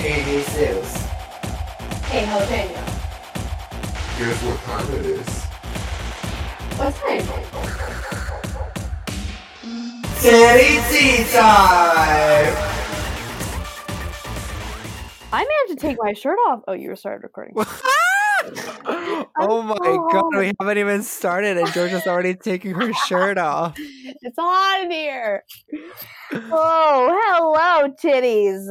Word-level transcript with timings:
Hey, 0.00 0.24
Jesus. 0.24 0.96
Hey, 2.06 2.24
how 2.24 2.38
Daniel? 2.46 2.82
Guess 4.16 4.42
what 4.44 4.58
time 4.62 4.94
it 4.94 5.04
is? 5.04 5.44
What 6.78 6.94
time? 6.94 7.26
Titty 10.20 10.80
tea 10.88 11.24
time! 11.30 12.54
I 15.32 15.44
may 15.44 15.54
have 15.68 15.68
to 15.68 15.76
take 15.76 15.98
my 16.00 16.14
shirt 16.14 16.38
off. 16.48 16.62
Oh, 16.66 16.72
you 16.72 16.96
started 16.96 17.22
recording. 17.22 17.54
oh 19.38 19.62
my 19.62 19.76
god, 20.12 20.36
we 20.36 20.52
haven't 20.58 20.78
even 20.78 21.02
started 21.02 21.58
and 21.58 21.72
Georgia's 21.72 22.06
already 22.06 22.34
taking 22.34 22.74
her 22.74 22.92
shirt 22.92 23.38
off. 23.38 23.76
It's 24.22 24.36
hot 24.38 24.82
in 24.84 24.90
here. 24.90 25.44
Oh, 26.32 27.20
hello, 27.24 27.92
titties. 28.00 28.68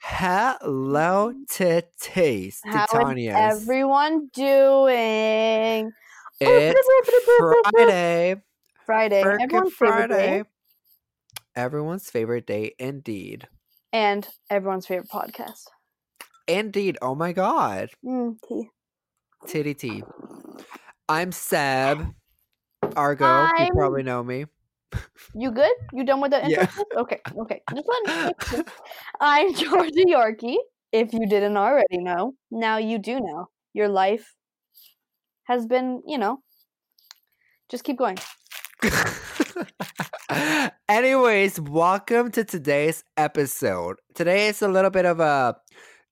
Hello 0.00 1.32
titties. 1.50 2.58
How 2.64 2.86
is 3.16 3.62
everyone 3.62 4.30
doing? 4.32 5.90
It's 6.40 6.80
Friday. 7.72 8.36
Friday. 8.86 9.22
Frickin' 9.24 9.42
Everyone's 9.42 9.74
favorite 9.74 10.08
day. 10.08 10.14
Friday. 10.14 10.44
Everyone's 11.56 12.10
favorite 12.10 12.46
day, 12.46 12.74
indeed. 12.78 13.48
And 13.92 14.28
everyone's 14.48 14.86
favorite 14.86 15.10
podcast. 15.10 15.64
Indeed. 16.46 16.96
Oh 17.02 17.14
my 17.14 17.32
god. 17.32 17.90
Mm, 18.04 18.36
tea. 18.48 18.68
Titty 19.46 19.74
tea. 19.74 20.02
I'm 21.08 21.32
Seb. 21.32 22.06
Argo. 22.96 23.24
I'm- 23.24 23.66
You 23.66 23.70
probably 23.74 24.02
know 24.02 24.22
me. 24.22 24.46
You 25.34 25.52
good? 25.52 25.70
You 25.92 26.04
done 26.04 26.20
with 26.20 26.32
the 26.32 26.44
intro? 26.44 26.62
Yeah. 26.64 27.00
Okay, 27.00 27.20
okay. 27.38 27.62
Just 27.74 27.88
me. 28.56 28.62
I'm 29.20 29.54
Georgia 29.62 30.04
Yorkie. 30.06 30.56
If 30.92 31.12
you 31.12 31.26
didn't 31.28 31.56
already 31.56 31.98
know, 31.98 32.34
now 32.50 32.78
you 32.78 32.98
do 32.98 33.20
know. 33.20 33.48
Your 33.72 33.88
life 33.88 34.34
has 35.44 35.66
been, 35.66 36.02
you 36.06 36.18
know, 36.18 36.42
just 37.68 37.84
keep 37.84 37.98
going. 37.98 38.18
Anyways, 40.88 41.60
welcome 41.60 42.32
to 42.32 42.42
today's 42.44 43.04
episode. 43.16 43.96
Today 44.14 44.48
is 44.48 44.60
a 44.62 44.68
little 44.68 44.90
bit 44.90 45.04
of 45.06 45.20
a 45.20 45.56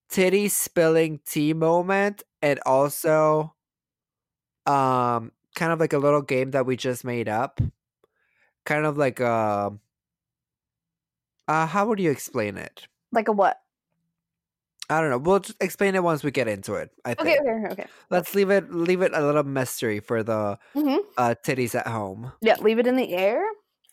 titty 0.08 0.48
spilling 0.48 1.18
tea 1.26 1.52
moment 1.52 2.22
and 2.42 2.60
also 2.66 3.54
um 4.66 5.32
kind 5.54 5.72
of 5.72 5.80
like 5.80 5.92
a 5.92 5.98
little 5.98 6.22
game 6.22 6.52
that 6.52 6.66
we 6.66 6.76
just 6.76 7.04
made 7.04 7.28
up. 7.28 7.60
Kind 8.64 8.86
of 8.86 8.96
like 8.98 9.20
a 9.20 9.72
uh 11.48 11.66
how 11.66 11.86
would 11.86 12.00
you 12.00 12.10
explain 12.10 12.56
it? 12.56 12.86
Like 13.12 13.28
a 13.28 13.32
what? 13.32 13.60
I 14.90 15.00
don't 15.00 15.10
know. 15.10 15.18
We'll 15.18 15.40
just 15.40 15.62
explain 15.62 15.94
it 15.94 16.02
once 16.02 16.24
we 16.24 16.30
get 16.30 16.48
into 16.48 16.74
it. 16.74 16.90
I 17.04 17.14
think. 17.14 17.38
Okay, 17.40 17.50
okay, 17.50 17.66
okay, 17.66 17.72
okay. 17.72 17.86
Let's 18.10 18.34
leave 18.34 18.50
it 18.50 18.72
leave 18.72 19.02
it 19.02 19.12
a 19.14 19.20
little 19.20 19.44
mystery 19.44 20.00
for 20.00 20.22
the 20.22 20.58
hmm 20.74 20.96
uh 21.16 21.34
titties 21.44 21.74
at 21.74 21.86
home. 21.86 22.32
Yeah, 22.40 22.56
leave 22.60 22.78
it 22.78 22.86
in 22.86 22.96
the 22.96 23.12
air. 23.14 23.44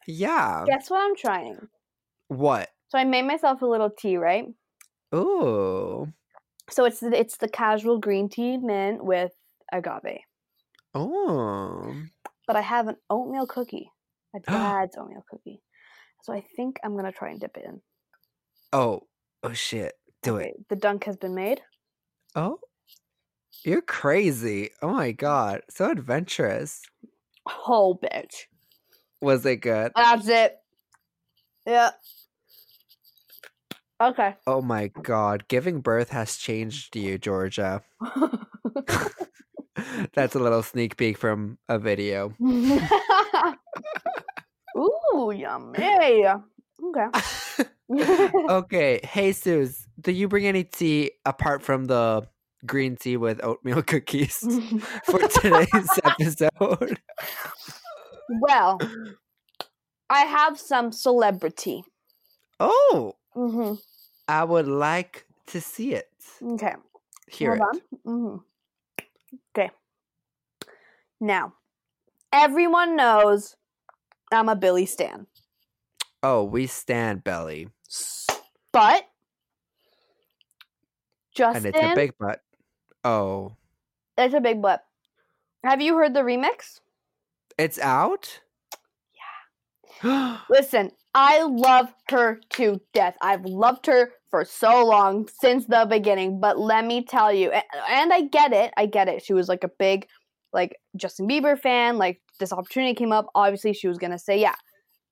Yeah. 0.07 0.65
Guess 0.67 0.89
what 0.89 1.01
I'm 1.01 1.15
trying? 1.15 1.67
What? 2.27 2.69
So 2.89 2.97
I 2.97 3.03
made 3.03 3.23
myself 3.23 3.61
a 3.61 3.65
little 3.65 3.89
tea, 3.89 4.17
right? 4.17 4.45
Ooh. 5.13 6.13
So 6.69 6.85
it's 6.85 6.99
the, 6.99 7.17
it's 7.17 7.37
the 7.37 7.47
casual 7.47 7.99
green 7.99 8.29
tea 8.29 8.57
mint 8.57 9.03
with 9.03 9.31
agave, 9.71 10.19
Oh. 10.93 11.95
but 12.47 12.55
I 12.55 12.61
have 12.61 12.87
an 12.87 12.97
oatmeal 13.09 13.45
cookie, 13.47 13.91
a 14.35 14.39
dad's 14.51 14.97
oatmeal 14.97 15.23
cookie. 15.29 15.61
So 16.23 16.33
I 16.33 16.41
think 16.55 16.79
I'm 16.83 16.95
gonna 16.95 17.11
try 17.11 17.29
and 17.29 17.39
dip 17.39 17.55
it 17.57 17.65
in. 17.65 17.81
Oh. 18.73 19.01
Oh 19.43 19.53
shit. 19.53 19.93
Do 20.23 20.37
Okay, 20.37 20.49
it. 20.49 20.69
The 20.69 20.75
dunk 20.75 21.03
has 21.03 21.17
been 21.17 21.35
made. 21.35 21.61
Oh. 22.35 22.59
You're 23.63 23.81
crazy. 23.81 24.71
Oh 24.81 24.89
my 24.89 25.11
god. 25.11 25.61
So 25.69 25.89
adventurous. 25.91 26.81
Oh, 27.47 27.99
bitch. 28.03 28.45
Was 29.21 29.45
it 29.45 29.57
good? 29.57 29.91
That's 29.95 30.27
it. 30.27 30.57
Yeah. 31.65 31.91
Okay. 34.01 34.35
Oh 34.45 34.61
my 34.61 34.87
god. 34.87 35.47
Giving 35.47 35.79
birth 35.81 36.09
has 36.09 36.35
changed 36.35 36.95
you, 36.95 37.17
Georgia. 37.17 37.81
That's 40.13 40.35
a 40.35 40.39
little 40.39 40.63
sneak 40.63 40.97
peek 40.97 41.17
from 41.17 41.57
a 41.69 41.79
video. 41.79 42.33
Ooh, 44.77 45.31
yummy. 45.33 46.25
Okay. 46.83 47.07
okay. 48.49 48.99
Hey 49.03 49.31
Suze, 49.31 49.87
do 49.99 50.11
you 50.11 50.27
bring 50.27 50.45
any 50.45 50.65
tea 50.65 51.11
apart 51.25 51.61
from 51.61 51.85
the 51.85 52.27
green 52.65 52.97
tea 52.97 53.15
with 53.15 53.43
oatmeal 53.43 53.81
cookies 53.83 54.37
for 55.05 55.19
today's 55.19 55.99
episode? 56.03 56.99
well, 58.41 58.79
I 60.09 60.21
have 60.21 60.59
some 60.59 60.91
celebrity. 60.91 61.83
Oh, 62.59 63.13
hmm 63.35 63.73
I 64.27 64.43
would 64.43 64.67
like 64.67 65.25
to 65.47 65.61
see 65.61 65.93
it. 65.93 66.09
Okay. 66.41 66.73
Hear 67.27 67.55
Hold 67.57 67.75
it. 67.75 67.83
on. 68.05 68.13
hmm 68.31 68.37
Okay. 69.55 69.69
Now, 71.19 71.53
everyone 72.33 72.95
knows 72.95 73.55
I'm 74.31 74.49
a 74.49 74.55
Billie 74.55 74.85
Stan, 74.85 75.27
Oh, 76.23 76.43
we 76.43 76.65
stand 76.65 77.23
belly. 77.23 77.69
but 78.71 79.05
Justin, 81.35 81.67
And 81.67 81.75
it's 81.75 81.91
a 81.91 81.95
big 81.95 82.17
butt. 82.17 82.41
Oh. 83.03 83.55
it's 84.17 84.33
a 84.33 84.41
big 84.41 84.61
butt. 84.61 84.83
Have 85.63 85.81
you 85.81 85.95
heard 85.97 86.13
the 86.13 86.21
remix? 86.21 86.79
It's 87.57 87.77
out? 87.79 88.41
Yeah. 90.03 90.39
Listen, 90.49 90.91
I 91.15 91.43
love 91.43 91.91
her 92.09 92.39
to 92.51 92.79
death. 92.93 93.15
I've 93.21 93.45
loved 93.45 93.87
her 93.87 94.11
for 94.29 94.43
so 94.45 94.85
long 94.85 95.27
since 95.41 95.65
the 95.65 95.87
beginning, 95.89 96.39
but 96.41 96.59
let 96.59 96.85
me 96.85 97.05
tell 97.05 97.33
you, 97.33 97.51
and 97.51 98.13
I 98.13 98.23
get 98.23 98.51
it. 98.51 98.73
I 98.75 98.85
get 98.85 99.07
it. 99.07 99.23
She 99.23 99.33
was 99.33 99.47
like 99.47 99.63
a 99.63 99.71
big 99.79 100.07
like 100.55 100.77
Justin 100.95 101.27
Bieber 101.27 101.59
fan, 101.59 101.97
like 101.97 102.21
this 102.39 102.51
opportunity 102.51 102.95
came 102.95 103.11
up, 103.11 103.27
obviously 103.35 103.73
she 103.73 103.87
was 103.87 103.99
going 103.99 104.11
to 104.11 104.17
say 104.17 104.39
yeah. 104.39 104.55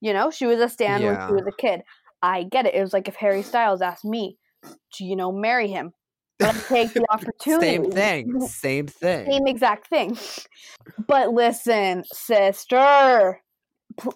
You 0.01 0.13
know, 0.13 0.31
she 0.31 0.45
was 0.45 0.59
a 0.59 0.67
stan 0.67 1.03
when 1.03 1.15
she 1.27 1.33
was 1.33 1.45
a 1.47 1.61
kid. 1.61 1.81
I 2.21 2.43
get 2.43 2.65
it. 2.65 2.73
It 2.73 2.81
was 2.81 2.91
like 2.91 3.07
if 3.07 3.15
Harry 3.15 3.41
Styles 3.41 3.81
asked 3.81 4.03
me 4.03 4.37
to, 4.95 5.03
you 5.03 5.15
know, 5.15 5.31
marry 5.31 5.67
him. 5.69 5.93
I'd 6.41 6.55
take 6.67 6.93
the 6.93 7.05
opportunity. 7.09 7.67
Same 7.67 7.91
thing. 7.91 8.41
Same 8.47 8.87
thing. 8.87 9.31
Same 9.31 9.47
exact 9.47 9.87
thing. 9.87 10.17
But 11.07 11.29
listen, 11.29 12.03
sister, 12.11 13.41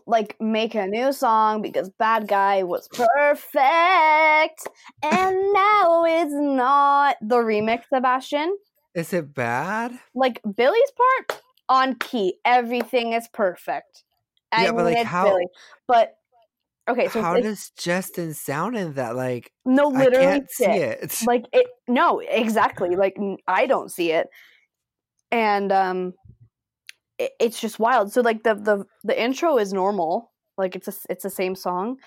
like 0.06 0.36
make 0.40 0.76
a 0.76 0.88
new 0.88 1.12
song 1.14 1.62
because 1.62 1.90
Bad 1.90 2.28
Guy 2.28 2.64
was 2.64 2.88
perfect, 2.90 4.68
and 5.04 5.54
now 5.54 6.04
it's 6.06 6.34
not 6.34 7.18
the 7.22 7.38
remix. 7.38 7.84
Sebastian, 7.94 8.56
Is 8.96 9.14
it 9.14 9.34
bad? 9.34 9.98
like 10.16 10.42
Billie's 10.56 10.92
part 10.98 11.42
on 11.70 11.96
key, 11.96 12.38
everything 12.46 13.14
is 13.14 13.28
perfect. 13.34 14.04
I 14.52 14.64
Yeah, 14.66 14.72
but, 14.72 14.86
like, 14.86 14.98
it's 14.98 15.06
how- 15.10 15.26
Billy, 15.26 15.46
but 15.88 16.14
okay, 16.90 17.10
so 17.10 17.22
How 17.22 17.36
does 17.36 17.72
Justin 17.78 18.34
sound 18.34 18.78
in 18.78 18.94
that? 18.94 19.16
Like, 19.16 19.52
no, 19.66 19.94
I 19.94 19.98
literally, 20.06 20.26
can't 20.26 20.50
see 20.52 20.66
it. 20.66 21.22
like 21.28 21.46
it 21.52 21.68
no 21.90 22.20
exactly 22.20 22.96
like 22.96 23.18
i 23.48 23.66
don't 23.66 23.90
see 23.92 24.12
it 24.12 24.28
and 25.32 25.72
um 25.72 26.14
it, 27.20 27.32
it's 27.40 27.60
just 27.60 27.80
wild 27.80 28.12
so 28.12 28.22
like 28.22 28.44
the 28.44 28.54
the 28.56 28.86
the 29.04 29.20
intro 29.22 29.58
is 29.58 29.74
normal 29.74 30.32
like 30.58 30.76
it's 30.76 30.88
a 30.88 30.92
s- 30.92 31.06
it's 31.10 31.24
the 31.24 31.30
same 31.30 31.56
song 31.56 31.98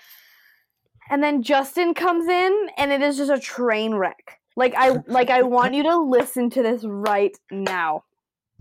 and 1.09 1.23
then 1.23 1.41
justin 1.43 1.93
comes 1.93 2.27
in 2.27 2.67
and 2.77 2.91
it 2.91 3.01
is 3.01 3.17
just 3.17 3.31
a 3.31 3.39
train 3.39 3.95
wreck 3.95 4.39
like 4.55 4.73
i 4.75 4.89
like 5.07 5.29
i 5.29 5.41
want 5.41 5.73
you 5.73 5.83
to 5.83 5.97
listen 5.97 6.49
to 6.49 6.61
this 6.63 6.83
right 6.85 7.37
now 7.51 8.03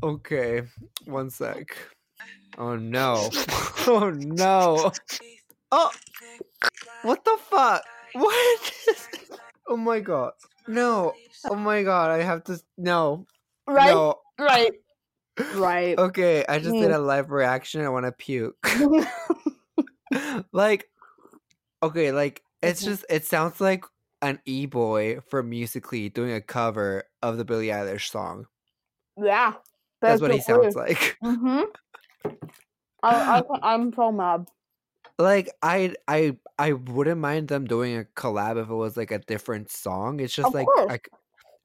Okay, 0.03 0.63
one 1.05 1.29
sec. 1.29 1.77
Oh 2.57 2.75
no. 2.77 3.29
Oh 3.87 4.09
no. 4.09 4.91
Oh, 5.71 5.91
what 7.03 7.23
the 7.23 7.37
fuck? 7.51 7.83
What? 8.15 8.73
oh 9.69 9.77
my 9.77 10.01
god. 10.01 10.33
No. 10.67 11.13
Oh 11.51 11.55
my 11.55 11.83
god, 11.83 12.13
I 12.13 12.23
have 12.23 12.45
to. 12.45 12.59
No. 12.79 13.27
right 13.67 13.93
No. 13.93 14.15
right 14.39 14.73
right 15.53 15.99
Okay, 15.99 16.45
I 16.49 16.59
just 16.59 16.79
did 16.79 16.91
Mm. 16.91 16.95
a 16.95 16.99
live 16.99 17.31
reaction. 17.31 17.83
I 17.83 17.89
want 17.89 18.07
to 18.07 18.13
puke. 18.13 18.57
like, 20.53 20.91
okay, 21.83 22.13
like, 22.13 22.43
it's 22.63 22.85
just, 22.85 23.05
it 23.11 23.25
sounds 23.27 23.61
like 23.61 23.85
an 24.23 24.41
e 24.45 24.67
boy 24.67 25.21
from 25.29 25.51
Musical.ly 25.51 26.09
doing 26.09 26.33
a 26.33 26.41
cover 26.41 27.05
of 27.23 27.39
the 27.39 27.45
Billie 27.45 27.69
Eilish 27.69 28.11
song. 28.11 28.47
yeah 29.17 29.55
That's 30.01 30.21
what 30.21 30.33
he 30.33 30.41
sounds 30.41 30.75
like. 30.75 31.17
mm-hmm 31.23 31.65
I, 33.03 33.41
I, 33.41 33.43
i'm 33.75 33.93
so 33.95 34.13
mad 34.13 34.47
like 35.19 35.51
I 35.63 35.95
I 36.09 36.37
I 36.59 36.73
wouldn't 36.73 37.21
mind 37.21 37.49
them 37.49 37.67
doing 37.67 37.97
a 37.97 38.05
collab 38.05 38.61
if 38.63 38.69
it 38.71 38.75
was 38.75 38.97
like 38.97 39.11
a 39.11 39.19
different 39.19 39.71
song. 39.71 40.21
It's 40.21 40.35
just 40.35 40.49
Of 40.49 40.55
like 40.55 40.67
I, 40.89 41.01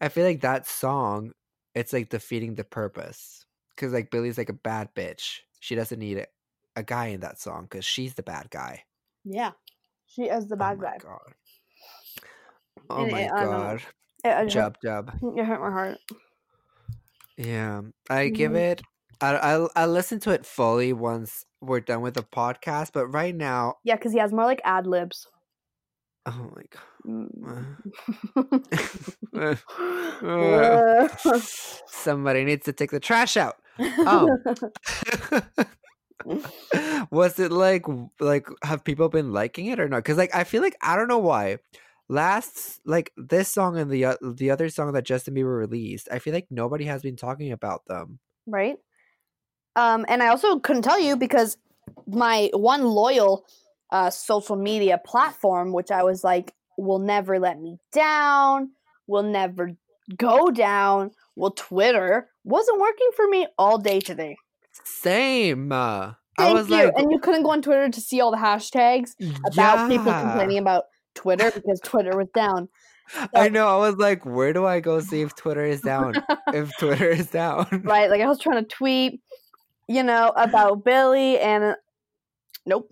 I 0.01 0.09
feel 0.09 0.25
like 0.25 0.41
that 0.41 0.67
song, 0.67 1.33
it's 1.73 1.93
like 1.93 2.09
defeating 2.09 2.55
the 2.55 2.63
purpose. 2.63 3.44
Cause 3.77 3.91
like 3.91 4.11
Billie's 4.11 4.37
like 4.37 4.49
a 4.49 4.53
bad 4.53 4.89
bitch. 4.95 5.39
She 5.59 5.75
doesn't 5.75 5.99
need 5.99 6.17
a, 6.19 6.27
a 6.75 6.83
guy 6.83 7.07
in 7.07 7.19
that 7.21 7.39
song 7.39 7.63
because 7.69 7.83
she's 7.85 8.13
the 8.13 8.23
bad 8.23 8.49
guy. 8.49 8.83
Yeah, 9.23 9.51
she 10.07 10.23
is 10.23 10.47
the 10.47 10.55
bad 10.55 10.79
guy. 10.79 10.97
oh 11.03 11.03
my 11.03 11.07
guy. 11.09 11.09
god. 11.09 11.33
Oh 12.89 13.03
And 13.03 13.11
my 13.11 13.21
it- 13.21 13.31
I 13.31 13.43
god. 13.45 13.81
It, 14.23 14.29
it, 14.29 14.33
hurt, 14.33 14.47
Jub 14.49 14.75
jub. 14.83 15.37
it 15.37 15.45
hurt 15.45 15.61
my 15.61 15.69
heart. 15.71 15.97
Yeah. 17.37 17.81
I 18.09 18.29
give 18.29 18.53
Mhm. 18.53 18.71
it 18.71 18.81
I 19.21 19.35
I'll, 19.35 19.69
I'll 19.75 19.87
listen 19.89 20.19
to 20.21 20.31
it 20.31 20.45
fully 20.45 20.91
once 20.93 21.45
we're 21.61 21.79
done 21.79 22.01
with 22.01 22.15
the 22.15 22.23
podcast, 22.23 22.91
but 22.93 23.07
right 23.07 23.33
now, 23.35 23.75
Yeah, 23.83 23.95
because 23.95 24.11
he 24.13 24.19
has 24.19 24.31
more 24.33 24.45
like 24.45 24.61
ad 24.65 24.87
libs. 24.87 25.27
oh 26.25 26.51
my 26.55 26.63
god. 26.69 26.81
Mm. 29.33 29.33
Somebody 31.87 32.43
needs 32.43 32.65
to 32.65 32.73
take 32.73 32.91
the 32.91 32.99
trash 32.99 33.37
out. 33.37 33.55
Oh. 33.79 34.37
Was 37.11 37.39
it 37.39 37.51
like 37.51 37.85
like 38.19 38.47
have 38.63 38.83
people 38.83 39.09
been 39.09 39.31
liking 39.31 39.67
it 39.67 39.79
or 39.79 39.87
not? 39.87 39.97
Because 39.97 40.17
like 40.17 40.33
I 40.33 40.43
feel 40.43 40.61
like 40.61 40.75
I 40.81 40.95
don't 40.95 41.07
know 41.07 41.19
why. 41.19 41.57
Last 42.07 42.81
like 42.85 43.11
this 43.17 43.51
song 43.51 43.77
and 43.77 43.89
the 43.89 44.05
o- 44.07 44.17
the 44.21 44.51
other 44.51 44.69
song 44.69 44.93
that 44.93 45.05
Justin 45.05 45.35
Bieber 45.35 45.57
released, 45.57 46.07
I 46.11 46.19
feel 46.19 46.33
like 46.33 46.47
nobody 46.49 46.85
has 46.85 47.01
been 47.01 47.15
talking 47.15 47.51
about 47.51 47.81
them. 47.87 48.19
right? 48.47 48.77
Um, 49.75 50.05
and 50.07 50.23
I 50.23 50.27
also 50.27 50.59
couldn't 50.59 50.83
tell 50.83 50.99
you 50.99 51.17
because 51.17 51.57
my 52.07 52.49
one 52.53 52.83
loyal 52.85 53.45
uh, 53.91 54.09
social 54.09 54.55
media 54.55 54.99
platform, 55.03 55.73
which 55.73 55.91
I 55.91 56.03
was 56.03 56.23
like, 56.23 56.53
will 56.77 56.99
never 56.99 57.39
let 57.39 57.59
me 57.59 57.77
down, 57.91 58.71
will 59.07 59.23
never 59.23 59.71
go 60.17 60.51
down, 60.51 61.11
Well, 61.35 61.51
Twitter, 61.51 62.29
wasn't 62.43 62.79
working 62.79 63.09
for 63.15 63.27
me 63.27 63.47
all 63.57 63.77
day 63.77 63.99
today. 63.99 64.37
Same. 64.83 65.71
Uh, 65.71 66.13
I 66.37 66.43
Thank 66.47 66.57
was 66.57 66.69
you. 66.69 66.75
like, 66.75 66.93
and 66.97 67.11
you 67.11 67.19
couldn't 67.19 67.43
go 67.43 67.51
on 67.51 67.61
Twitter 67.61 67.89
to 67.89 68.01
see 68.01 68.19
all 68.21 68.31
the 68.31 68.37
hashtags 68.37 69.11
about 69.51 69.89
people 69.89 70.11
complaining 70.11 70.57
about 70.57 70.85
Twitter 71.13 71.49
because 71.51 71.79
Twitter 71.81 72.15
was 72.17 72.27
down. 72.33 72.67
I 73.35 73.49
know. 73.49 73.67
I 73.67 73.77
was 73.87 73.97
like, 73.97 74.25
where 74.25 74.51
do 74.51 74.65
I 74.65 74.79
go 74.79 74.99
see 74.99 75.21
if 75.21 75.35
Twitter 75.35 75.63
is 75.63 75.81
down? 75.81 76.15
if 76.53 76.75
Twitter 76.79 77.07
is 77.09 77.27
down, 77.29 77.67
right? 77.83 78.09
Like 78.09 78.21
I 78.21 78.27
was 78.27 78.39
trying 78.39 78.63
to 78.63 78.67
tweet, 78.67 79.21
you 79.87 80.03
know, 80.03 80.33
about 80.35 80.83
Billie, 80.83 81.39
and 81.39 81.63
uh, 81.63 81.75
nope. 82.65 82.89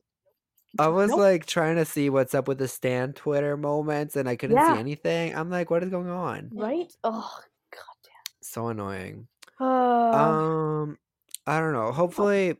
I 0.79 0.87
was 0.87 1.11
Nope. 1.11 1.19
like 1.19 1.45
trying 1.45 1.75
to 1.75 1.85
see 1.85 2.09
what's 2.09 2.33
up 2.33 2.47
with 2.47 2.57
the 2.57 2.67
Stan 2.67 3.13
Twitter 3.13 3.55
moments, 3.57 4.15
and 4.15 4.27
I 4.27 4.35
couldn't 4.35 4.57
Yeah. 4.57 4.73
see 4.73 4.79
anything. 4.79 5.35
I'm 5.35 5.49
like, 5.49 5.69
what 5.69 5.83
is 5.83 5.89
going 5.89 6.09
on? 6.09 6.49
Right? 6.53 6.91
Oh, 7.03 7.39
goddamn. 7.71 8.23
So 8.41 8.67
annoying. 8.69 9.27
Uh, 9.59 9.63
Um, 9.65 10.97
I 11.45 11.59
don't 11.59 11.73
know. 11.73 11.91
Hopefully, 11.91 12.57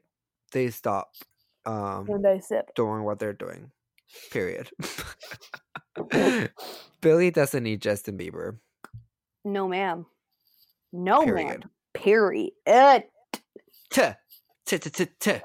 they 0.52 0.70
stop 0.70 1.14
um 1.66 2.06
when 2.06 2.22
they 2.22 2.40
sip. 2.40 2.76
doing 2.76 3.04
what 3.04 3.18
they're 3.20 3.34
doing. 3.34 3.72
Period. 4.32 4.70
Billie 7.02 7.32
doesn't 7.32 7.64
need 7.64 7.82
Justin 7.82 8.18
Bieber. 8.18 8.58
No, 9.46 9.68
ma'am. 9.68 10.06
No, 10.92 11.26
ma'am. 11.26 11.62
Period. 11.94 12.54
Period. 12.66 13.04
Tuh. 13.90 14.14
Tuh, 14.66 14.78
tuh, 14.80 14.90
tuh, 14.90 15.06
tuh. 15.20 15.40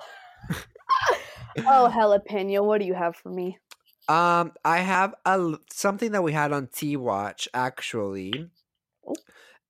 Oh, 1.66 1.90
jalapeno. 1.94 2.64
What 2.64 2.80
do 2.80 2.86
you 2.86 2.94
have 2.94 3.16
for 3.16 3.30
me? 3.30 3.58
Um, 4.08 4.52
I 4.64 4.78
have 4.78 5.14
a 5.24 5.54
something 5.70 6.12
that 6.12 6.22
we 6.22 6.32
had 6.32 6.52
on 6.52 6.68
T 6.72 6.96
Watch 6.96 7.48
actually, 7.52 8.48
Oh. 9.06 9.14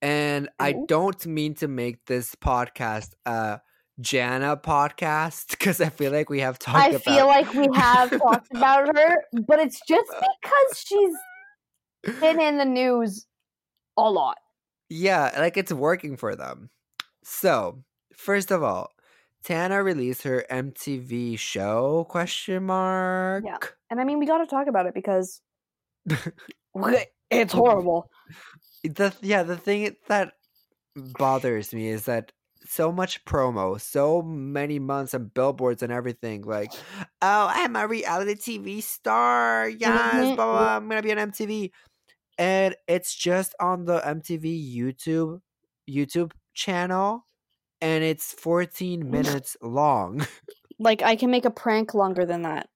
and 0.00 0.48
I 0.60 0.74
Oh. 0.74 0.84
don't 0.86 1.26
mean 1.26 1.54
to 1.56 1.68
make 1.68 2.04
this 2.06 2.34
podcast 2.36 3.14
a 3.26 3.60
Tana 4.02 4.56
podcast 4.56 5.50
because 5.50 5.80
I 5.80 5.88
feel 5.88 6.12
like 6.12 6.30
we 6.30 6.38
have 6.40 6.58
talked 6.58 6.78
I 6.78 6.88
about. 6.90 7.02
feel 7.02 7.26
like 7.26 7.52
we 7.52 7.66
have 7.74 8.10
talked 8.10 8.46
about 8.54 8.96
her, 8.96 9.16
but 9.46 9.58
it's 9.58 9.80
just 9.88 10.08
because 10.08 10.84
she's 10.86 12.14
been 12.20 12.40
in 12.40 12.58
the 12.58 12.64
news 12.64 13.26
a 13.96 14.08
lot. 14.08 14.36
yeah, 14.88 15.34
like 15.38 15.56
it's 15.56 15.72
working 15.72 16.16
for 16.16 16.36
them. 16.36 16.70
So 17.24 17.82
first 18.16 18.52
of 18.52 18.62
all, 18.62 18.90
Tana 19.44 19.82
released 19.82 20.22
her 20.22 20.44
MTV 20.50 21.38
show 21.38 22.04
question 22.08 22.64
mark. 22.66 23.44
Yeah. 23.44 23.58
And 23.90 24.00
I 24.00 24.04
mean, 24.04 24.18
we 24.18 24.26
got 24.26 24.38
to 24.38 24.46
talk 24.46 24.66
about 24.66 24.86
it 24.86 24.94
because 24.94 25.40
it's 27.30 27.52
horrible. 27.52 28.08
the 28.84 29.14
yeah 29.20 29.42
the 29.42 29.56
thing 29.56 29.94
that 30.08 30.32
bothers 30.96 31.72
me 31.74 31.88
is 31.88 32.04
that 32.06 32.32
so 32.66 32.92
much 32.92 33.24
promo 33.24 33.80
so 33.80 34.20
many 34.22 34.78
months 34.78 35.14
of 35.14 35.32
billboards 35.32 35.82
and 35.82 35.92
everything 35.92 36.42
like 36.42 36.72
oh 37.22 37.46
i'm 37.50 37.76
a 37.76 37.86
reality 37.86 38.34
tv 38.34 38.82
star 38.82 39.68
yes 39.68 39.90
Mhm, 39.90 40.36
blah, 40.36 40.44
blah, 40.44 40.58
blah, 40.58 40.76
i'm 40.76 40.88
gonna 40.88 41.02
be 41.02 41.12
on 41.12 41.18
mtv 41.30 41.70
and 42.36 42.74
it's 42.86 43.14
just 43.14 43.54
on 43.60 43.84
the 43.84 44.00
mtv 44.00 44.74
youtube 44.76 45.40
youtube 45.88 46.32
channel 46.52 47.24
and 47.80 48.04
it's 48.04 48.32
14 48.34 49.02
mm. 49.02 49.06
minutes 49.10 49.56
long 49.62 50.26
Like, 50.80 51.02
I 51.02 51.16
can 51.16 51.32
make 51.32 51.44
a 51.44 51.50
prank 51.50 51.92
longer 51.92 52.24
than 52.24 52.42
that. 52.42 52.68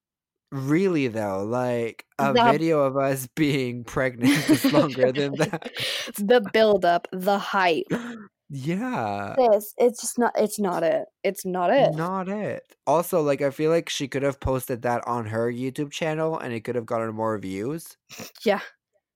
really 0.51 1.07
though 1.09 1.45
like 1.45 2.05
a 2.19 2.33
The- 2.33 2.51
video 2.53 2.81
of 2.81 2.97
us 2.97 3.29
being 3.37 3.85
pregnant 3.85 4.51
is 4.51 4.65
longer 4.73 5.13
than 5.13 5.33
that 5.39 5.71
the 6.17 6.41
build 6.53 6.85
up, 6.85 7.07
the 7.13 7.39
hype. 7.39 7.87
yeah 8.51 9.35
This, 9.39 9.73
it's 9.79 10.01
just 10.03 10.19
not, 10.19 10.33
it's 10.37 10.59
not 10.59 10.83
it. 10.83 11.07
It's 11.25 11.47
not 11.47 11.71
it. 11.71 11.95
Not 11.95 12.29
it. 12.29 12.63
Also, 12.87 13.23
like 13.23 13.41
I 13.41 13.51
feel 13.51 13.71
like 13.71 13.89
she 13.89 14.09
could 14.09 14.23
have 14.25 14.41
posted 14.41 14.83
that 14.83 15.07
on 15.07 15.27
her 15.27 15.51
YouTube 15.51 15.91
channel 15.93 16.39
and 16.39 16.53
it 16.53 16.61
could 16.65 16.75
have 16.75 16.85
gotten 16.87 17.15
more 17.15 17.39
views. 17.39 17.97
Yeah. 18.45 18.61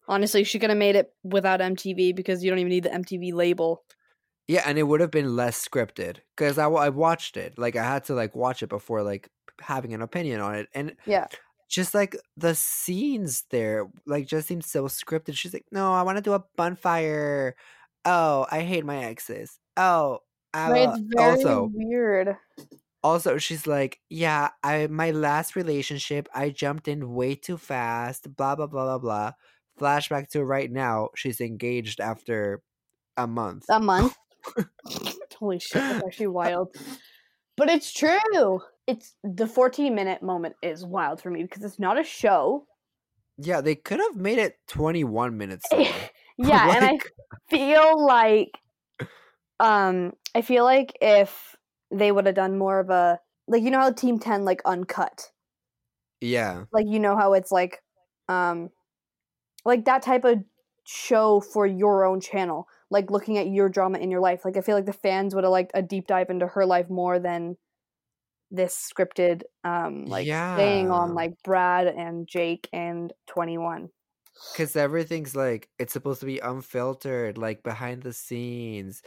Honestly, 0.09 0.44
she 0.44 0.59
could 0.59 0.71
have 0.71 0.79
made 0.79 0.97
it 0.97 1.11
without 1.25 1.61
MTV 1.61 2.15
because 2.15 2.43
you 2.44 2.50
don't 2.50 2.61
even 2.61 2.71
need 2.71 2.85
the 2.85 2.91
MTV 2.91 3.35
label. 3.35 3.83
Yeah, 4.48 4.62
and 4.66 4.78
it 4.78 4.84
would 4.84 5.00
have 5.00 5.10
been 5.10 5.34
less 5.37 5.66
scripted 5.66 6.19
because 6.37 6.58
I, 6.58 6.66
I 6.69 6.88
watched 6.90 7.37
it. 7.37 7.58
Like 7.58 7.75
I 7.76 7.84
had 7.84 8.04
to 8.04 8.14
like 8.14 8.34
watch 8.37 8.62
it 8.62 8.69
before 8.69 9.02
like 9.02 9.28
having 9.60 9.93
an 9.94 10.02
opinion 10.02 10.40
on 10.40 10.54
it, 10.54 10.69
and 10.75 10.96
Yeah. 11.06 11.28
just 11.69 11.94
like 11.94 12.16
the 12.37 12.54
scenes 12.54 13.44
there, 13.50 13.90
like 14.06 14.26
just 14.28 14.48
seemed 14.48 14.64
so 14.64 14.84
scripted. 14.87 15.37
She's 15.37 15.54
like, 15.54 15.66
"No, 15.72 15.93
I 15.93 16.02
want 16.02 16.19
to 16.19 16.22
do 16.22 16.34
a 16.34 16.44
bonfire. 16.56 17.56
Oh, 18.04 18.47
I 18.50 18.62
hate 18.62 18.85
my 18.87 19.04
exes. 19.04 19.59
Oh, 19.76 20.21
I 20.54 20.71
Right, 20.71 20.88
it's 20.90 21.00
very 21.00 21.47
also 21.49 21.73
weird. 21.73 22.37
also 23.02 23.38
she's 23.38 23.66
like 23.66 24.00
yeah 24.11 24.50
i 24.62 24.87
my 24.88 25.11
last 25.11 25.54
relationship 25.56 26.28
i 26.35 26.50
jumped 26.50 26.88
in 26.88 27.12
way 27.14 27.35
too 27.35 27.56
fast 27.56 28.35
blah 28.37 28.54
blah 28.56 28.66
blah 28.66 28.85
blah 28.85 28.99
blah 28.99 29.32
flashback 29.78 30.28
to 30.28 30.44
right 30.44 30.71
now 30.71 31.09
she's 31.14 31.40
engaged 31.40 32.00
after 32.00 32.62
a 33.16 33.26
month 33.26 33.66
A 33.68 33.78
month. 33.78 34.16
Holy 35.38 35.59
shit, 35.59 35.87
that's 35.88 36.05
actually 36.07 36.26
wild. 36.41 36.75
But 37.57 37.69
it's 37.71 37.93
true. 37.93 38.61
It's 38.87 39.15
the 39.25 39.47
14 39.47 39.95
minute 39.95 40.23
moment 40.23 40.57
is 40.62 40.85
wild 40.85 41.21
for 41.21 41.31
me 41.31 41.43
because 41.43 41.65
it's 41.65 41.79
not 41.79 41.99
a 41.99 42.05
show. 42.05 42.67
yeah 43.38 43.61
they 43.61 43.75
could 43.75 44.00
have 44.00 44.17
made 44.17 44.38
it 44.38 44.59
21 44.69 45.37
minutes 45.37 45.67
yeah, 46.38 46.76
and 46.76 46.85
I 46.85 46.99
feel 47.50 48.05
like 48.07 48.59
um 49.61 50.12
I 50.35 50.43
feel 50.43 50.65
like 50.65 50.97
if 51.00 51.57
they 51.91 52.12
would 52.12 52.26
have 52.26 52.35
done 52.35 52.59
more 52.59 52.81
of 52.81 52.91
a 52.91 53.19
like 53.49 53.62
you 53.62 53.71
know 53.71 53.81
how 53.81 53.93
Team 53.93 54.19
10 54.19 54.45
like 54.45 54.61
uncut. 54.65 55.31
yeah 56.21 56.65
Like 56.73 56.87
you 56.88 56.99
know 56.99 57.17
how 57.17 57.33
it's 57.35 57.53
like 57.53 57.83
um 58.29 58.71
like 59.65 59.85
that 59.87 60.03
type 60.03 60.25
of 60.25 60.38
show 60.85 61.41
for 61.41 61.67
your 61.67 62.05
own 62.05 62.21
channel, 62.21 62.69
like 62.90 63.11
looking 63.11 63.38
at 63.38 63.49
your 63.49 63.69
drama 63.69 63.99
in 63.99 64.11
your 64.11 64.21
life. 64.21 64.45
Like 64.45 64.57
I 64.57 64.61
feel 64.62 64.76
like 64.76 64.87
the 64.87 64.93
fans 64.93 65.35
would 65.35 65.45
have 65.45 65.50
liked 65.50 65.73
a 65.75 65.83
deep 65.83 66.07
dive 66.07 66.31
into 66.31 66.47
her 66.47 66.66
life 66.66 66.88
more 66.90 67.19
than 67.19 67.57
this 68.50 68.76
scripted 68.93 69.43
um 69.64 70.07
like 70.07 70.33
staying 70.33 70.90
Yeah. 70.90 70.90
on 70.90 71.14
like 71.14 71.33
Brad 71.45 71.88
and 71.88 72.28
Jake 72.28 72.69
and 72.73 73.12
21. 73.26 73.90
because 74.52 74.76
everything's 74.76 75.35
like 75.37 75.69
it's 75.78 75.93
supposed 75.93 76.21
to 76.21 76.26
be 76.26 76.38
unfiltered 76.40 77.38
like 77.38 77.62
behind 77.62 78.02
the 78.02 78.12
scenes 78.12 79.02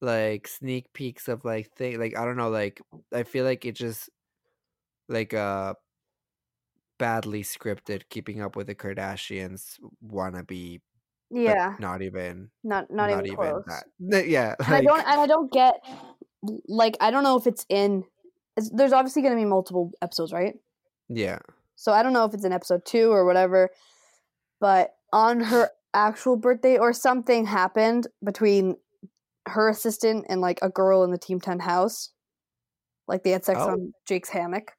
like 0.00 0.48
sneak 0.48 0.92
peeks 0.94 1.28
of 1.28 1.44
like 1.44 1.70
thing 1.76 1.98
like 2.00 2.16
i 2.18 2.24
don't 2.24 2.36
know 2.36 2.50
like 2.50 2.80
i 3.14 3.22
feel 3.22 3.44
like 3.44 3.64
it 3.66 3.74
just 3.76 4.10
like 5.08 5.34
uh 5.34 5.74
badly 6.98 7.42
scripted 7.42 8.02
keeping 8.10 8.40
up 8.42 8.56
with 8.56 8.66
the 8.66 8.74
kardashians 8.74 9.78
wanna 10.02 10.44
be 10.44 10.80
but 10.89 10.89
Yeah, 11.30 11.76
not 11.78 12.02
even 12.02 12.50
not 12.64 12.90
not, 12.90 13.10
even, 13.10 13.36
close. 13.36 13.64
that 14.08 14.28
yeah 14.28 14.56
and 14.58 14.74
I 14.74 14.80
don't 14.82 14.98
and 14.98 15.20
I 15.20 15.26
don't 15.26 15.52
get 15.52 15.74
like 16.66 16.96
I 17.00 17.10
don't 17.10 17.22
know 17.22 17.36
if 17.36 17.46
it's 17.46 17.64
in. 17.68 18.04
It's, 18.56 18.70
there's 18.70 18.92
obviously 18.92 19.22
going 19.22 19.34
to 19.36 19.40
be 19.40 19.44
multiple 19.44 19.92
episodes, 20.02 20.32
right? 20.32 20.54
Yeah. 21.08 21.38
So 21.76 21.92
I 21.92 22.02
don't 22.02 22.12
know 22.12 22.24
if 22.24 22.34
it's 22.34 22.44
in 22.44 22.52
episode 22.52 22.84
two 22.84 23.10
or 23.12 23.24
whatever, 23.24 23.70
but 24.60 24.94
on 25.12 25.40
her 25.40 25.70
actual 25.94 26.36
birthday 26.36 26.76
or 26.78 26.92
something 26.92 27.46
happened 27.46 28.06
between 28.24 28.76
her 29.46 29.68
assistant 29.68 30.26
and 30.28 30.40
like 30.40 30.58
a 30.62 30.68
girl 30.68 31.04
in 31.04 31.10
the 31.10 31.18
Team 31.18 31.40
10 31.40 31.60
house. 31.60 32.10
Like 33.08 33.22
they 33.24 33.30
had 33.30 33.44
sex 33.44 33.58
Oh. 33.60 33.70
on 33.70 33.92
Jake's 34.06 34.28
hammock. 34.28 34.72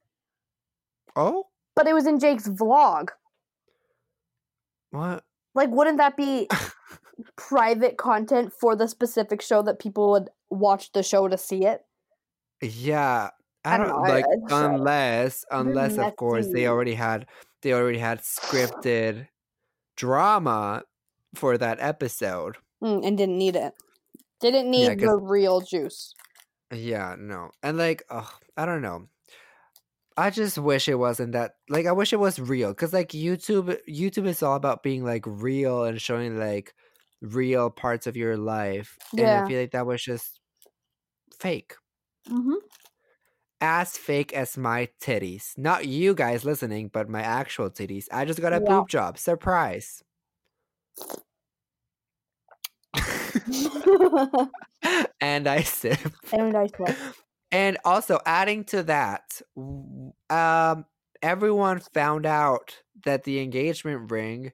Oh, 1.16 1.48
But 1.76 1.88
it 1.88 1.94
was 1.94 2.08
in 2.08 2.20
Jake's 2.20 2.48
vlog. 2.48 3.10
what? 4.92 5.24
Like, 5.54 5.70
wouldn't 5.70 5.98
that 5.98 6.18
be 6.18 6.48
private 7.36 7.98
content 7.98 8.54
for 8.54 8.76
the 8.76 8.88
specific 8.88 9.42
show 9.42 9.62
that 9.64 9.80
people 9.80 10.12
would 10.12 10.30
watch 10.50 10.92
the 10.92 11.04
show 11.04 11.28
to 11.28 11.38
see 11.38 11.66
it? 11.66 11.86
Yeah. 12.62 13.30
I 13.64 13.76
I 13.76 13.78
don't 13.78 13.88
don't, 13.88 14.04
know, 14.04 14.10
like 14.10 14.26
uh, 14.26 14.56
unless 14.56 15.46
unless 15.52 15.98
of 15.98 16.16
course 16.16 16.48
they 16.48 16.68
already 16.68 16.96
had 16.96 17.28
they 17.62 17.74
already 17.74 18.00
had 18.00 18.22
scripted 18.22 19.28
drama 19.96 20.84
for 21.36 21.58
that 21.58 21.80
episode. 21.80 22.58
Mm, 22.84 23.06
and 23.06 23.18
didn't 23.18 23.38
need 23.38 23.56
it. 23.56 23.74
Didn't 24.40 24.74
Yeah, 24.74 24.96
the 24.96 25.16
real 25.18 25.62
juice. 25.62 26.16
Yeah, 26.74 27.16
no. 27.20 27.52
And 27.62 27.78
like, 27.78 28.04
ugh, 28.10 28.32
I 28.58 28.66
don't 28.66 28.82
know. 28.82 29.08
I 30.18 30.30
just 30.30 30.58
wish 30.58 30.88
it 30.90 30.96
wasn't 30.96 31.32
that 31.34 31.56
like 31.70 31.86
I 31.86 31.92
wish 31.94 32.12
it 32.14 32.20
was 32.20 32.40
real 32.40 32.74
cuz 32.74 32.92
like 32.94 33.10
YouTube 33.10 33.78
YouTube 33.88 34.28
is 34.28 34.44
all 34.44 34.56
about 34.56 34.84
being 34.84 35.04
like 35.06 35.24
real 35.26 35.84
and 35.86 36.02
showing 36.02 36.38
like 36.38 36.74
real 37.22 37.70
parts 37.70 38.08
of 38.08 38.18
your 38.18 38.36
life. 38.38 38.98
yeah. 39.14 39.38
And 39.38 39.46
I 39.46 39.50
feel 39.50 39.60
like 39.62 39.72
that 39.72 39.86
was 39.86 40.04
just 40.04 40.40
fake. 41.40 41.76
Mm-hmm. 42.30 42.56
As 43.62 43.96
fake 43.98 44.34
as 44.34 44.58
my 44.58 44.90
titties. 45.02 45.58
Not 45.58 45.88
you 45.88 46.14
guys 46.16 46.44
listening, 46.44 46.90
but 46.90 47.08
my 47.10 47.22
actual 47.22 47.70
titties. 47.70 48.06
I 48.12 48.26
just 48.26 48.42
got 48.42 48.54
a 48.54 48.62
Yeah. 48.64 48.68
boob 48.68 48.90
job. 48.90 49.18
Surprise. 49.20 50.04
and 55.22 55.48
I 55.48 55.62
sip. 55.62 56.00
and 56.34 56.58
I 56.58 56.68
said, 56.68 56.98
And 57.52 57.78
also 57.84 58.20
adding 58.26 58.64
to 58.66 58.84
that, 58.84 59.42
um, 60.30 60.86
everyone 61.22 61.80
found 61.94 62.26
out 62.26 62.78
that 63.04 63.24
the 63.24 63.40
engagement 63.40 64.12
ring 64.12 64.54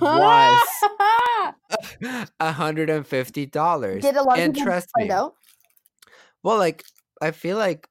Was. 0.00 0.68
hundred 2.40 2.90
and 2.90 3.06
fifty 3.06 3.46
dollars. 3.46 4.02
Did 4.02 4.16
a 4.16 4.22
lot 4.22 4.38
of 4.38 4.54
people 4.54 4.72
out? 5.10 5.34
well, 6.42 6.58
like 6.58 6.84
I 7.20 7.30
feel 7.30 7.56
like 7.56 7.88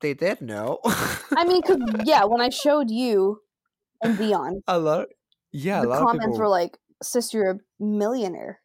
they 0.00 0.14
did 0.14 0.40
know. 0.40 0.80
I 0.84 1.44
mean, 1.46 1.60
because 1.60 1.78
yeah, 2.04 2.24
when 2.24 2.40
I 2.40 2.50
showed 2.50 2.90
you 2.90 3.40
and 4.02 4.16
Dion, 4.16 4.62
a 4.66 4.78
lot. 4.78 5.08
Yeah, 5.52 5.82
a 5.82 5.86
the 5.86 5.98
comments 5.98 6.26
people. 6.26 6.38
were 6.38 6.48
like, 6.48 6.78
"Sis, 7.02 7.32
you're 7.34 7.50
a 7.50 7.58
millionaire." 7.80 8.60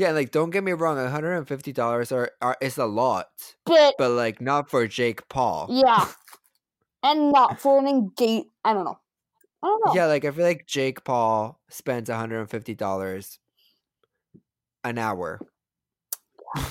Yeah, 0.00 0.12
like 0.12 0.30
don't 0.30 0.48
get 0.48 0.64
me 0.64 0.72
wrong, 0.72 0.96
one 0.96 1.10
hundred 1.10 1.34
and 1.36 1.46
fifty 1.46 1.72
dollars 1.72 2.10
are, 2.10 2.30
are 2.40 2.56
is 2.62 2.78
a 2.78 2.86
lot, 2.86 3.28
But 3.66 3.96
but 3.98 4.10
like 4.12 4.40
not 4.40 4.70
for 4.70 4.86
Jake 4.86 5.28
Paul. 5.28 5.68
yeah, 5.70 6.08
and 7.02 7.30
not 7.30 7.60
for 7.60 7.78
an 7.78 7.86
engage. 7.86 8.46
I 8.64 8.72
don't 8.72 8.84
know. 8.84 8.98
I 9.62 9.66
don't 9.66 9.82
know. 9.86 9.94
Yeah, 9.94 10.06
like 10.06 10.24
I 10.24 10.30
feel 10.30 10.44
like 10.46 10.64
Jake 10.66 11.04
Paul 11.04 11.60
spends 11.68 12.08
one 12.08 12.18
hundred 12.18 12.40
and 12.40 12.50
fifty 12.50 12.74
dollars 12.74 13.38
an 14.82 14.98
hour. 14.98 15.38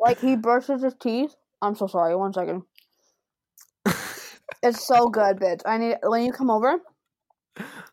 Like 0.00 0.20
he 0.20 0.36
brushes 0.36 0.82
his 0.82 0.94
teeth. 1.00 1.34
I'm 1.62 1.74
so 1.76 1.86
sorry. 1.86 2.14
One 2.16 2.32
second. 2.32 2.62
It's 4.62 4.86
so 4.86 5.08
good, 5.08 5.36
bitch. 5.36 5.60
I 5.66 5.76
need 5.78 5.96
when 6.02 6.24
you 6.24 6.32
come 6.32 6.50
over. 6.50 6.78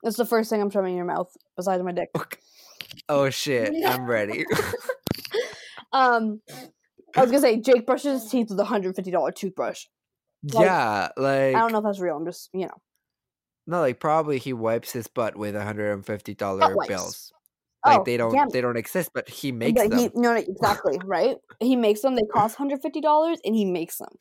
It's 0.04 0.18
the 0.18 0.26
first 0.26 0.50
thing 0.50 0.62
I'm 0.62 0.70
shoving 0.70 0.92
in 0.92 0.98
your 0.98 1.06
mouth 1.06 1.30
besides 1.56 1.84
my 1.84 1.92
dick. 1.92 2.10
Oh 3.12 3.30
shit, 3.30 3.74
I'm 3.86 4.06
ready. 4.06 4.46
Um, 5.94 6.42
I 7.16 7.22
was 7.22 7.32
gonna 7.32 7.42
say 7.42 7.60
Jake 7.60 7.86
brushes 7.86 8.24
his 8.24 8.32
teeth 8.32 8.50
with 8.50 8.60
a 8.60 8.66
hundred 8.66 8.96
fifty 8.96 9.12
dollar 9.12 9.32
toothbrush. 9.32 9.86
Like, 10.54 10.66
yeah, 10.66 11.10
like 11.18 11.56
I 11.56 11.60
don't 11.60 11.72
know 11.72 11.80
if 11.80 11.84
that's 11.84 12.00
real. 12.00 12.16
I'm 12.16 12.26
just 12.26 12.50
you 12.54 12.62
know. 12.62 12.82
no, 13.68 13.82
like 13.82 14.00
probably 14.00 14.38
he 14.38 14.54
wipes 14.54 14.92
his 14.92 15.08
butt 15.08 15.36
with 15.36 15.56
a 15.56 15.64
hundred 15.64 15.92
and 15.92 16.06
fifty 16.06 16.34
dollar 16.34 16.74
bills. 16.88 17.32
Like 17.86 18.00
oh, 18.00 18.04
they 18.06 18.16
don't 18.16 18.54
they 18.54 18.62
don't 18.62 18.78
exist, 18.78 19.12
but 19.14 19.28
he 19.28 19.52
makes 19.52 19.82
but 19.82 19.90
them. 19.90 20.00
He, 20.00 20.10
no, 20.16 20.34
no, 20.34 20.36
exactly 20.36 21.00
right. 21.04 21.36
He 21.60 21.76
makes 21.76 22.02
them. 22.02 22.16
They 22.16 22.24
cost 22.32 22.56
hundred 22.56 22.82
fifty 22.82 23.02
dollars, 23.02 23.40
and 23.44 23.56
he 23.56 23.66
makes 23.66 23.98
them. 23.98 24.14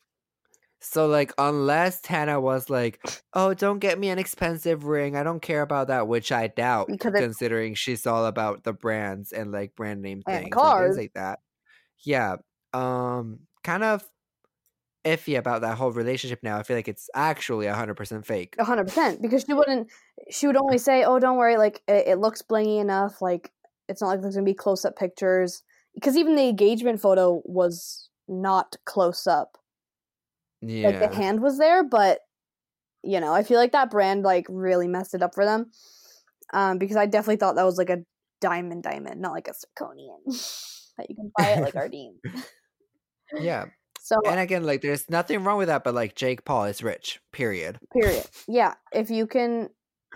So 0.81 1.05
like 1.07 1.31
unless 1.37 2.01
Tana 2.01 2.41
was 2.41 2.69
like, 2.69 2.99
"Oh, 3.33 3.53
don't 3.53 3.79
get 3.79 3.99
me 3.99 4.09
an 4.09 4.17
expensive 4.19 4.85
ring. 4.85 5.15
I 5.15 5.23
don't 5.23 5.41
care 5.41 5.61
about 5.61 5.87
that," 5.87 6.07
which 6.07 6.31
I 6.31 6.47
doubt 6.47 6.87
Because 6.87 7.13
considering 7.13 7.75
she's 7.75 8.07
all 8.07 8.25
about 8.25 8.63
the 8.63 8.73
brands 8.73 9.31
and 9.31 9.51
like 9.51 9.75
brand 9.75 10.01
name 10.01 10.23
things 10.23 10.43
and 10.43 10.51
cars. 10.51 10.95
things 10.95 10.97
like 10.97 11.13
that. 11.13 11.39
Yeah. 12.03 12.37
Um 12.73 13.41
kind 13.63 13.83
of 13.83 14.03
iffy 15.05 15.37
about 15.37 15.61
that 15.61 15.77
whole 15.77 15.91
relationship 15.91 16.39
now. 16.43 16.57
I 16.57 16.63
feel 16.63 16.75
like 16.75 16.87
it's 16.87 17.09
actually 17.15 17.65
100% 17.65 18.25
fake. 18.25 18.55
A 18.59 18.63
hundred 18.63 18.85
percent. 18.87 19.21
Because 19.21 19.43
she 19.47 19.53
wouldn't. 19.53 19.89
She 20.29 20.47
would 20.47 20.57
only 20.57 20.77
say, 20.77 21.03
"Oh, 21.03 21.19
don't 21.19 21.37
worry. 21.37 21.57
Like 21.57 21.81
it, 21.87 22.07
it 22.07 22.19
looks 22.19 22.41
blingy 22.41 22.79
enough. 22.81 23.21
Like 23.21 23.51
it's 23.87 24.01
not 24.01 24.07
like 24.09 24.21
there's 24.21 24.35
gonna 24.35 24.45
be 24.45 24.53
close 24.53 24.83
up 24.83 24.95
pictures." 24.95 25.63
Because 25.93 26.15
even 26.15 26.35
the 26.35 26.47
engagement 26.47 27.01
photo 27.01 27.41
was 27.45 28.09
not 28.27 28.77
close 28.85 29.27
up. 29.27 29.57
Yeah. 30.61 30.89
Like 30.89 30.99
the 30.99 31.15
hand 31.15 31.41
was 31.41 31.57
there, 31.57 31.83
but 31.83 32.19
you 33.03 33.19
know, 33.19 33.33
I 33.33 33.43
feel 33.43 33.57
like 33.57 33.71
that 33.71 33.89
brand 33.89 34.23
like 34.23 34.45
really 34.49 34.87
messed 34.87 35.13
it 35.13 35.23
up 35.23 35.33
for 35.33 35.45
them. 35.45 35.71
Um, 36.53 36.77
because 36.77 36.97
I 36.97 37.05
definitely 37.05 37.37
thought 37.37 37.55
that 37.55 37.65
was 37.65 37.77
like 37.77 37.89
a 37.89 38.03
diamond 38.41 38.83
diamond, 38.83 39.21
not 39.21 39.31
like 39.31 39.47
a 39.47 39.51
zirconian 39.51 40.19
that 40.97 41.09
you 41.09 41.15
can 41.15 41.31
buy 41.37 41.51
at 41.51 41.63
like 41.63 41.73
Ardene. 41.75 42.15
yeah. 43.39 43.65
So 44.01 44.17
And 44.25 44.39
again, 44.39 44.63
like 44.63 44.81
there's 44.81 45.09
nothing 45.09 45.43
wrong 45.43 45.57
with 45.57 45.67
that, 45.67 45.83
but 45.83 45.93
like 45.93 46.15
Jake 46.15 46.43
Paul 46.43 46.65
is 46.65 46.83
rich. 46.83 47.19
Period. 47.31 47.77
period. 47.93 48.25
Yeah, 48.47 48.73
if 48.91 49.09
you 49.09 49.27
can, 49.27 49.69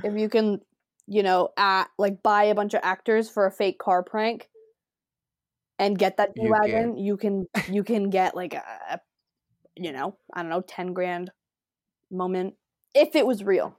if 0.04 0.18
you 0.18 0.28
can, 0.28 0.60
you 1.08 1.22
know, 1.24 1.50
at 1.56 1.86
like 1.98 2.24
buy 2.24 2.46
a 2.46 2.56
bunch 2.56 2.74
of 2.74 2.82
actors 2.84 3.30
for 3.30 3.46
a 3.46 3.52
fake 3.52 3.78
car 3.78 4.04
prank, 4.04 4.50
and 5.78 5.98
get 5.98 6.18
that 6.18 6.32
You 6.36 6.50
wagon, 6.50 6.98
you 6.98 7.16
can 7.18 7.46
you 7.70 7.84
can 7.84 8.10
get 8.10 8.36
like 8.36 8.54
a, 8.54 8.64
a, 8.90 9.00
you 9.76 9.92
know, 9.92 10.18
I 10.34 10.42
don't 10.42 10.50
know, 10.50 10.62
ten 10.62 10.94
grand 10.94 11.32
moment 12.12 12.56
if 12.94 13.16
it 13.16 13.26
was 13.26 13.44
real. 13.44 13.78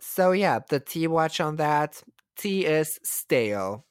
So 0.00 0.32
yeah, 0.32 0.60
the 0.68 0.80
tea 0.80 1.06
watch 1.06 1.40
on 1.40 1.56
that. 1.56 2.02
Tea 2.36 2.66
is 2.66 2.98
stale. 3.04 3.86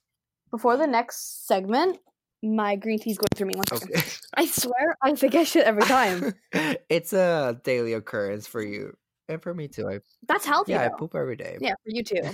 Before 0.52 0.78
the 0.78 0.86
next 0.86 1.48
segment, 1.48 2.00
my 2.44 2.76
green 2.76 3.00
tea's 3.00 3.18
going 3.18 3.30
through 3.36 3.48
me. 3.48 3.54
One 3.56 3.66
second. 3.68 3.96
Okay. 3.96 4.10
I 4.36 4.46
swear, 4.48 4.96
I 5.02 5.16
forget 5.16 5.48
shit 5.48 5.66
every 5.66 5.84
time. 5.84 6.34
it's 6.90 7.14
a 7.14 7.60
daily 7.64 7.94
occurrence 7.94 8.48
for 8.48 8.62
you 8.62 8.96
and 9.30 9.42
for 9.42 9.54
me 9.54 9.68
too. 9.68 9.88
I 9.88 10.00
That's 10.28 10.46
healthy. 10.46 10.74
yeah, 10.74 10.82
I 10.84 10.90
poop 10.90 11.16
every 11.16 11.36
day. 11.36 11.58
Yeah, 11.62 11.74
for 11.84 11.90
you 11.90 12.04
too. 12.04 12.22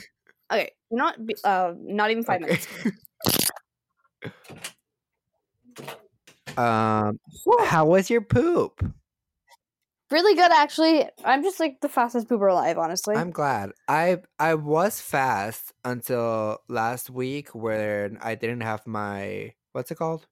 Okay, 0.51 0.72
not 0.89 1.15
uh, 1.43 1.74
not 1.77 2.10
even 2.10 2.24
five 2.24 2.41
Okay. 2.41 2.58
minutes. 2.58 2.67
Um, 6.59 7.19
how 7.65 7.85
was 7.85 8.09
your 8.09 8.21
poop? 8.21 8.83
Really 10.11 10.33
good, 10.33 10.51
actually. 10.51 11.07
I'm 11.23 11.43
just 11.43 11.59
like 11.59 11.81
the 11.81 11.89
fastest 11.89 12.27
pooper 12.27 12.51
alive, 12.51 12.77
honestly. 12.79 13.15
I'm 13.15 13.29
glad. 13.31 13.71
I 13.87 14.17
I 14.39 14.55
was 14.55 14.99
fast 14.99 15.71
until 15.85 16.57
last 16.67 17.09
week 17.11 17.53
when 17.53 18.17
I 18.21 18.35
didn't 18.35 18.61
have 18.61 18.87
my 18.87 19.53
what's 19.71 19.91
it 19.91 19.95
called? 19.95 20.25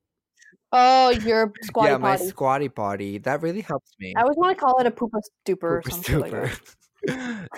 oh, 0.72 1.10
you're 1.24 1.54
squatty 1.62 1.92
yeah, 1.92 1.98
my 1.98 2.18
potty. 2.18 2.30
squatty 2.30 2.70
potty. 2.70 3.18
That 3.20 3.42
really 3.42 3.62
helps 3.62 3.92
me. 4.00 4.14
I 4.18 4.22
always 4.24 4.38
want 4.38 4.58
to 4.58 4.62
call 4.64 4.80
it 4.80 4.88
a 4.88 4.92
pooper 4.92 5.22
stupor 5.44 5.78
or 5.78 5.82
Pooper 5.84 5.92
something 5.92 6.20
like 6.20 6.32
that. 6.32 6.54
stupor. 6.54 6.72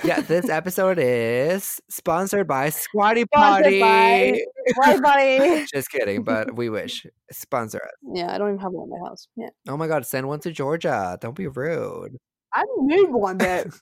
yeah, 0.03 0.21
this 0.21 0.49
episode 0.49 0.99
is 0.99 1.81
sponsored 1.89 2.47
by 2.47 2.69
Squatty 2.69 3.25
Potty. 3.25 3.79
by 3.79 4.39
Squatty 4.67 5.01
potty. 5.01 5.65
Just 5.73 5.89
kidding, 5.89 6.23
but 6.23 6.55
we 6.55 6.69
wish. 6.69 7.05
Sponsor 7.31 7.77
us. 7.83 7.91
Yeah, 8.13 8.33
I 8.33 8.37
don't 8.37 8.49
even 8.49 8.59
have 8.59 8.71
one 8.71 8.89
in 8.91 8.99
my 9.01 9.09
house. 9.09 9.27
Yeah, 9.35 9.49
Oh 9.67 9.77
my 9.77 9.87
god, 9.87 10.05
send 10.05 10.27
one 10.27 10.39
to 10.41 10.51
Georgia. 10.51 11.17
Don't 11.19 11.35
be 11.35 11.47
rude. 11.47 12.17
I 12.53 12.63
need 12.79 13.09
one, 13.09 13.37
bit. 13.37 13.73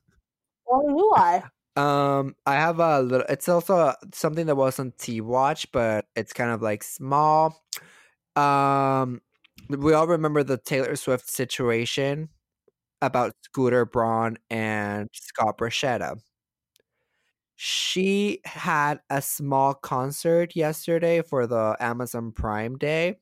Why 0.66 0.82
do 0.88 1.12
I? 1.16 1.44
Um, 1.76 2.36
I 2.46 2.56
have 2.56 2.80
a 2.80 3.02
little. 3.02 3.26
It's 3.30 3.48
also 3.48 3.94
something 4.14 4.48
that 4.48 4.56
was 4.56 4.80
on 4.80 4.94
T 4.98 5.22
Watch, 5.22 5.72
but 5.72 6.06
it's 6.16 6.34
kind 6.34 6.52
of 6.52 6.62
like 6.62 6.84
small. 6.84 7.62
Um, 8.36 9.22
we 9.70 9.94
all 9.94 10.08
remember 10.08 10.44
the 10.44 10.58
Taylor 10.58 10.96
Swift 10.96 11.30
situation 11.30 12.30
about 13.02 13.34
Scooter 13.44 13.86
Braun 13.86 14.38
and 14.50 15.10
Scott 15.14 15.58
Borchetta. 15.58 16.20
She 17.58 18.40
had 18.46 19.02
a 19.10 19.22
small 19.22 19.74
concert 19.74 20.56
yesterday 20.56 21.22
for 21.22 21.46
the 21.48 21.76
Amazon 21.80 22.32
Prime 22.32 22.78
Day, 22.78 23.18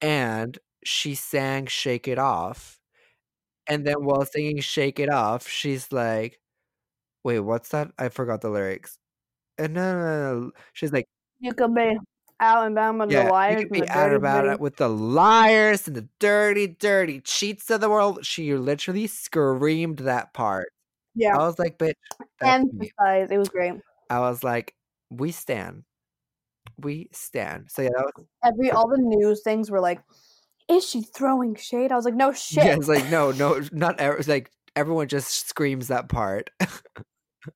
and 0.00 0.58
she 0.84 1.14
sang 1.14 1.66
"Shake 1.66 2.08
It 2.08 2.18
Off." 2.18 2.78
And 3.68 3.86
then 3.86 4.04
while 4.04 4.24
singing 4.26 4.60
"Shake 4.60 5.00
It 5.00 5.10
Off," 5.10 5.48
she's 5.48 5.92
like, 5.92 6.40
"Wait, 7.24 7.40
what's 7.40 7.70
that? 7.70 7.92
I 7.98 8.08
forgot 8.10 8.40
the 8.42 8.50
lyrics." 8.50 8.98
And 9.58 9.74
no. 9.74 10.52
She's 10.74 10.92
like, 10.92 11.06
You 11.40 11.54
can 11.54 11.74
be 11.74 11.98
with 12.40 13.10
"Yeah, 13.10 13.24
the 13.24 13.26
you 13.26 13.32
liars 13.32 13.62
and 13.62 13.70
be 13.70 13.80
the 13.80 13.90
out 13.90 14.04
dirty 14.04 14.16
about 14.16 14.42
dirty. 14.42 14.54
it 14.54 14.60
with 14.60 14.76
the 14.76 14.88
liars 14.88 15.86
and 15.86 15.96
the 15.96 16.08
dirty, 16.20 16.66
dirty 16.66 17.20
cheats 17.20 17.70
of 17.70 17.80
the 17.80 17.88
world." 17.88 18.24
She 18.24 18.54
literally 18.54 19.06
screamed 19.06 19.98
that 20.00 20.34
part. 20.34 20.72
Yeah, 21.14 21.36
I 21.36 21.46
was 21.46 21.58
like, 21.58 21.78
"Bitch, 21.78 21.94
that's 22.40 22.64
me." 22.64 22.92
emphasize. 22.98 23.30
It 23.30 23.38
was 23.38 23.48
great. 23.48 23.74
I 24.10 24.20
was 24.20 24.44
like, 24.44 24.74
"We 25.10 25.32
stand, 25.32 25.84
we 26.78 27.08
stand." 27.12 27.70
So 27.70 27.82
yeah, 27.82 27.88
that 27.96 28.12
was 28.16 28.26
Every 28.44 28.70
all 28.70 28.88
the 28.88 28.98
news 28.98 29.42
things 29.42 29.70
were 29.70 29.80
like, 29.80 30.00
"Is 30.68 30.86
she 30.88 31.02
throwing 31.02 31.54
shade?" 31.54 31.92
I 31.92 31.96
was 31.96 32.04
like, 32.04 32.14
"No 32.14 32.32
shit." 32.32 32.64
yeah. 32.64 32.76
It's 32.76 32.88
like 32.88 33.08
no, 33.10 33.32
no, 33.32 33.62
not 33.72 33.98
ever. 33.98 34.16
It's 34.16 34.28
like 34.28 34.50
everyone 34.76 35.08
just 35.08 35.48
screams 35.48 35.88
that 35.88 36.08
part. 36.08 36.50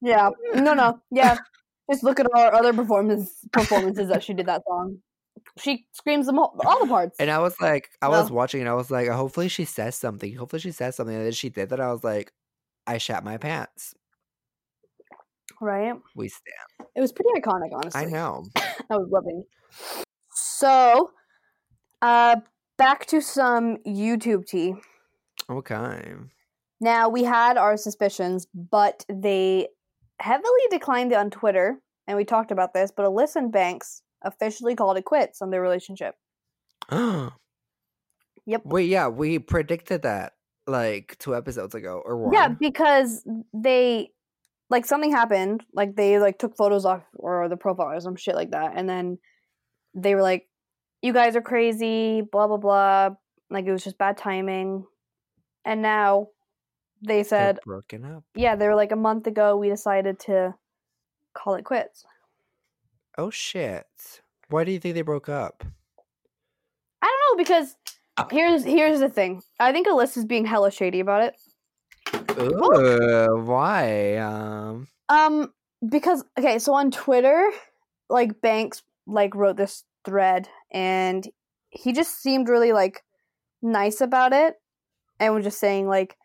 Yeah. 0.00 0.30
No, 0.54 0.74
no. 0.74 1.00
Yeah. 1.10 1.36
Just 1.90 2.04
look 2.04 2.20
at 2.20 2.26
our 2.34 2.54
other 2.54 2.72
performance 2.72 3.32
performances 3.52 4.08
that 4.08 4.22
she 4.22 4.32
did 4.34 4.46
that 4.46 4.62
song. 4.66 4.98
She 5.58 5.86
screams 5.92 6.26
them 6.26 6.38
all, 6.38 6.54
all 6.64 6.80
the 6.80 6.86
parts. 6.86 7.16
And 7.18 7.30
I 7.30 7.38
was 7.38 7.60
like, 7.60 7.90
I 8.02 8.08
was 8.08 8.30
watching 8.30 8.60
and 8.60 8.68
I 8.68 8.74
was 8.74 8.90
like, 8.90 9.08
hopefully 9.08 9.48
she 9.48 9.64
says 9.64 9.96
something. 9.96 10.34
Hopefully 10.36 10.60
she 10.60 10.70
says 10.70 10.96
something. 10.96 11.14
And 11.14 11.24
then 11.24 11.32
she 11.32 11.48
did 11.48 11.70
that. 11.70 11.80
I 11.80 11.90
was 11.92 12.04
like, 12.04 12.32
I 12.86 12.98
shat 12.98 13.24
my 13.24 13.36
pants. 13.38 13.94
right? 15.60 15.94
We 16.14 16.28
stand. 16.28 16.88
It 16.94 17.00
was 17.00 17.12
pretty 17.12 17.30
iconic, 17.40 17.70
honestly. 17.74 18.00
I 18.02 18.04
know. 18.04 18.44
I 18.56 18.96
was 18.96 19.08
loving. 19.10 19.44
So, 20.32 21.10
uh, 22.02 22.36
back 22.78 23.06
to 23.06 23.20
some 23.20 23.78
YouTube 23.86 24.46
tea. 24.46 24.74
Okay. 25.50 26.14
Now 26.80 27.08
we 27.08 27.24
had 27.24 27.56
our 27.58 27.76
suspicions, 27.76 28.46
but 28.54 29.04
they 29.08 29.68
heavily 30.20 30.66
declined 30.70 31.12
it 31.12 31.16
on 31.16 31.30
Twitter, 31.30 31.80
and 32.06 32.16
we 32.16 32.24
talked 32.24 32.50
about 32.50 32.74
this. 32.74 32.92
But 32.94 33.06
Alissa 33.06 33.36
and 33.36 33.52
Banks 33.52 34.02
officially 34.22 34.76
called 34.76 34.96
it 34.98 35.04
quits 35.04 35.42
on 35.42 35.50
their 35.50 35.62
relationship. 35.62 36.14
Yep. 38.46 38.62
Wait, 38.64 38.88
yeah, 38.88 39.06
we 39.06 39.38
predicted 39.38 40.02
that 40.02 40.32
like 40.66 41.16
two 41.18 41.36
episodes 41.36 41.74
ago 41.74 42.02
or 42.04 42.16
one. 42.16 42.32
Yeah, 42.32 42.48
because 42.48 43.24
they 43.54 44.10
like 44.70 44.86
something 44.86 45.12
happened, 45.12 45.62
like 45.72 45.94
they 45.94 46.18
like 46.18 46.38
took 46.38 46.56
photos 46.56 46.84
off 46.84 47.02
or 47.14 47.48
the 47.48 47.56
profile 47.56 47.92
or 47.92 48.00
some 48.00 48.16
shit 48.16 48.34
like 48.34 48.50
that, 48.50 48.72
and 48.74 48.88
then 48.88 49.18
they 49.94 50.14
were 50.14 50.22
like, 50.22 50.48
"You 51.02 51.12
guys 51.12 51.36
are 51.36 51.42
crazy," 51.42 52.22
blah 52.22 52.46
blah 52.46 52.56
blah. 52.56 53.10
Like 53.50 53.66
it 53.66 53.72
was 53.72 53.84
just 53.84 53.98
bad 53.98 54.16
timing, 54.16 54.84
and 55.64 55.82
now 55.82 56.28
they 57.02 57.16
They're 57.16 57.24
said, 57.24 57.58
broken 57.64 58.04
up. 58.04 58.24
"Yeah, 58.34 58.56
they 58.56 58.66
were 58.68 58.74
like 58.74 58.92
a 58.92 58.96
month 58.96 59.26
ago. 59.26 59.56
We 59.56 59.68
decided 59.68 60.18
to 60.20 60.54
call 61.34 61.54
it 61.54 61.64
quits." 61.64 62.04
Oh 63.18 63.30
shit. 63.30 63.86
Why 64.48 64.64
do 64.64 64.72
you 64.72 64.78
think 64.80 64.94
they 64.94 65.02
broke 65.02 65.28
up? 65.28 65.64
I 67.02 67.06
don't 67.06 67.38
know 67.38 67.42
because 67.42 67.76
Ah. 68.18 68.26
here's 68.30 68.64
here's 68.64 69.00
the 69.00 69.08
thing. 69.08 69.42
I 69.58 69.72
think 69.72 69.86
Alissa's 69.86 70.24
being 70.24 70.44
hella 70.44 70.70
shady 70.70 71.00
about 71.00 71.22
it. 71.22 71.36
Ooh, 72.38 73.42
why? 73.44 74.16
Um 74.16 74.88
Um, 75.08 75.52
because 75.88 76.24
okay, 76.38 76.58
so 76.58 76.74
on 76.74 76.90
Twitter, 76.90 77.50
like 78.08 78.40
Banks 78.40 78.82
like 79.06 79.34
wrote 79.34 79.56
this 79.56 79.84
thread, 80.04 80.48
and 80.70 81.26
he 81.70 81.92
just 81.92 82.20
seemed 82.20 82.48
really 82.48 82.72
like 82.72 83.02
nice 83.62 84.00
about 84.00 84.32
it, 84.32 84.54
and 85.18 85.34
was 85.34 85.44
just 85.44 85.58
saying 85.58 85.86
like, 85.88 86.16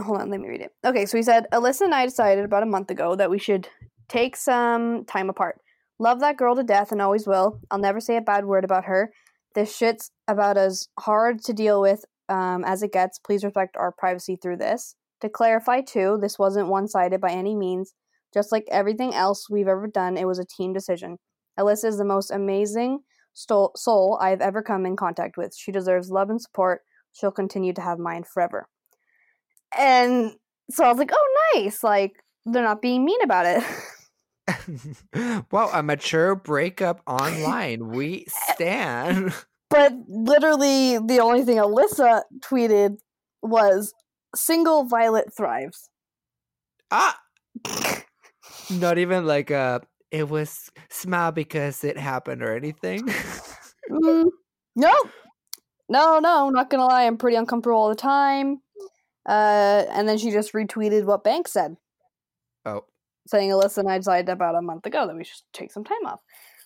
hold 0.00 0.20
on, 0.20 0.30
let 0.30 0.40
me 0.40 0.48
read 0.48 0.60
it. 0.60 0.72
Okay, 0.84 1.06
so 1.06 1.16
he 1.16 1.22
said, 1.22 1.46
Alissa 1.52 1.82
and 1.82 1.94
I 1.94 2.04
decided 2.04 2.44
about 2.44 2.62
a 2.62 2.66
month 2.66 2.90
ago 2.90 3.14
that 3.16 3.30
we 3.30 3.38
should 3.38 3.68
take 4.08 4.36
some 4.36 5.04
time 5.04 5.28
apart. 5.28 5.60
Love 5.98 6.20
that 6.20 6.36
girl 6.36 6.54
to 6.54 6.62
death 6.62 6.92
and 6.92 7.00
always 7.00 7.26
will. 7.26 7.60
I'll 7.70 7.78
never 7.78 8.00
say 8.00 8.16
a 8.16 8.20
bad 8.20 8.44
word 8.44 8.64
about 8.64 8.84
her. 8.84 9.12
This 9.54 9.74
shit's 9.74 10.10
about 10.28 10.58
as 10.58 10.88
hard 10.98 11.42
to 11.44 11.54
deal 11.54 11.80
with 11.80 12.04
um, 12.28 12.64
as 12.64 12.82
it 12.82 12.92
gets. 12.92 13.18
Please 13.18 13.44
respect 13.44 13.76
our 13.76 13.92
privacy 13.92 14.36
through 14.36 14.58
this. 14.58 14.94
To 15.22 15.30
clarify, 15.30 15.80
too, 15.80 16.18
this 16.20 16.38
wasn't 16.38 16.68
one 16.68 16.88
sided 16.88 17.20
by 17.20 17.30
any 17.30 17.54
means. 17.56 17.94
Just 18.34 18.52
like 18.52 18.66
everything 18.70 19.14
else 19.14 19.48
we've 19.48 19.68
ever 19.68 19.86
done, 19.86 20.18
it 20.18 20.26
was 20.26 20.38
a 20.38 20.44
team 20.44 20.74
decision. 20.74 21.16
Alissa 21.58 21.86
is 21.86 21.96
the 21.96 22.04
most 22.04 22.30
amazing 22.30 22.98
soul 23.34 24.18
I've 24.20 24.42
ever 24.42 24.62
come 24.62 24.84
in 24.84 24.96
contact 24.96 25.38
with. 25.38 25.54
She 25.56 25.72
deserves 25.72 26.10
love 26.10 26.28
and 26.28 26.40
support. 26.40 26.82
She'll 27.12 27.30
continue 27.30 27.72
to 27.72 27.80
have 27.80 27.98
mine 27.98 28.24
forever. 28.24 28.68
And 29.78 30.32
so 30.70 30.84
I 30.84 30.88
was 30.88 30.98
like, 30.98 31.10
oh, 31.12 31.50
nice. 31.54 31.82
Like, 31.82 32.22
they're 32.44 32.62
not 32.62 32.82
being 32.82 33.04
mean 33.04 33.20
about 33.22 33.46
it. 33.46 33.64
well, 35.50 35.70
a 35.72 35.82
mature 35.82 36.34
breakup 36.34 37.02
online. 37.06 37.88
We 37.88 38.26
stand. 38.28 39.32
but 39.70 39.92
literally, 40.08 40.98
the 40.98 41.18
only 41.20 41.44
thing 41.44 41.56
Alissa 41.56 42.22
tweeted 42.40 42.98
was 43.42 43.92
single 44.34 44.84
Violet 44.84 45.32
thrives. 45.34 45.88
ah 46.90 47.18
not 48.70 48.98
even 48.98 49.26
like 49.26 49.50
a 49.50 49.80
it 50.10 50.28
was 50.28 50.70
smile 50.90 51.32
because 51.32 51.82
it 51.84 51.98
happened 51.98 52.42
or 52.42 52.54
anything. 52.54 53.02
Mm, 53.90 54.26
no, 54.76 54.94
no, 55.88 56.18
no. 56.18 56.50
Not 56.50 56.70
gonna 56.70 56.84
lie, 56.84 57.06
I'm 57.06 57.18
pretty 57.18 57.36
uncomfortable 57.36 57.78
all 57.78 57.88
the 57.88 57.94
time. 57.94 58.60
Uh, 59.26 59.84
and 59.90 60.08
then 60.08 60.18
she 60.18 60.30
just 60.30 60.52
retweeted 60.52 61.04
what 61.04 61.24
Banks 61.24 61.52
said, 61.52 61.76
oh. 62.64 62.84
saying 63.26 63.50
Alissa 63.50 63.78
and 63.78 63.90
I 63.90 63.98
decided 63.98 64.28
about 64.28 64.54
a 64.54 64.62
month 64.62 64.86
ago 64.86 65.06
that 65.06 65.16
we 65.16 65.24
should 65.24 65.40
take 65.52 65.72
some 65.72 65.84
time 65.84 66.06
off. 66.06 66.20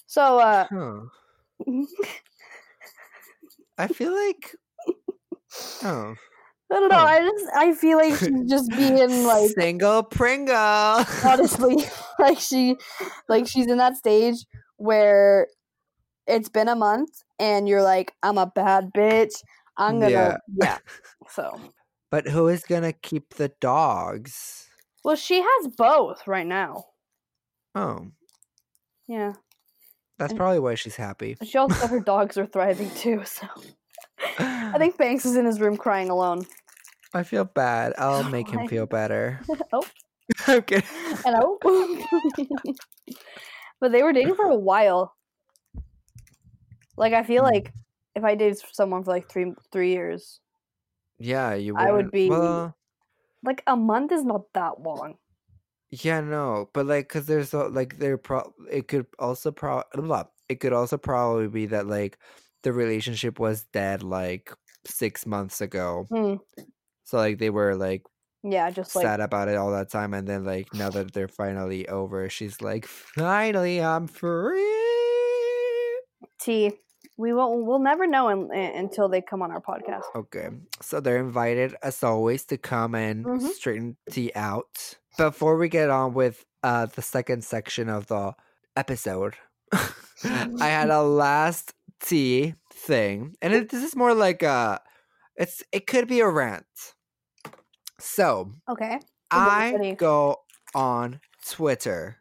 So, 0.07 0.39
uh, 0.39 0.67
Huh. 0.71 1.01
I 3.79 3.87
feel 3.89 4.13
like 4.15 4.55
Oh. 5.83 6.15
I 6.73 6.75
don't 6.75 6.89
know. 6.89 6.97
Huh. 6.99 7.05
I 7.05 7.21
just 7.21 7.47
I 7.57 7.75
feel 7.75 7.99
like 7.99 8.15
she's 8.17 8.45
just 8.51 8.71
being 8.71 9.25
like 9.25 9.51
single 9.51 10.03
Pringle. 10.05 10.55
honestly 11.25 11.77
like 12.19 12.39
she 12.39 12.77
like 13.29 13.47
she's 13.49 13.67
in 13.67 13.79
that 13.79 13.97
stage 13.97 14.45
where 14.77 15.49
it's 16.27 16.49
been 16.49 16.69
a 16.69 16.77
month 16.77 17.11
and 17.39 17.69
you're 17.69 17.83
like 17.83 18.13
i'm 18.23 18.39
a 18.39 18.47
bad 18.47 18.91
bitch 18.97 19.33
i'm 19.77 19.99
gonna 19.99 20.11
Yeah. 20.11 20.37
yeah, 20.63 20.79
so 21.31 21.59
but 22.11 22.29
who 22.29 22.49
is 22.49 22.63
gonna 22.65 22.93
keep 22.93 23.35
the 23.35 23.49
dogs? 23.61 24.69
well 25.05 25.17
she 25.17 25.41
has 25.41 25.69
both 25.77 26.27
right 26.27 26.47
now 26.47 26.85
Oh. 27.75 28.09
yeah 29.07 29.33
That's 30.19 30.33
And- 30.33 30.39
probably 30.39 30.59
why 30.61 30.75
she's 30.75 30.97
happy. 30.97 31.37
she 31.45 31.57
also 31.59 31.75
said 31.75 31.91
her 31.91 32.01
dogs 32.15 32.37
are 32.37 32.47
thriving 32.47 32.91
too 32.91 33.23
so 33.25 33.47
i 34.39 34.75
think 34.79 34.99
banks 34.99 35.25
is 35.25 35.37
in 35.37 35.45
his 35.47 35.61
room 35.61 35.77
crying 35.77 36.11
alone 36.11 36.47
I 37.13 37.25
feel 37.25 37.45
bad. 37.45 37.93
I'll 37.99 38.23
make 38.31 38.49
him 38.49 38.69
feel 38.69 38.87
better. 38.87 39.41
oh 39.73 39.83
I'm 40.47 40.63
kidding. 40.63 40.87
hello 41.25 41.59
but 43.81 43.91
they 43.93 44.03
were 44.03 44.13
dating 44.13 44.35
for 44.37 44.45
a 44.47 44.55
while 44.57 45.15
like 46.97 47.13
i 47.13 47.23
feel 47.23 47.43
Hmm. 47.45 47.53
like 47.55 47.73
if 48.15 48.23
i 48.25 48.35
dated 48.35 48.59
someone 48.73 49.03
for 49.05 49.11
like 49.13 49.29
three 49.31 49.53
three 49.73 49.91
years 49.93 50.41
Yeah, 51.21 51.55
you. 51.55 51.75
would. 51.75 51.83
I 51.83 51.93
would 51.93 52.11
be- 52.11 52.29
Well, 52.29 52.75
like 53.45 53.63
a 53.67 53.77
month 53.77 54.11
is 54.13 54.25
not 54.25 54.53
that 54.55 54.81
long 54.83 55.17
yeah, 55.91 56.21
no, 56.21 56.71
but 56.73 56.87
like, 56.87 57.09
cause 57.09 57.27
there's 57.27 57.53
a- 57.53 57.69
like 57.69 57.99
there 57.99 58.17
pro. 58.17 58.53
It 58.71 58.89
could 58.89 59.07
also 59.19 59.51
pro. 59.51 59.83
blah, 59.95 60.25
It 60.49 60.61
could 60.61 60.73
also 60.73 60.97
probably 60.99 61.49
be 61.49 61.67
that 61.67 61.87
like 61.87 62.19
the 62.63 62.73
relationship 62.73 63.41
was 63.41 63.65
dead 63.73 64.03
like 64.03 64.53
six 64.87 65.27
months 65.27 65.61
ago. 65.61 66.07
Hmm. 66.09 66.35
So 67.05 67.17
like 67.19 67.39
they 67.39 67.51
were 67.51 67.75
like 67.75 68.05
yeah 68.43 68.71
just 68.71 68.95
like 68.95 69.05
sad 69.05 69.21
about 69.21 69.49
it 69.49 69.57
all 69.57 69.73
that 69.73 69.91
time, 69.91 70.15
and 70.15 70.29
then 70.29 70.45
like 70.45 70.73
now 70.75 70.91
that 70.91 71.13
they're 71.13 71.29
finally 71.29 71.89
over, 71.89 72.29
she's 72.29 72.61
like, 72.63 72.87
finally, 72.87 73.83
I'm 73.83 74.07
free. 74.07 74.61
tea. 76.39 76.73
We 77.21 77.33
won't. 77.35 77.67
We'll 77.67 77.79
never 77.93 78.07
know 78.07 78.29
un, 78.29 78.49
un- 78.53 78.73
until 78.83 79.09
they 79.13 79.21
come 79.21 79.43
on 79.43 79.51
our 79.51 79.61
podcast. 79.61 80.05
Okay, 80.15 80.49
so 80.81 81.01
they're 81.01 81.19
invited 81.21 81.75
as 81.83 82.03
always 82.03 82.45
to 82.47 82.57
come 82.57 82.95
and 82.95 83.25
Mhm. 83.27 83.51
straighten 83.53 83.97
tea 84.11 84.33
out. 84.35 84.99
Before 85.19 85.57
we 85.57 85.69
get 85.69 85.91
on 85.91 86.15
with 86.15 86.45
uh 86.63 86.87
the 86.87 87.03
second 87.03 87.45
section 87.45 87.89
of 87.89 88.07
the 88.07 88.35
episode, 88.77 89.35
I 90.25 90.69
had 90.79 90.89
a 90.91 91.03
last 91.25 91.75
tea 92.01 92.55
thing, 92.73 93.37
and 93.43 93.53
it, 93.53 93.69
this 93.71 93.83
is 93.85 93.95
more 93.95 94.15
like 94.15 94.43
a, 94.43 94.81
it's 95.37 95.63
it 95.73 95.87
could 95.87 96.09
be 96.09 96.21
a 96.21 96.29
rant. 96.29 96.95
So 97.99 98.53
Okay. 98.69 98.99
I 99.31 99.95
go 99.99 100.37
on 100.75 101.21
Twitter 101.47 102.17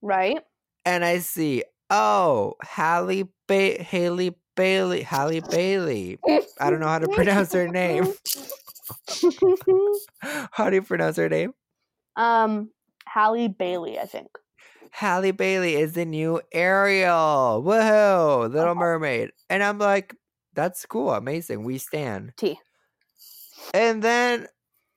Right. 0.00 0.38
and 0.84 1.04
I 1.04 1.18
see, 1.18 1.64
oh, 1.90 2.54
Halle 2.62 3.24
ba- 3.46 3.82
Haley 3.82 4.34
Bailey, 4.56 5.02
Halle 5.02 5.40
Bailey. 5.40 6.18
I 6.60 6.70
don't 6.70 6.80
know 6.80 6.88
how 6.88 6.98
to 6.98 7.08
pronounce 7.08 7.52
her 7.52 7.68
name. 7.68 8.12
How 10.52 10.68
do 10.70 10.76
you 10.76 10.82
pronounce 10.82 11.16
her 11.16 11.28
name? 11.28 11.52
um, 12.16 12.70
Halle 13.06 13.48
Bailey, 13.48 13.98
I 13.98 14.04
think. 14.06 14.28
Halle 14.90 15.30
Bailey 15.30 15.76
is 15.76 15.92
the 15.92 16.04
new 16.04 16.40
Ariel. 16.52 17.62
Woohoo! 17.64 18.50
Little 18.50 18.70
Okay. 18.70 18.78
Mermaid. 18.78 19.30
And 19.48 19.62
I'm 19.62 19.78
like, 19.78 20.14
that's 20.54 20.84
cool, 20.86 21.12
amazing. 21.12 21.62
We 21.64 21.78
stand. 21.78 22.32
T. 22.36 22.58
And 23.74 24.02
then 24.02 24.48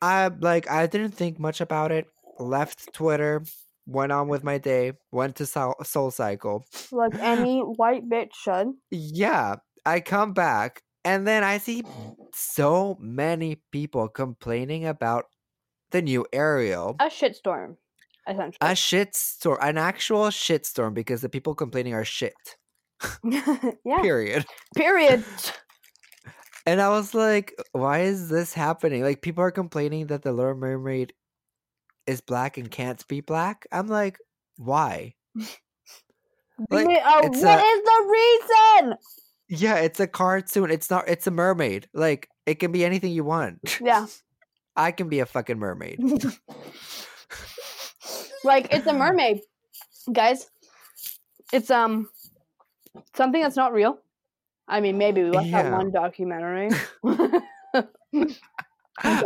I 0.02 0.28
like 0.40 0.70
I 0.72 0.88
didn't 0.88 1.12
think 1.12 1.40
much 1.40 1.62
about 1.62 1.92
it. 1.92 2.08
Left 2.40 2.92
Twitter, 2.94 3.44
went 3.86 4.12
on 4.12 4.28
with 4.28 4.44
my 4.44 4.58
day, 4.58 4.94
went 5.12 5.36
to 5.38 5.46
Soul, 5.46 5.76
Soul 5.84 6.12
Cycle. 6.12 6.66
Like 6.92 7.16
any 7.16 7.60
white 7.78 8.10
bitch 8.10 8.34
should. 8.34 8.74
Yeah, 8.90 9.56
I 9.86 10.00
come 10.00 10.34
back 10.34 10.84
and 11.04 11.28
then 11.28 11.44
I 11.44 11.58
see 11.58 11.84
so 12.34 12.98
many 13.00 13.62
people 13.72 14.08
complaining 14.08 14.86
about 14.86 15.26
the 15.92 16.02
new 16.02 16.26
Ariel. 16.32 16.96
A 17.00 17.06
shitstorm, 17.06 17.78
essentially. 18.28 18.58
A 18.62 18.74
shitstorm, 18.74 19.58
an 19.62 19.78
actual 19.78 20.28
shitstorm 20.28 20.94
because 20.94 21.22
the 21.22 21.30
people 21.30 21.56
complaining 21.56 21.94
are 21.94 22.06
shit. 22.06 22.34
yeah. 23.24 24.02
Period. 24.02 24.46
Period. 24.76 25.24
And 26.66 26.80
I 26.80 26.90
was 26.90 27.16
like, 27.16 27.60
why 27.72 28.02
is 28.02 28.30
this 28.30 28.54
happening? 28.54 29.02
Like 29.02 29.24
people 29.24 29.44
are 29.44 29.50
complaining 29.50 30.08
that 30.08 30.22
the 30.22 30.32
Little 30.32 30.54
Mermaid 30.54 31.12
is 32.08 32.22
black 32.22 32.58
and 32.58 32.70
can't 32.70 33.06
be 33.08 33.22
black. 33.22 33.68
I'm 33.72 33.88
like, 33.88 34.18
why? 34.58 35.16
Like, 36.70 36.86
oh, 37.04 37.22
what 37.24 37.26
a- 37.26 37.64
is 37.64 37.84
the 37.84 38.40
reason? 38.80 38.96
Yeah, 39.48 39.76
it's 39.78 40.00
a 40.00 40.08
cartoon. 40.08 40.72
It's 40.72 40.90
not 40.90 41.08
it's 41.10 41.28
a 41.28 41.32
mermaid. 41.32 41.88
Like 41.94 42.30
it 42.46 42.56
can 42.56 42.72
be 42.72 42.86
anything 42.86 43.12
you 43.12 43.24
want. 43.24 43.80
Yeah. 43.82 44.06
I 44.76 44.92
can 44.92 45.10
be 45.10 45.20
a 45.20 45.26
fucking 45.26 45.60
mermaid. 45.60 46.00
like 48.44 48.68
it's 48.72 48.88
a 48.88 48.94
mermaid, 48.94 49.42
guys. 50.12 50.50
It's 51.52 51.70
um 51.70 52.10
something 53.16 53.42
that's 53.42 53.58
not 53.58 53.74
real. 53.74 53.98
I 54.68 54.80
mean, 54.80 54.98
maybe 54.98 55.24
we 55.24 55.32
watched 55.32 55.52
that 55.52 55.72
one 55.72 55.92
documentary. 55.92 56.70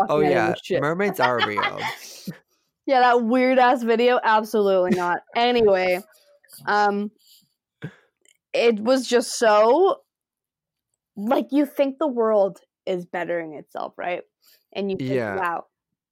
oh 0.09 0.19
yeah, 0.21 0.55
mermaids 0.71 1.19
are 1.19 1.45
real. 1.45 1.79
Yeah, 2.85 2.99
that 3.01 3.23
weird 3.23 3.57
ass 3.59 3.83
video. 3.83 4.19
Absolutely 4.23 4.95
not. 4.95 5.19
Anyway, 5.35 5.99
um, 6.67 7.11
it 8.53 8.79
was 8.79 9.07
just 9.07 9.37
so 9.37 10.01
like 11.17 11.47
you 11.51 11.65
think 11.65 11.97
the 11.99 12.07
world 12.07 12.59
is 12.85 13.05
bettering 13.05 13.53
itself, 13.53 13.93
right? 13.97 14.21
And 14.73 14.91
you 14.91 14.97
think, 14.97 15.11
Yeah. 15.11 15.35
wow, 15.35 15.65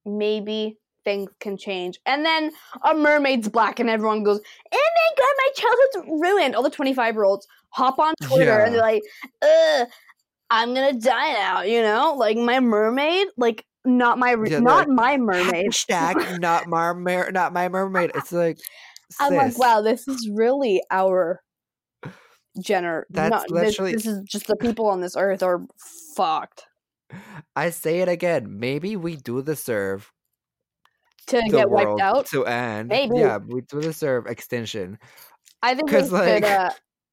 maybe 0.04 0.78
things 1.04 1.30
can 1.40 1.56
change. 1.56 1.98
And 2.06 2.24
then 2.24 2.50
a 2.82 2.94
mermaid's 2.94 3.48
black, 3.48 3.78
and 3.78 3.90
everyone 3.90 4.24
goes, 4.24 4.40
"Oh 4.72 4.90
my 4.96 5.16
god, 5.16 5.34
my 5.38 5.48
childhood's 5.54 6.20
ruined." 6.22 6.54
All 6.56 6.62
the 6.62 6.70
twenty-five 6.70 7.14
year 7.14 7.24
olds 7.24 7.46
hop 7.70 7.98
on 7.98 8.14
Twitter 8.22 8.58
and 8.60 8.74
they're 8.74 8.80
like, 8.82 9.02
"Ugh." 9.42 9.88
I'm 10.50 10.74
gonna 10.74 10.92
die 10.92 11.32
now, 11.32 11.62
you 11.62 11.82
know, 11.82 12.14
like 12.18 12.36
my 12.36 12.60
mermaid, 12.60 13.28
like 13.36 13.64
not 13.84 14.18
my, 14.18 14.36
Yeah, 14.46 14.60
not 14.60 14.88
like, 14.88 14.88
my 14.88 15.16
mermaid. 15.16 15.66
Hashtag 15.66 16.40
not 16.40 16.66
my 16.68 16.92
mer- 16.92 17.30
not 17.32 17.52
my 17.52 17.68
mermaid. 17.68 18.12
It's 18.14 18.32
like 18.32 18.58
I'm 19.20 19.34
like, 19.34 19.58
wow, 19.58 19.80
this 19.82 20.08
is 20.08 20.28
really 20.32 20.82
our 20.90 21.40
gener. 22.58 23.02
That's 23.10 23.30
not, 23.30 23.42
this, 23.48 23.50
literally- 23.78 23.92
this 23.92 24.06
is 24.06 24.22
just 24.24 24.46
the 24.46 24.56
people 24.56 24.86
on 24.86 25.00
this 25.00 25.16
earth 25.16 25.42
are 25.42 25.60
fucked 26.16 26.64
I 27.54 27.70
say 27.70 28.00
it 28.00 28.08
again. 28.08 28.58
Maybe 28.58 28.96
we 28.96 29.14
do 29.14 29.40
the 29.42 29.54
serve 29.54 30.10
to 31.28 31.36
the 31.36 31.48
get 31.48 31.70
wiped 31.70 32.00
out. 32.00 32.26
to 32.26 32.44
end. 32.44 32.88
Maybe. 32.88 33.18
Yeah, 33.18 33.38
we 33.38 33.60
do 33.60 33.80
deserve 33.80 34.26
extinction. 34.26 34.98
I 35.62 35.74
think 35.76 35.90
they 35.90 35.98
'cause, 36.00 36.08
should. 36.08 36.12
like- 36.14 36.44
Uh, 36.44 36.70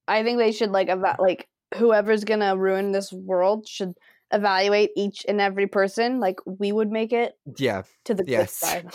I 0.08 0.24
think 0.24 0.40
they 0.40 0.52
should 0.54 0.72
like 0.72 0.90
eva- 0.90 1.18
like 1.20 1.48
whoever's 1.76 2.24
gonna 2.24 2.58
ruin 2.58 2.92
this 2.92 3.14
world 3.14 3.68
should 3.68 3.94
evaluate 4.32 4.92
each 4.96 5.26
and 5.28 5.40
every 5.42 5.68
person. 5.68 6.20
Like 6.20 6.40
we 6.46 6.72
would 6.72 6.90
make 6.92 7.14
it 7.14 7.34
Yeah, 7.58 7.84
to 8.06 8.14
the 8.14 8.24
yes. 8.28 8.54
side. 8.54 8.90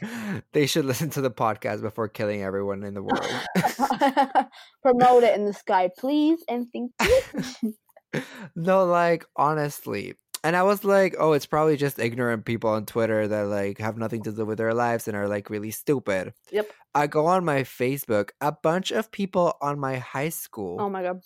they 0.52 0.66
should 0.66 0.84
listen 0.84 1.10
to 1.10 1.20
the 1.20 1.30
podcast 1.30 1.82
before 1.82 2.08
killing 2.08 2.42
everyone 2.42 2.84
in 2.84 2.94
the 2.94 3.02
world. 3.02 3.26
Promote 4.82 5.24
it 5.24 5.34
in 5.36 5.44
the 5.44 5.52
sky, 5.54 5.90
please, 5.98 6.42
and 6.48 6.66
thank 6.72 6.92
you. 7.02 8.22
no, 8.56 8.84
like 8.84 9.24
honestly. 9.36 10.14
And 10.44 10.54
I 10.54 10.62
was 10.62 10.84
like, 10.84 11.16
oh, 11.18 11.32
it's 11.32 11.46
probably 11.46 11.76
just 11.76 11.98
ignorant 11.98 12.44
people 12.44 12.70
on 12.70 12.86
Twitter 12.86 13.26
that 13.26 13.48
like 13.48 13.78
have 13.78 13.98
nothing 13.98 14.22
to 14.22 14.32
do 14.32 14.46
with 14.46 14.56
their 14.56 14.72
lives 14.72 15.08
and 15.08 15.16
are 15.16 15.26
like 15.26 15.50
really 15.50 15.72
stupid. 15.72 16.32
Yep. 16.52 16.70
I 16.94 17.08
go 17.08 17.26
on 17.26 17.44
my 17.44 17.62
Facebook, 17.62 18.30
a 18.40 18.52
bunch 18.52 18.92
of 18.92 19.10
people 19.10 19.56
on 19.60 19.80
my 19.80 19.96
high 19.96 20.28
school 20.30 20.80
Oh 20.80 20.88
my 20.88 21.02
god. 21.02 21.22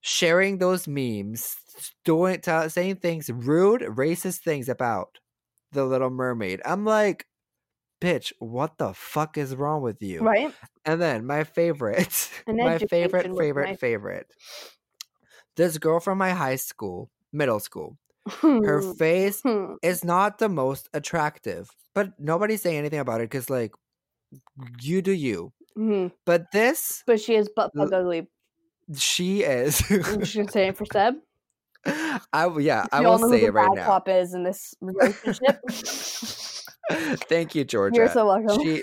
sharing 0.00 0.58
those 0.58 0.86
memes, 0.86 1.56
doing 2.04 2.40
t- 2.40 2.68
saying 2.68 2.96
things 2.96 3.30
rude, 3.30 3.82
racist 3.82 4.38
things 4.40 4.68
about 4.68 5.18
the 5.72 5.84
Little 5.84 6.10
Mermaid. 6.10 6.60
I'm 6.64 6.84
like, 6.84 7.26
bitch, 8.00 8.32
what 8.38 8.78
the 8.78 8.92
fuck 8.94 9.36
is 9.38 9.54
wrong 9.56 9.82
with 9.82 10.00
you? 10.02 10.20
Right? 10.20 10.52
And 10.84 11.00
then 11.00 11.26
my 11.26 11.44
favorite, 11.44 12.30
my 12.46 12.78
favorite, 12.78 13.36
favorite, 13.36 13.68
my- 13.70 13.76
favorite. 13.76 14.26
This 15.56 15.78
girl 15.78 16.00
from 16.00 16.18
my 16.18 16.30
high 16.30 16.56
school, 16.56 17.10
middle 17.32 17.60
school, 17.60 17.96
her 18.42 18.82
face 18.98 19.40
Hmm. 19.42 19.74
is 19.82 20.04
not 20.04 20.38
the 20.38 20.48
most 20.48 20.88
attractive, 20.92 21.70
but 21.94 22.12
nobody's 22.18 22.60
saying 22.62 22.76
anything 22.78 22.98
about 22.98 23.20
it 23.20 23.30
because, 23.30 23.48
like, 23.48 23.72
you 24.80 25.00
do 25.02 25.12
you. 25.12 25.52
Hmm. 25.74 26.08
But 26.26 26.50
this, 26.52 27.02
But 27.06 27.20
she 27.20 27.36
is 27.36 27.48
butt 27.54 27.70
ugly. 27.78 28.28
she 28.94 29.42
is. 29.42 29.82
I'm 29.90 30.20
just 30.20 30.36
gonna 30.36 30.50
say 30.50 30.68
it 30.68 30.76
for 30.76 30.84
Seb. 30.92 31.14
I 32.32 32.50
yeah, 32.58 32.86
I 32.92 33.00
will 33.02 33.18
say 33.18 33.44
it 33.44 33.52
right 33.52 33.72
now. 33.74 33.86
cop 33.86 34.08
is 34.08 34.34
in 34.34 34.42
this 34.42 34.74
relationship. 34.80 35.60
Thank 37.28 37.54
you, 37.54 37.64
Georgia. 37.64 37.96
You're 37.96 38.08
so 38.08 38.26
welcome. 38.26 38.62
She 38.62 38.82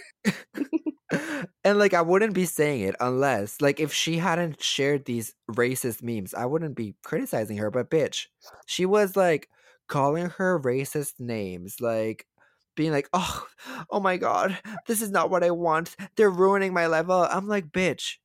and 1.63 1.79
like 1.79 1.93
I 1.93 2.01
wouldn't 2.01 2.33
be 2.33 2.45
saying 2.45 2.81
it 2.81 2.95
unless 2.99 3.61
like 3.61 3.79
if 3.79 3.93
she 3.93 4.17
hadn't 4.17 4.61
shared 4.61 5.05
these 5.05 5.33
racist 5.51 6.01
memes, 6.01 6.33
I 6.33 6.45
wouldn't 6.45 6.75
be 6.75 6.95
criticizing 7.03 7.57
her. 7.57 7.69
But 7.69 7.89
bitch, 7.89 8.27
she 8.65 8.85
was 8.85 9.15
like 9.15 9.49
calling 9.87 10.29
her 10.31 10.59
racist 10.59 11.19
names, 11.19 11.81
like 11.81 12.25
being 12.75 12.91
like, 12.91 13.09
"Oh, 13.13 13.45
oh 13.89 13.99
my 13.99 14.17
god, 14.17 14.57
this 14.87 15.01
is 15.01 15.11
not 15.11 15.29
what 15.29 15.43
I 15.43 15.51
want. 15.51 15.95
They're 16.15 16.29
ruining 16.29 16.73
my 16.73 16.87
level." 16.87 17.27
I'm 17.29 17.47
like, 17.47 17.67
"Bitch, 17.67 18.15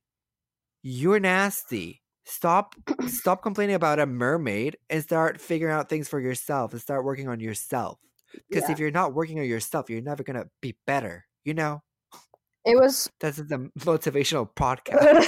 you're 0.81 1.19
nasty." 1.19 2.01
Stop 2.29 2.75
stop 3.07 3.41
complaining 3.41 3.75
about 3.75 3.99
a 3.99 4.05
mermaid 4.05 4.77
and 4.89 5.01
start 5.03 5.41
figuring 5.41 5.73
out 5.73 5.89
things 5.89 6.07
for 6.07 6.19
yourself 6.19 6.71
and 6.73 6.81
start 6.81 7.03
working 7.03 7.27
on 7.27 7.39
yourself. 7.39 7.97
Because 8.47 8.69
Yeah. 8.69 8.73
if 8.73 8.79
you're 8.79 8.91
not 8.91 9.13
working 9.13 9.39
on 9.39 9.45
yourself, 9.45 9.89
you're 9.89 10.01
never 10.01 10.23
gonna 10.23 10.45
be 10.61 10.77
better. 10.85 11.25
You 11.43 11.53
know? 11.55 11.81
It 12.65 12.75
was 12.79 13.09
That's 13.19 13.37
the 13.37 13.71
motivational 13.79 14.47
podcast. 14.53 15.27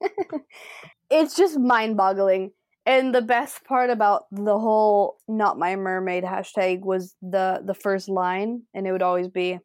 it's 1.10 1.36
just 1.36 1.58
mind 1.58 1.96
boggling. 1.96 2.52
And 2.86 3.14
the 3.14 3.22
best 3.22 3.64
part 3.64 3.90
about 3.90 4.24
the 4.32 4.58
whole 4.58 5.18
not 5.28 5.58
my 5.58 5.76
mermaid 5.76 6.24
hashtag 6.24 6.80
was 6.80 7.14
the 7.20 7.60
the 7.64 7.74
first 7.74 8.08
line 8.08 8.62
and 8.74 8.86
it 8.86 8.92
would 8.92 9.02
always 9.02 9.28
be 9.28 9.58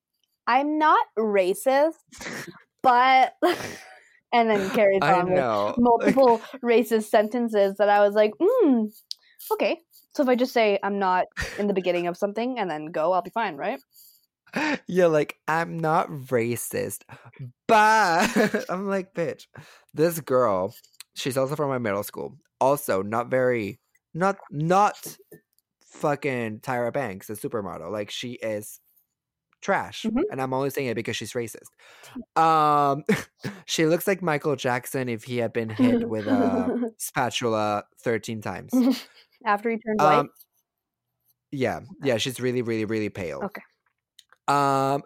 I'm 0.46 0.78
not 0.78 1.06
racist, 1.18 1.94
but 2.84 3.34
and 4.34 4.50
then 4.50 4.70
carries 4.72 5.02
on 5.02 5.32
with 5.32 5.78
multiple 5.78 6.42
racist 6.64 7.04
sentences 7.06 7.76
that 7.78 7.90
I 7.90 8.00
was 8.00 8.16
like, 8.16 8.34
mm, 8.42 8.92
okay. 9.52 9.80
So 10.16 10.24
if 10.24 10.30
I 10.30 10.36
just 10.36 10.54
say 10.54 10.80
I'm 10.84 11.00
not 11.00 11.26
in 11.58 11.68
the 11.68 11.74
beginning 11.74 12.08
of 12.08 12.18
something 12.18 12.60
and 12.60 12.70
then 12.70 12.88
go, 12.88 13.14
I'll 13.14 13.22
be 13.22 13.32
fine, 13.32 13.56
right? 13.56 13.80
you're 14.88 15.08
like, 15.08 15.38
I'm 15.48 15.80
not 15.80 16.10
racist, 16.10 17.02
but 17.68 18.66
I'm 18.70 18.88
like, 18.88 19.14
bitch, 19.14 19.48
this 19.94 20.20
girl, 20.20 20.76
she's 21.16 21.38
also 21.38 21.56
from 21.56 21.70
my 21.70 21.80
middle 21.80 22.04
school. 22.04 22.38
Also, 22.60 23.02
not 23.02 23.30
very, 23.30 23.80
not, 24.14 24.38
not 24.52 25.18
fucking 25.86 26.60
Tyra 26.60 26.94
Banks, 26.94 27.28
the 27.28 27.34
supermodel. 27.34 27.92
Like, 27.92 28.10
she 28.10 28.34
is 28.34 28.80
trash. 29.64 30.04
Mhm. 30.04 30.22
And 30.32 30.42
I'm 30.42 30.54
only 30.54 30.70
saying 30.70 30.88
it 30.88 30.96
because 30.96 31.16
she's 31.16 31.34
racist. 31.34 31.70
Um, 32.40 33.04
she 33.66 33.86
looks 33.88 34.06
like 34.06 34.22
Michael 34.22 34.56
Jackson 34.56 35.10
if 35.10 35.24
he 35.24 35.38
had 35.38 35.54
been 35.54 35.70
hit 35.70 36.08
with 36.10 36.28
a 36.28 36.92
spatula 36.98 37.86
13 38.04 38.42
times. 38.42 38.72
After 39.46 39.70
he 39.72 39.78
turned 39.78 40.00
white. 40.00 40.20
Um, 40.20 40.30
yeah, 41.52 41.82
yeah, 42.02 42.18
she's 42.18 42.40
really, 42.40 42.62
really, 42.62 42.86
really 42.86 43.10
pale. 43.10 43.42
Okay. 43.44 43.62
Um, 44.48 45.04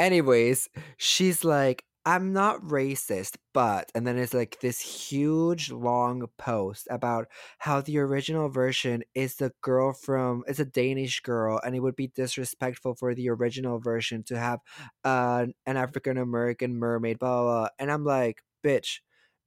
anyways, 0.00 0.68
she's 0.96 1.44
like, 1.44 1.84
I'm 2.06 2.32
not 2.32 2.62
racist, 2.62 3.36
but 3.52 3.92
and 3.94 4.06
then 4.06 4.16
it's 4.16 4.32
like 4.32 4.58
this 4.60 4.80
huge 4.80 5.70
long 5.70 6.26
post 6.38 6.88
about 6.90 7.26
how 7.58 7.82
the 7.82 7.98
original 7.98 8.48
version 8.48 9.02
is 9.14 9.36
the 9.36 9.52
girl 9.60 9.92
from 9.92 10.42
it's 10.48 10.58
a 10.58 10.64
Danish 10.64 11.20
girl 11.20 11.60
and 11.62 11.74
it 11.76 11.80
would 11.80 11.96
be 11.96 12.08
disrespectful 12.08 12.94
for 12.94 13.14
the 13.14 13.28
original 13.28 13.78
version 13.80 14.22
to 14.24 14.38
have 14.38 14.60
uh, 15.04 15.46
an 15.66 15.76
African 15.76 16.16
American 16.16 16.76
mermaid 16.78 17.18
blah, 17.18 17.42
blah 17.42 17.60
blah 17.60 17.68
and 17.78 17.92
I'm 17.92 18.04
like, 18.04 18.42
bitch, 18.64 19.00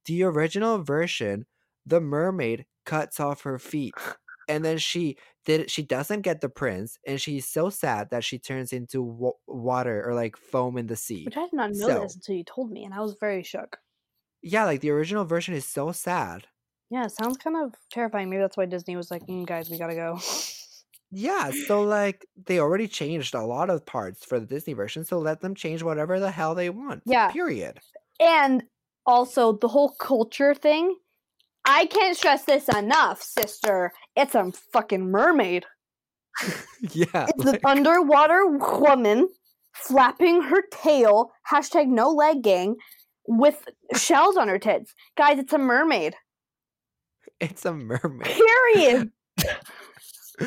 the 0.06 0.22
original 0.22 0.78
version, 0.78 1.46
the 1.84 2.00
mermaid 2.00 2.66
cuts 2.86 3.18
off 3.18 3.42
her 3.42 3.58
feet 3.58 3.94
and 4.48 4.64
then 4.64 4.78
she 4.78 5.16
did 5.44 5.70
she 5.70 5.82
doesn't 5.82 6.22
get 6.22 6.40
the 6.40 6.48
prince 6.48 6.98
and 7.06 7.20
she's 7.20 7.46
so 7.46 7.68
sad 7.70 8.08
that 8.10 8.24
she 8.24 8.38
turns 8.38 8.72
into 8.72 9.02
wa- 9.02 9.32
water 9.46 10.02
or 10.06 10.14
like 10.14 10.36
foam 10.36 10.76
in 10.78 10.86
the 10.86 10.96
sea 10.96 11.24
Which 11.24 11.36
I 11.36 11.42
did 11.44 11.52
not 11.52 11.70
know 11.72 11.88
So- 11.88 12.00
this 12.00 12.14
until 12.16 12.36
you 12.36 12.44
told 12.44 12.70
me, 12.70 12.84
and 12.84 12.94
I 12.94 13.00
was 13.00 13.14
very 13.20 13.42
shook. 13.42 13.78
yeah 14.42 14.64
like 14.64 14.80
the 14.80 14.90
original 14.90 15.24
version 15.24 15.54
is 15.54 15.64
so 15.66 15.92
sad 15.92 16.46
Yeah, 16.90 17.06
sounds 17.08 17.38
kind 17.38 17.56
of 17.56 17.74
terrifying. 17.90 18.28
Maybe 18.30 18.40
that's 18.42 18.56
why 18.56 18.66
Disney 18.66 18.94
was 18.96 19.10
like, 19.10 19.26
mm, 19.26 19.46
guys, 19.46 19.68
we 19.70 19.78
gotta 19.78 19.94
go. 19.96 20.18
yeah 21.10 21.50
so 21.68 21.82
like 21.82 22.26
they 22.46 22.58
already 22.58 22.88
changed 22.88 23.34
a 23.34 23.42
lot 23.44 23.70
of 23.70 23.86
parts 23.86 24.24
for 24.24 24.40
the 24.40 24.46
disney 24.46 24.72
version 24.72 25.04
so 25.04 25.18
let 25.18 25.40
them 25.40 25.54
change 25.54 25.80
whatever 25.82 26.18
the 26.18 26.30
hell 26.30 26.54
they 26.56 26.70
want 26.70 27.02
Yeah. 27.06 27.30
period 27.30 27.78
and 28.18 28.64
also 29.06 29.52
the 29.52 29.68
whole 29.68 29.90
culture 30.00 30.54
thing. 30.54 30.96
I 31.64 31.86
can't 31.86 32.16
stress 32.16 32.44
this 32.44 32.68
enough, 32.68 33.22
sister. 33.22 33.92
It's 34.16 34.34
a 34.34 34.52
fucking 34.72 35.10
mermaid. 35.10 35.64
yeah 36.80 37.26
It's 37.28 37.44
like- 37.44 37.54
an 37.56 37.60
underwater 37.64 38.46
woman 38.46 39.28
flapping 39.74 40.42
her 40.42 40.62
tail. 40.70 41.30
Hashtag 41.50 41.86
no 41.88 42.10
leg 42.10 42.42
gang 42.42 42.76
with 43.26 43.64
shells 43.96 44.36
on 44.36 44.48
her 44.48 44.58
tits. 44.58 44.94
Guys, 45.16 45.38
it's 45.38 45.52
a 45.52 45.58
mermaid. 45.58 46.14
it's 47.40 47.64
a 47.64 47.72
mermaid 47.72 48.26
Period. 48.26 49.10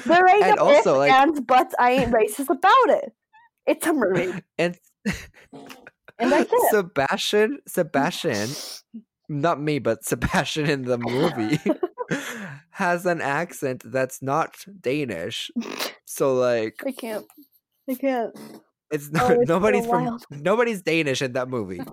There 0.06 0.28
ain't 0.28 0.44
And 0.44 0.60
also, 0.60 0.98
like- 0.98 1.12
ands, 1.12 1.40
buts. 1.40 1.74
I 1.80 1.92
ain't 1.92 2.12
racist 2.12 2.50
about 2.50 2.90
it. 2.90 3.14
It's 3.66 3.88
a 3.88 3.94
mermaid. 3.94 4.44
and 4.58 4.78
And 6.20 6.32
that's 6.32 6.52
it. 6.52 6.72
sebastian 6.72 7.60
sebastian 7.68 8.50
not 9.30 9.60
me, 9.62 9.80
but 9.80 10.04
Sebastian 10.06 10.70
in 10.70 10.84
the 10.84 10.98
movie 10.98 11.60
has 12.72 13.06
an 13.06 13.22
accent 13.22 13.84
that's 13.86 14.22
not 14.22 14.56
Danish. 14.80 15.52
So 16.06 16.34
like 16.36 16.76
I 16.86 16.92
can't. 16.92 17.26
I 17.90 17.96
can't. 17.96 18.36
it's 18.92 19.10
Oh, 19.20 19.30
it's 19.32 19.48
nobody's 19.48 19.86
from 19.88 20.06
wild. 20.06 20.26
nobody's 20.32 20.82
Danish 20.82 21.22
in 21.22 21.34
that 21.34 21.50
movie. 21.50 21.80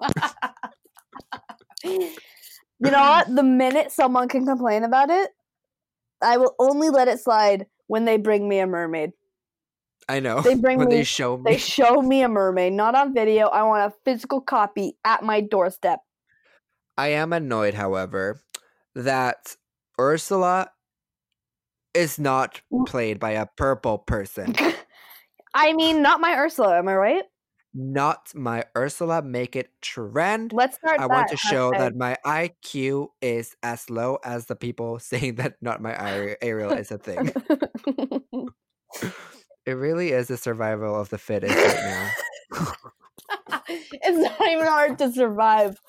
You 1.84 2.90
know 2.90 3.00
what? 3.00 3.34
The 3.34 3.42
minute 3.42 3.92
someone 3.92 4.28
can 4.28 4.44
complain 4.44 4.84
about 4.84 5.08
it, 5.08 5.30
I 6.20 6.36
will 6.36 6.54
only 6.58 6.90
let 6.90 7.08
it 7.08 7.20
slide 7.20 7.66
when 7.86 8.04
they 8.04 8.16
bring 8.16 8.48
me 8.48 8.58
a 8.58 8.66
mermaid. 8.66 9.12
I 10.08 10.20
know. 10.20 10.40
They 10.42 10.54
bring 10.54 10.78
when 10.78 10.88
me- 10.88 10.96
they 10.96 11.04
show 11.04 11.36
me 11.38 11.52
They 11.52 11.58
show 11.58 12.02
me 12.02 12.22
a 12.22 12.28
mermaid, 12.28 12.72
not 12.74 12.94
on 12.94 13.14
video. 13.14 13.46
I 13.48 13.62
want 13.62 13.90
a 13.92 13.96
physical 14.04 14.40
copy 14.40 14.96
at 15.04 15.22
my 15.22 15.40
doorstep. 15.40 16.00
I 16.96 17.08
am 17.08 17.32
annoyed, 17.32 17.74
however, 17.74 18.40
that 18.94 19.56
Ursula 19.98 20.70
is 21.92 22.18
not 22.18 22.62
played 22.86 23.20
by 23.20 23.32
a 23.32 23.46
purple 23.46 23.98
person. 23.98 24.54
I 25.54 25.72
mean, 25.72 26.02
not 26.02 26.20
my 26.20 26.36
Ursula, 26.36 26.78
am 26.78 26.88
I 26.88 26.94
right? 26.94 27.24
not 27.74 28.32
my 28.34 28.64
Ursula. 28.76 29.20
Make 29.20 29.56
it 29.56 29.70
trend. 29.82 30.52
Let's 30.52 30.76
start. 30.76 31.00
I 31.00 31.06
want 31.06 31.28
to 31.28 31.36
show 31.36 31.72
hashtag. 31.72 31.78
that 31.78 31.96
my 31.96 32.16
IQ 32.24 33.08
is 33.20 33.56
as 33.62 33.90
low 33.90 34.18
as 34.24 34.46
the 34.46 34.56
people 34.56 34.98
saying 35.00 35.34
that 35.36 35.56
not 35.60 35.82
my 35.82 36.36
Ariel 36.40 36.72
is 36.72 36.90
a 36.90 36.98
thing. 36.98 37.32
It 39.66 39.72
really 39.72 40.10
is 40.10 40.30
a 40.30 40.36
survival 40.36 40.94
of 40.94 41.08
the 41.08 41.16
fittest 41.16 41.56
right 41.56 42.12
now. 42.52 42.72
it's 43.70 44.38
not 44.38 44.48
even 44.48 44.66
hard 44.66 44.98
to 44.98 45.10
survive. 45.10 45.80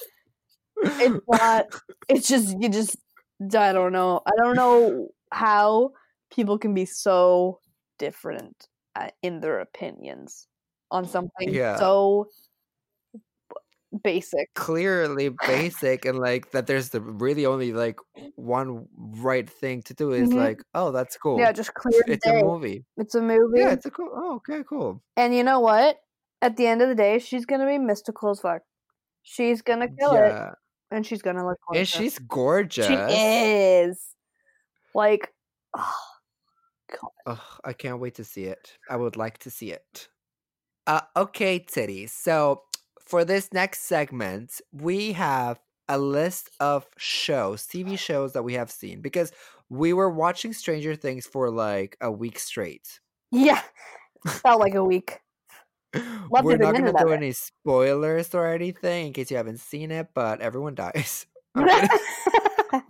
It's 0.78 1.26
not. 1.28 1.66
It's 2.10 2.28
just 2.28 2.56
you 2.62 2.70
just. 2.70 2.98
I 3.42 3.74
don't 3.74 3.92
know. 3.92 4.22
I 4.26 4.32
don't 4.42 4.56
know 4.56 5.10
how 5.32 5.92
people 6.32 6.58
can 6.58 6.74
be 6.74 6.86
so 6.86 7.60
different 8.00 8.68
uh, 8.96 9.10
in 9.22 9.42
their 9.42 9.60
opinions 9.60 10.48
on 10.92 11.06
something 11.06 11.54
Yeah. 11.54 11.78
so 11.78 12.30
basic. 14.04 14.54
Clearly 14.56 15.30
basic 15.48 16.06
and 16.06 16.18
like 16.20 16.52
that 16.52 16.68
there's 16.68 16.90
the 16.90 17.02
really 17.02 17.46
only 17.46 17.74
like 17.74 17.98
one 18.36 18.88
right 18.96 19.50
thing 19.50 19.82
to 19.84 19.94
do 19.94 20.12
is 20.12 20.30
Mhm. 20.30 20.36
like, 20.38 20.64
oh 20.74 20.92
that's 20.92 21.18
cool. 21.18 21.40
Yeah, 21.40 21.52
just 21.52 21.74
clear 21.74 22.02
it's 22.08 22.26
a 22.26 22.34
movie. 22.34 22.86
It's 22.98 23.16
a 23.16 23.22
movie. 23.22 23.60
Yeah, 23.62 23.72
it's 23.74 23.86
a 23.86 23.92
cool 23.92 24.12
oh 24.14 24.36
okay, 24.36 24.64
cool. 24.68 25.02
And 25.18 25.36
you 25.36 25.44
know 25.44 25.60
what? 25.60 25.98
At 26.42 26.58
the 26.58 26.68
end 26.68 26.82
of 26.82 26.90
the 26.90 26.96
day, 26.96 27.20
she's 27.20 27.46
gonna 27.46 27.66
be 27.66 27.78
mystical 27.78 28.30
as 28.30 28.40
fuck. 28.42 28.62
She's 29.24 29.62
gonna 29.62 29.88
kill 30.00 30.12
it, 30.14 30.32
Yeah. 30.32 30.52
And 30.91 31.06
she's 31.06 31.21
gonna 31.21 31.45
look. 31.45 31.58
And 31.69 31.76
gorgeous. 31.76 31.89
she's 31.89 32.19
gorgeous. 32.19 32.88
She 32.88 32.93
is. 32.93 34.00
Like, 34.93 35.34
oh, 35.78 35.93
God. 36.91 37.12
Ugh, 37.28 37.60
I 37.63 37.74
can't 37.74 38.00
wait 38.00 38.15
to 38.15 38.24
see 38.24 38.45
it. 38.45 38.78
I 38.89 38.95
would 38.95 39.17
like 39.17 39.39
to 39.39 39.50
see 39.50 39.71
it. 39.71 40.08
Uh, 40.88 41.02
okay, 41.17 41.60
Titty. 41.60 42.08
So 42.08 42.63
for 43.00 43.26
this 43.26 43.52
next 43.52 43.82
segment, 43.82 44.62
we 44.71 45.13
have 45.13 45.60
a 45.89 45.98
list 45.98 46.50
of 46.60 46.88
shows, 46.98 47.67
TV 47.67 47.98
shows 47.98 48.34
that 48.34 48.43
we 48.43 48.54
have 48.54 48.71
seen 48.71 49.02
because 49.02 49.32
we 49.69 49.93
were 49.93 50.10
watching 50.10 50.54
Stranger 50.54 50.95
Things 50.95 51.26
for 51.26 51.50
like 51.50 51.98
a 52.02 52.12
week 52.12 52.39
straight. 52.39 53.00
yeah, 53.32 53.62
felt 54.28 54.60
like 54.60 54.76
a 54.76 54.84
week. 54.84 55.19
Loved 56.32 56.46
we're 56.46 56.58
not 56.58 56.74
going 56.76 56.86
to 56.86 56.94
do 57.00 57.12
any 57.12 57.32
spoilers 57.32 58.34
or 58.36 58.48
anything 58.48 59.08
in 59.08 59.14
case 59.14 59.32
you 59.32 59.38
haven't 59.38 59.60
seen 59.60 59.92
it, 59.92 60.10
but 60.14 60.42
everyone 60.42 60.76
dies. 60.76 61.26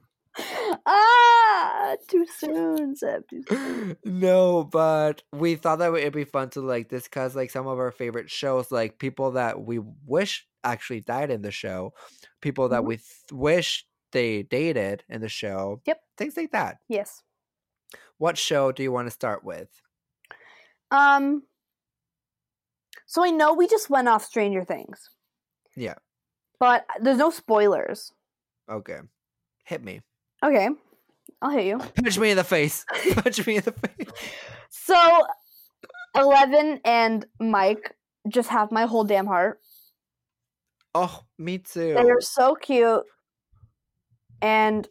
Ah, 0.88 1.96
too 2.10 2.26
soon, 2.38 2.96
Seb. 2.96 3.24
Too 3.30 3.44
soon. 3.48 3.96
no, 4.04 4.64
but 4.66 5.24
we 5.32 5.56
thought 5.56 5.80
that 5.80 5.94
it'd 5.94 6.14
be 6.14 6.26
fun 6.26 6.50
to 6.52 6.62
like 6.62 6.90
discuss 6.90 7.36
like 7.36 7.50
some 7.50 7.68
of 7.68 7.80
our 7.80 7.92
favorite 7.92 8.30
shows, 8.30 8.72
like 8.72 9.00
people 9.00 9.32
that 9.32 9.62
we 9.62 9.80
wish 10.06 10.46
actually 10.64 11.02
died 11.02 11.32
in 11.32 11.42
the 11.42 11.52
show, 11.52 11.94
people 12.42 12.70
that 12.70 12.82
Mhm. 12.82 12.86
we 12.88 12.96
th- 12.98 13.08
wish 13.32 13.88
they 14.12 14.44
dated 14.44 15.04
in 15.10 15.22
the 15.22 15.30
show. 15.30 15.82
Yep. 15.86 16.02
Things 16.18 16.38
like 16.38 16.52
that. 16.52 16.78
Yes. 16.90 17.24
What 18.18 18.38
show 18.38 18.72
do 18.72 18.84
you 18.84 18.92
want 18.92 19.08
to 19.08 19.12
start 19.12 19.44
with? 19.44 19.70
Um. 20.92 21.44
So 23.06 23.24
I 23.24 23.30
know 23.30 23.54
we 23.54 23.68
just 23.68 23.90
went 23.90 24.08
off 24.08 24.26
Stranger 24.26 24.64
Things. 24.64 25.10
Yeah. 25.76 25.96
But 26.60 26.86
there's 27.02 27.18
no 27.18 27.30
spoilers. 27.30 28.12
Okay. 28.70 29.00
Hit 29.66 29.84
me. 29.84 30.02
Okay, 30.44 30.70
I'll 31.42 31.50
hit 31.50 31.66
you. 31.66 31.78
Punch 31.96 32.20
me 32.20 32.32
in 32.32 32.38
the 32.38 32.44
face. 32.44 32.86
Punch 33.16 33.46
me 33.48 33.58
in 33.58 33.64
the 33.64 33.72
face. 33.72 34.10
So, 34.70 35.26
Eleven 36.16 36.80
and 36.86 37.26
Mike 37.40 37.96
just 38.30 38.50
have 38.50 38.72
my 38.72 38.86
whole 38.86 39.04
damn 39.04 39.26
heart. 39.26 39.60
Oh, 40.94 41.22
me 41.38 41.58
too. 41.58 41.94
They 41.94 42.10
are 42.10 42.22
so 42.22 42.56
cute, 42.56 43.04
and 44.42 44.88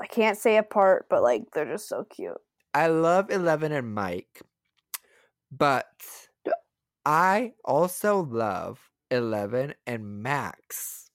I 0.00 0.06
can't 0.06 0.36
say 0.36 0.56
apart, 0.56 1.06
but 1.08 1.22
like 1.22 1.44
they're 1.54 1.70
just 1.70 1.88
so 1.88 2.04
cute. 2.04 2.36
I 2.74 2.88
love 2.88 3.30
Eleven 3.30 3.72
and 3.72 3.94
Mike, 3.94 4.42
but. 5.50 5.86
I 7.04 7.54
also 7.64 8.20
love 8.22 8.90
Eleven 9.10 9.74
and 9.86 10.22
Max. 10.22 11.10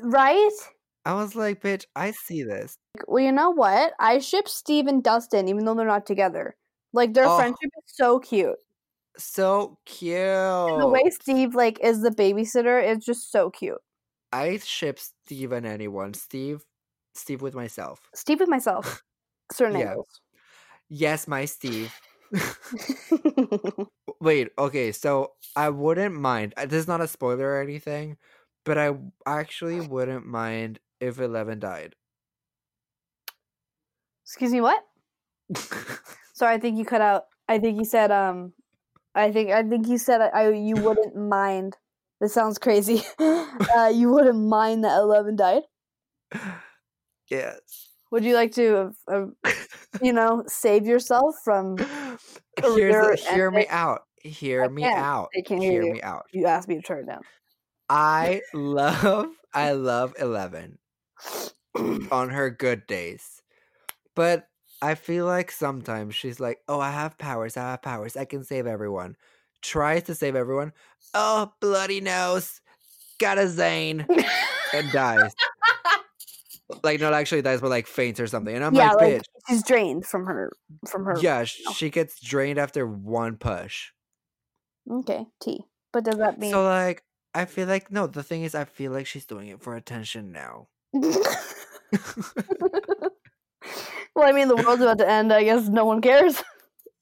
Right? 0.00 0.50
I 1.04 1.14
was 1.14 1.34
like, 1.36 1.62
bitch, 1.62 1.84
I 1.94 2.10
see 2.10 2.42
this. 2.42 2.76
Well, 3.06 3.22
you 3.22 3.32
know 3.32 3.50
what? 3.50 3.92
I 4.00 4.18
ship 4.18 4.48
Steve 4.48 4.86
and 4.86 5.02
Dustin, 5.02 5.48
even 5.48 5.64
though 5.64 5.74
they're 5.74 5.86
not 5.86 6.06
together. 6.06 6.56
Like 6.92 7.14
their 7.14 7.26
Oh. 7.26 7.36
friendship 7.36 7.70
is 7.76 7.94
so 7.94 8.18
cute. 8.18 8.56
So 9.18 9.78
cute. 9.84 10.16
And 10.16 10.80
the 10.82 10.88
way 10.88 11.02
Steve 11.10 11.54
like 11.54 11.78
is 11.80 12.02
the 12.02 12.10
babysitter 12.10 12.82
is 12.82 13.04
just 13.04 13.30
so 13.30 13.50
cute. 13.50 13.78
I 14.32 14.58
ship 14.58 14.98
Steve 14.98 15.52
and 15.52 15.66
anyone. 15.66 16.14
Steve, 16.14 16.64
Steve 17.14 17.42
with 17.42 17.54
myself. 17.54 18.00
Steve 18.14 18.40
with 18.40 18.48
myself. 18.48 19.02
Certain 19.52 19.76
Yeah. 19.76 19.90
angles. 19.90 20.20
Yes, 20.88 21.26
my 21.28 21.44
Steve. 21.44 21.92
Wait, 24.20 24.50
okay, 24.58 24.92
so 24.92 25.34
I 25.54 25.68
wouldn't 25.70 26.14
mind. 26.14 26.54
uh, 26.56 26.66
This 26.66 26.80
is 26.80 26.88
not 26.88 27.00
a 27.00 27.08
spoiler 27.08 27.48
or 27.52 27.60
anything, 27.60 28.16
but 28.64 28.78
I 28.78 28.96
actually 29.26 29.80
wouldn't 29.80 30.26
mind 30.26 30.80
if 31.00 31.18
Eleven 31.18 31.58
died. 31.58 31.96
Excuse 34.24 34.52
me, 34.52 34.60
what? 34.60 34.84
Sorry, 36.34 36.54
I 36.54 36.58
think 36.58 36.78
you 36.78 36.84
cut 36.84 37.00
out. 37.00 37.24
I 37.48 37.58
think 37.58 37.78
you 37.78 37.84
said 37.84 38.10
um 38.10 38.54
I 39.14 39.32
think 39.32 39.50
I 39.50 39.62
think 39.62 39.88
you 39.88 39.98
said 39.98 40.20
I, 40.20 40.28
I 40.28 40.50
you 40.50 40.76
wouldn't 40.76 41.16
mind 41.16 41.76
this 42.20 42.34
sounds 42.34 42.58
crazy. 42.58 43.02
uh, 43.18 43.92
you 43.94 44.10
wouldn't 44.10 44.38
mind 44.48 44.84
that 44.84 44.98
Eleven 45.00 45.36
died. 45.36 45.62
Yes. 47.28 47.95
Would 48.10 48.24
you 48.24 48.34
like 48.34 48.52
to, 48.52 48.92
uh, 49.08 49.26
you 50.02 50.12
know, 50.12 50.44
save 50.46 50.86
yourself 50.86 51.36
from? 51.44 51.76
Here's 51.78 53.18
the, 53.20 53.26
hear 53.32 53.50
me 53.50 53.66
out. 53.68 54.02
Hear 54.22 54.64
I 54.64 54.68
me 54.68 54.82
can't. 54.82 54.98
out. 54.98 55.28
Can't 55.46 55.62
hear 55.62 55.82
you. 55.84 55.92
me 55.92 56.02
out. 56.02 56.26
You 56.32 56.46
asked 56.46 56.68
me 56.68 56.76
to 56.76 56.82
turn 56.82 57.00
it 57.00 57.06
down. 57.06 57.22
I 57.88 58.42
love 58.52 59.28
I 59.54 59.72
love 59.72 60.14
Eleven 60.18 60.78
on 62.10 62.30
her 62.30 62.50
good 62.50 62.86
days. 62.86 63.42
But 64.14 64.48
I 64.82 64.94
feel 64.94 65.26
like 65.26 65.50
sometimes 65.50 66.14
she's 66.14 66.40
like, 66.40 66.60
"Oh, 66.68 66.80
I 66.80 66.90
have 66.90 67.18
powers. 67.18 67.56
I 67.56 67.70
have 67.70 67.82
powers. 67.82 68.16
I 68.16 68.24
can 68.24 68.44
save 68.44 68.66
everyone." 68.66 69.16
Tries 69.62 70.04
to 70.04 70.14
save 70.14 70.36
everyone. 70.36 70.72
Oh, 71.14 71.52
bloody 71.60 72.00
nose. 72.00 72.60
Got 73.18 73.38
a 73.38 73.48
Zane 73.48 74.06
and 74.74 74.92
dies. 74.92 75.34
Like 76.82 77.00
not 77.00 77.12
actually 77.14 77.42
dies, 77.42 77.60
but 77.60 77.70
like 77.70 77.86
faints 77.86 78.20
or 78.20 78.26
something. 78.26 78.54
And 78.54 78.64
I'm 78.64 78.74
yeah, 78.74 78.92
like, 78.92 79.00
like 79.00 79.12
bitch. 79.14 79.24
she's 79.48 79.62
drained 79.62 80.06
from 80.06 80.26
her 80.26 80.52
from 80.88 81.04
her. 81.04 81.16
Yeah, 81.20 81.44
sh- 81.44 81.60
she 81.74 81.90
gets 81.90 82.20
drained 82.20 82.58
after 82.58 82.86
one 82.86 83.36
push. 83.36 83.90
Okay, 84.90 85.26
T. 85.40 85.64
But 85.92 86.04
does 86.04 86.18
that 86.18 86.38
mean? 86.38 86.50
So 86.50 86.64
like 86.64 87.02
I 87.34 87.44
feel 87.44 87.68
like 87.68 87.90
no, 87.90 88.06
the 88.06 88.22
thing 88.22 88.42
is 88.42 88.54
I 88.54 88.64
feel 88.64 88.92
like 88.92 89.06
she's 89.06 89.26
doing 89.26 89.48
it 89.48 89.62
for 89.62 89.76
attention 89.76 90.32
now. 90.32 90.68
well, 90.92 91.12
I 94.16 94.32
mean, 94.32 94.48
the 94.48 94.56
world's 94.56 94.82
about 94.82 94.98
to 94.98 95.08
end. 95.08 95.32
I 95.32 95.44
guess 95.44 95.68
no 95.68 95.84
one 95.84 96.00
cares. 96.00 96.42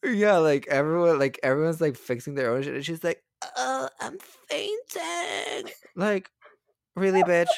yeah, 0.05 0.37
like 0.39 0.67
everyone 0.69 1.19
like 1.19 1.39
everyone's 1.43 1.81
like 1.81 1.97
fixing 1.97 2.35
their 2.35 2.53
own 2.53 2.63
shit 2.63 2.75
and 2.75 2.85
she's 2.85 3.05
like, 3.05 3.23
Oh, 3.57 3.89
I'm 4.01 4.19
fainting. 4.49 5.73
Like, 5.97 6.31
really, 6.97 7.23
bitch? 7.23 7.49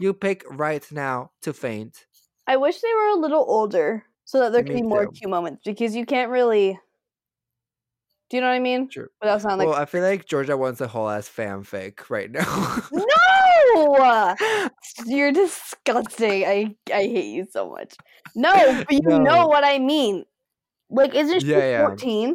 You 0.00 0.14
pick 0.14 0.44
right 0.50 0.84
now 0.90 1.30
to 1.42 1.52
faint. 1.52 2.06
I 2.46 2.56
wish 2.56 2.80
they 2.80 2.92
were 2.94 3.08
a 3.08 3.16
little 3.20 3.44
older 3.46 4.02
so 4.24 4.40
that 4.40 4.52
there 4.52 4.62
could 4.64 4.74
be 4.74 4.82
more 4.82 5.04
too. 5.04 5.12
cute 5.12 5.30
moments 5.30 5.62
because 5.64 5.94
you 5.94 6.06
can't 6.06 6.30
really. 6.30 6.80
Do 8.30 8.36
you 8.36 8.40
know 8.40 8.48
what 8.48 8.54
I 8.54 8.60
mean? 8.60 8.88
Without 9.20 9.42
sounding 9.42 9.66
well, 9.66 9.76
like 9.76 9.82
I 9.82 9.84
feel 9.84 10.02
like 10.02 10.24
Georgia 10.24 10.56
wants 10.56 10.80
a 10.80 10.88
whole 10.88 11.08
ass 11.08 11.28
fanfic 11.28 12.08
right 12.08 12.30
now. 12.30 12.78
no, 12.92 14.36
you're 15.06 15.32
disgusting. 15.32 16.44
I 16.44 16.74
I 16.92 17.02
hate 17.02 17.34
you 17.34 17.46
so 17.50 17.68
much. 17.70 17.94
No, 18.34 18.52
but 18.86 18.92
you 18.94 19.00
No. 19.04 19.18
know 19.18 19.46
what 19.48 19.64
I 19.64 19.78
mean. 19.78 20.24
Like, 20.88 21.14
isn't 21.14 21.40
she 21.42 21.46
Yeah, 21.46 21.58
yeah. 21.58 21.86
fourteen 21.86 22.28
yeah, 22.28 22.34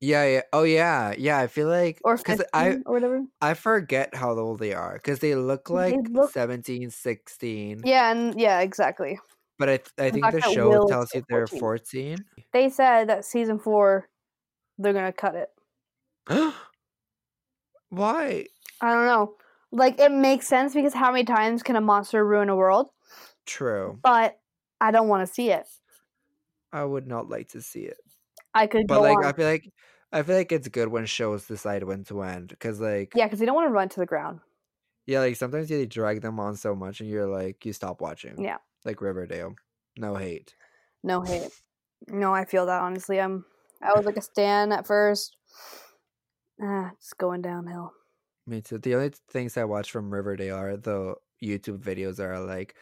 yeah. 0.00 0.24
Yeah. 0.26 0.40
Oh 0.52 0.62
yeah. 0.64 1.14
Yeah, 1.16 1.38
I 1.38 1.46
feel 1.46 1.68
like 1.68 2.00
or 2.04 2.16
cuz 2.16 2.38
fifteen 2.38 2.48
I 2.52 2.68
or 2.86 2.92
whatever? 2.94 3.22
I 3.40 3.54
forget 3.54 4.14
how 4.14 4.36
old 4.38 4.58
they 4.58 4.72
are 4.74 4.98
cuz 4.98 5.18
they 5.20 5.34
look 5.34 5.68
They 5.68 5.74
like 5.74 6.08
look- 6.10 6.30
17, 6.32 6.90
16. 6.90 7.82
Yeah, 7.84 8.10
and 8.10 8.38
yeah, 8.40 8.60
exactly. 8.60 9.18
But 9.58 9.68
I 9.68 9.76
th- 9.78 9.92
I 9.98 10.10
think 10.10 10.30
the 10.32 10.40
show 10.40 10.68
Will 10.68 10.88
tells 10.88 11.14
you 11.14 11.22
they're 11.28 11.46
14. 11.46 12.16
14. 12.18 12.24
They 12.52 12.68
said 12.68 13.08
that 13.08 13.24
season 13.24 13.58
four, 13.58 14.08
they're 14.78 14.92
gonna 14.92 15.12
cut 15.12 15.34
it. 15.36 15.50
Why? 17.90 18.46
I 18.80 18.92
don't 18.92 19.06
know. 19.06 19.36
Like 19.70 19.98
it 20.00 20.10
makes 20.12 20.46
sense 20.46 20.74
because 20.74 20.94
how 20.94 21.10
many 21.12 21.24
times 21.24 21.62
can 21.62 21.76
a 21.76 21.80
monster 21.80 22.24
ruin 22.24 22.48
a 22.48 22.56
world? 22.56 22.90
True. 23.46 23.98
But 24.02 24.38
I 24.80 24.90
don't 24.90 25.08
want 25.08 25.26
to 25.26 25.32
see 25.32 25.50
it. 25.50 25.66
I 26.72 26.84
would 26.84 27.06
not 27.06 27.28
like 27.28 27.48
to 27.50 27.62
see 27.62 27.82
it. 27.82 27.98
I 28.54 28.66
could 28.66 28.86
But 28.86 28.96
go 28.96 29.02
like 29.02 29.18
on. 29.18 29.24
I 29.24 29.32
feel 29.32 29.46
like 29.46 29.70
I 30.12 30.22
feel 30.22 30.36
like 30.36 30.52
it's 30.52 30.68
good 30.68 30.88
when 30.88 31.06
shows 31.06 31.46
decide 31.46 31.82
when 31.84 32.04
to 32.04 32.22
end 32.22 32.54
cuz 32.60 32.80
like 32.80 33.12
yeah, 33.14 33.26
because 33.26 33.38
they 33.40 33.46
don't 33.46 33.54
want 33.56 33.68
to 33.68 33.72
run 33.72 33.88
to 33.90 34.00
the 34.00 34.06
ground. 34.06 34.40
yeah, 35.06 35.20
like 35.20 35.36
sometimes 35.36 35.70
you 35.70 35.84
drag 35.86 36.22
them 36.22 36.38
on 36.40 36.56
so 36.56 36.74
much 36.74 37.00
and 37.00 37.08
you're 37.08 37.26
like 37.26 37.64
you 37.66 37.72
stop 37.72 38.00
watching. 38.00 38.40
Yeah. 38.40 38.58
Like 38.84 39.00
Riverdale. 39.00 39.54
No 39.96 40.14
hate. 40.14 40.54
No 41.02 41.22
hate. 41.22 41.50
No, 42.08 42.32
I 42.34 42.44
feel 42.44 42.66
that 42.66 42.82
honestly. 42.82 43.20
I'm. 43.20 43.44
I 43.82 43.92
was 43.94 44.06
like 44.06 44.16
a 44.16 44.22
stan 44.22 44.72
at 44.72 44.86
first. 44.86 45.36
Ah, 46.62 46.90
it's 46.94 47.12
going 47.14 47.42
downhill. 47.42 47.92
Me 48.46 48.60
too. 48.60 48.78
The 48.78 48.94
only 48.94 49.12
things 49.30 49.56
I 49.56 49.64
watch 49.64 49.90
from 49.90 50.12
Riverdale 50.12 50.56
are 50.56 50.76
the 50.76 51.14
YouTube 51.42 51.78
videos 51.80 52.20
are 52.20 52.38
like 52.40 52.74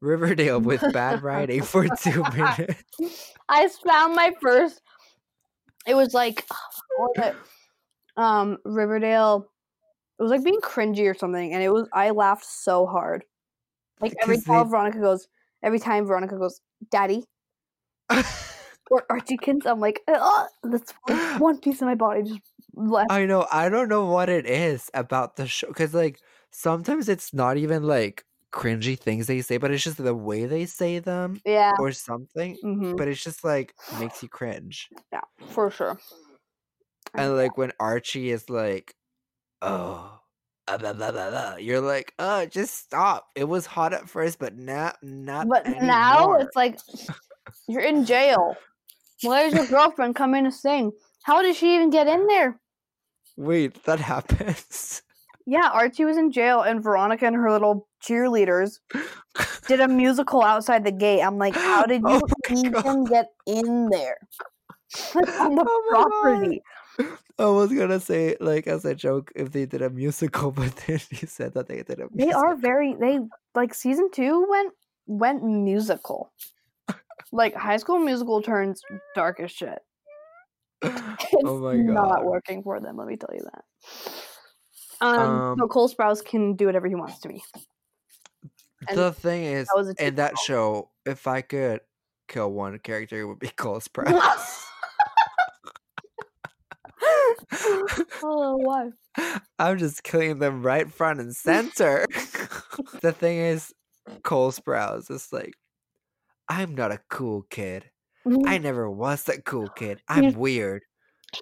Riverdale 0.00 0.60
with 0.60 0.82
bad 0.92 1.22
writing 1.26 1.62
for 1.62 1.86
2 1.88 2.22
minutes. 2.34 3.32
I 3.48 3.68
found 3.86 4.14
my 4.14 4.32
first. 4.40 4.80
It 5.86 5.94
was 5.94 6.14
like, 6.14 6.46
what 6.96 7.10
was 7.16 7.26
it? 7.28 7.36
um, 8.16 8.58
Riverdale. 8.64 9.48
It 10.18 10.22
was 10.22 10.30
like 10.30 10.44
being 10.44 10.60
cringy 10.60 11.10
or 11.10 11.14
something, 11.14 11.52
and 11.52 11.62
it 11.62 11.72
was. 11.72 11.88
I 11.92 12.10
laughed 12.10 12.44
so 12.44 12.86
hard. 12.86 13.24
Like 14.00 14.14
every 14.22 14.40
time 14.40 14.64
they- 14.64 14.70
Veronica 14.70 15.00
goes, 15.00 15.26
every 15.62 15.78
time 15.80 16.06
Veronica 16.06 16.36
goes, 16.38 16.60
"Daddy," 16.90 17.24
or 18.10 19.04
Archie 19.10 19.36
Archiekins, 19.36 19.66
I'm 19.66 19.80
like, 19.80 20.00
oh, 20.08 20.46
that's 20.62 20.92
one- 21.06 21.18
one 21.40 21.58
piece 21.58 21.82
of 21.82 21.86
my 21.86 21.94
body 21.96 22.22
just 22.22 22.40
left. 22.74 23.10
I 23.10 23.26
know. 23.26 23.46
I 23.50 23.68
don't 23.68 23.88
know 23.88 24.06
what 24.06 24.28
it 24.28 24.46
is 24.46 24.90
about 24.94 25.36
the 25.36 25.46
show 25.48 25.66
because, 25.68 25.94
like, 25.94 26.20
sometimes 26.50 27.08
it's 27.08 27.34
not 27.34 27.56
even 27.56 27.82
like 27.82 28.24
cringy 28.54 28.98
things 28.98 29.26
they 29.26 29.40
say, 29.42 29.56
but 29.56 29.70
it's 29.70 29.82
just 29.82 30.02
the 30.02 30.14
way 30.14 30.46
they 30.46 30.64
say 30.64 31.00
them 31.00 31.40
yeah. 31.44 31.72
or 31.78 31.90
something. 31.92 32.56
hmm 32.62 32.94
But 32.96 33.08
it's 33.08 33.22
just 33.22 33.44
like 33.44 33.74
makes 33.98 34.22
you 34.22 34.28
cringe. 34.28 34.88
Yeah, 35.12 35.26
for 35.50 35.70
sure. 35.70 35.98
And 37.14 37.36
like 37.36 37.58
when 37.58 37.72
Archie 37.78 38.30
is 38.30 38.48
like, 38.48 38.94
"Oh," 39.60 40.20
uh, 40.66 40.78
blah, 40.78 40.92
blah, 40.92 41.12
blah, 41.12 41.30
blah," 41.30 41.56
you're 41.56 41.80
like, 41.80 42.14
"Oh, 42.18 42.46
just 42.46 42.74
stop." 42.74 43.26
It 43.34 43.44
was 43.44 43.66
hot 43.66 43.92
at 43.92 44.08
first, 44.08 44.38
but 44.38 44.56
now, 44.56 44.92
not. 45.02 45.48
But 45.48 45.66
now 45.80 46.34
it's 46.34 46.56
like 46.56 46.78
you're 47.68 47.82
in 47.82 48.04
jail. 48.04 48.56
Why 49.22 49.42
does 49.42 49.54
your 49.54 49.66
girlfriend 49.66 50.16
come 50.16 50.34
in 50.34 50.44
to 50.44 50.52
sing? 50.52 50.92
How 51.22 51.42
did 51.42 51.56
she 51.56 51.74
even 51.76 51.90
get 51.90 52.06
in 52.06 52.26
there? 52.26 52.60
wait, 53.36 53.82
that 53.84 54.00
happens. 54.12 55.02
Yeah, 55.46 55.68
Archie 55.72 56.04
was 56.04 56.16
in 56.16 56.32
jail, 56.32 56.62
and 56.62 56.82
Veronica 56.82 57.26
and 57.26 57.36
her 57.36 57.50
little 57.50 57.86
cheerleaders 58.02 58.80
did 59.68 59.80
a 59.80 59.88
musical 59.88 60.42
outside 60.42 60.84
the 60.84 60.92
gate. 60.92 61.20
I'm 61.20 61.38
like, 61.38 61.54
how 61.54 61.84
did 61.84 62.02
oh 62.06 62.14
you 62.14 62.20
Oh 62.50 62.70
even 62.82 63.04
God. 63.04 63.10
get 63.10 63.26
in 63.46 63.88
there? 63.90 64.18
Like 65.14 65.28
on 65.40 65.54
the 65.56 65.64
Oh 65.66 65.82
my 65.90 66.02
God. 66.02 66.10
property. 66.20 66.62
I 67.38 67.46
was 67.46 67.72
gonna 67.72 67.98
say 68.00 68.36
like 68.40 68.66
as 68.68 68.84
a 68.84 68.94
joke 68.94 69.32
if 69.34 69.50
they 69.50 69.66
did 69.66 69.82
a 69.82 69.90
musical, 69.90 70.50
but 70.52 70.74
then 70.86 71.00
you 71.10 71.26
said 71.26 71.54
that 71.54 71.66
they 71.66 71.82
did 71.82 72.00
a. 72.00 72.06
They 72.14 72.30
are 72.30 72.56
very 72.56 72.94
they 72.94 73.18
like 73.54 73.74
season 73.74 74.10
two 74.12 74.46
went 74.48 74.72
went 75.06 75.44
musical. 75.44 76.32
like 77.32 77.54
high 77.54 77.76
school 77.76 77.98
musical 77.98 78.40
turns 78.40 78.80
dark 79.14 79.40
as 79.40 79.50
shit. 79.50 79.78
It's 80.82 81.44
oh 81.44 81.58
my 81.60 81.74
not 81.74 82.24
working 82.24 82.62
for 82.62 82.78
them, 82.80 82.96
let 82.96 83.08
me 83.08 83.16
tell 83.16 83.34
you 83.34 83.42
that. 83.44 83.64
Um, 85.00 85.60
Um, 85.60 85.68
Cole 85.68 85.88
Sprouse 85.88 86.24
can 86.24 86.54
do 86.54 86.66
whatever 86.66 86.86
he 86.88 86.94
wants 86.94 87.18
to 87.20 87.28
me. 87.28 87.42
and 88.88 88.98
The 88.98 89.12
thing 89.12 89.44
is, 89.44 89.66
that 89.68 89.96
in 89.98 90.14
that 90.16 90.38
show, 90.38 90.90
if 91.06 91.26
I 91.26 91.42
could 91.42 91.80
kill 92.28 92.50
one 92.52 92.78
character, 92.78 93.20
it 93.20 93.24
would 93.24 93.38
be 93.38 93.48
Cole 93.56 93.80
Sprouse. 93.80 94.62
oh, 98.22 98.56
why? 98.56 98.90
I'm 99.58 99.78
just 99.78 100.02
killing 100.02 100.38
them 100.38 100.62
right 100.62 100.90
front 100.90 101.20
and 101.20 101.34
center. 101.34 102.06
the 103.02 103.12
thing 103.12 103.38
is, 103.38 103.72
Cole 104.22 104.52
Sprouse 104.52 105.10
is 105.10 105.28
like, 105.32 105.54
I'm 106.48 106.74
not 106.74 106.92
a 106.92 107.00
cool 107.08 107.42
kid. 107.50 107.90
I 108.46 108.56
never 108.58 108.90
was 108.90 109.28
a 109.28 109.40
cool 109.42 109.68
kid. 109.68 110.00
I'm 110.08 110.32
weird. 110.32 110.82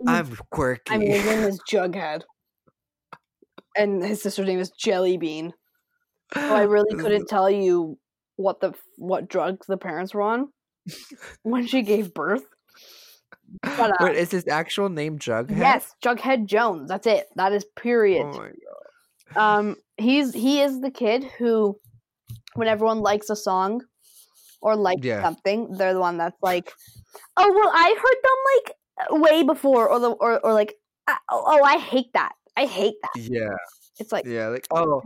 I'm 0.06 0.34
quirky. 0.50 0.92
I 0.92 0.98
mean, 0.98 1.10
his 1.12 1.24
name 1.24 1.38
is 1.44 1.60
Jughead, 1.70 2.22
and 3.76 4.04
his 4.04 4.22
sister's 4.22 4.46
name 4.46 4.58
is 4.58 4.70
Jelly 4.70 5.16
Bean. 5.16 5.52
So 6.34 6.54
I 6.54 6.62
really 6.76 6.94
couldn't 6.96 7.28
tell 7.28 7.50
you 7.50 7.98
what 8.36 8.60
the 8.60 8.72
what 8.96 9.28
drugs 9.28 9.66
the 9.66 9.76
parents 9.76 10.14
were 10.14 10.22
on 10.22 10.48
when 11.42 11.66
she 11.66 11.82
gave 11.82 12.14
birth. 12.14 12.44
But, 13.62 13.90
uh, 13.90 13.94
Wait, 14.00 14.16
is 14.16 14.30
his 14.30 14.48
actual 14.48 14.88
name 14.88 15.18
Jughead? 15.18 15.58
yes, 15.58 15.94
Jughead 16.02 16.46
Jones. 16.46 16.88
That's 16.88 17.06
it. 17.06 17.26
That 17.36 17.52
is 17.52 17.66
period. 17.76 18.24
Oh 18.24 18.38
my 18.38 18.50
god. 19.34 19.58
um, 19.58 19.76
he's 19.98 20.32
he 20.32 20.62
is 20.62 20.80
the 20.80 20.90
kid 20.90 21.24
who, 21.38 21.78
when 22.54 22.66
everyone 22.68 23.00
likes 23.00 23.28
a 23.28 23.36
song 23.36 23.82
or 24.62 24.74
likes 24.76 25.04
Yeah. 25.04 25.22
something, 25.22 25.72
they're 25.72 25.92
the 25.92 26.00
one 26.00 26.16
that's 26.16 26.40
like, 26.42 26.72
oh 27.36 27.52
well, 27.52 27.70
I 27.74 27.94
heard 27.94 29.20
them 29.20 29.20
like 29.20 29.22
way 29.30 29.42
before, 29.42 29.88
or 29.90 29.98
the 30.00 30.10
or 30.12 30.40
or 30.44 30.52
like, 30.54 30.74
"Ah, 31.08 31.18
oh, 31.30 31.44
oh 31.46 31.62
I 31.64 31.76
hate 31.78 32.12
that. 32.14 32.32
I 32.56 32.66
hate 32.66 32.94
that. 33.02 33.22
Yeah, 33.22 33.54
It's 33.98 34.12
like 34.12 34.26
yeah. 34.26 34.48
Like, 34.48 34.66
oh, 34.70 35.02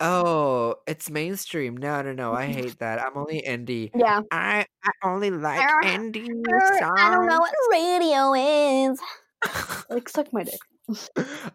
oh, 0.00 0.76
it's 0.86 1.08
mainstream. 1.10 1.76
No, 1.76 2.02
no, 2.02 2.12
no. 2.12 2.32
I 2.32 2.46
hate 2.46 2.78
that. 2.80 3.00
I'm 3.00 3.16
only 3.16 3.42
indie. 3.42 3.90
yeah. 3.94 4.20
I 4.30 4.66
I 4.84 4.90
only 5.02 5.30
like 5.30 5.60
Uh, 5.60 5.86
indie 5.86 6.26
songs. 6.78 6.92
I 6.98 7.10
don't 7.10 7.26
know 7.26 7.38
what 7.38 7.54
radio 7.72 8.34
is. 8.92 9.00
like 9.90 10.08
suck 10.08 10.32
my 10.32 10.44
dick. 10.44 10.60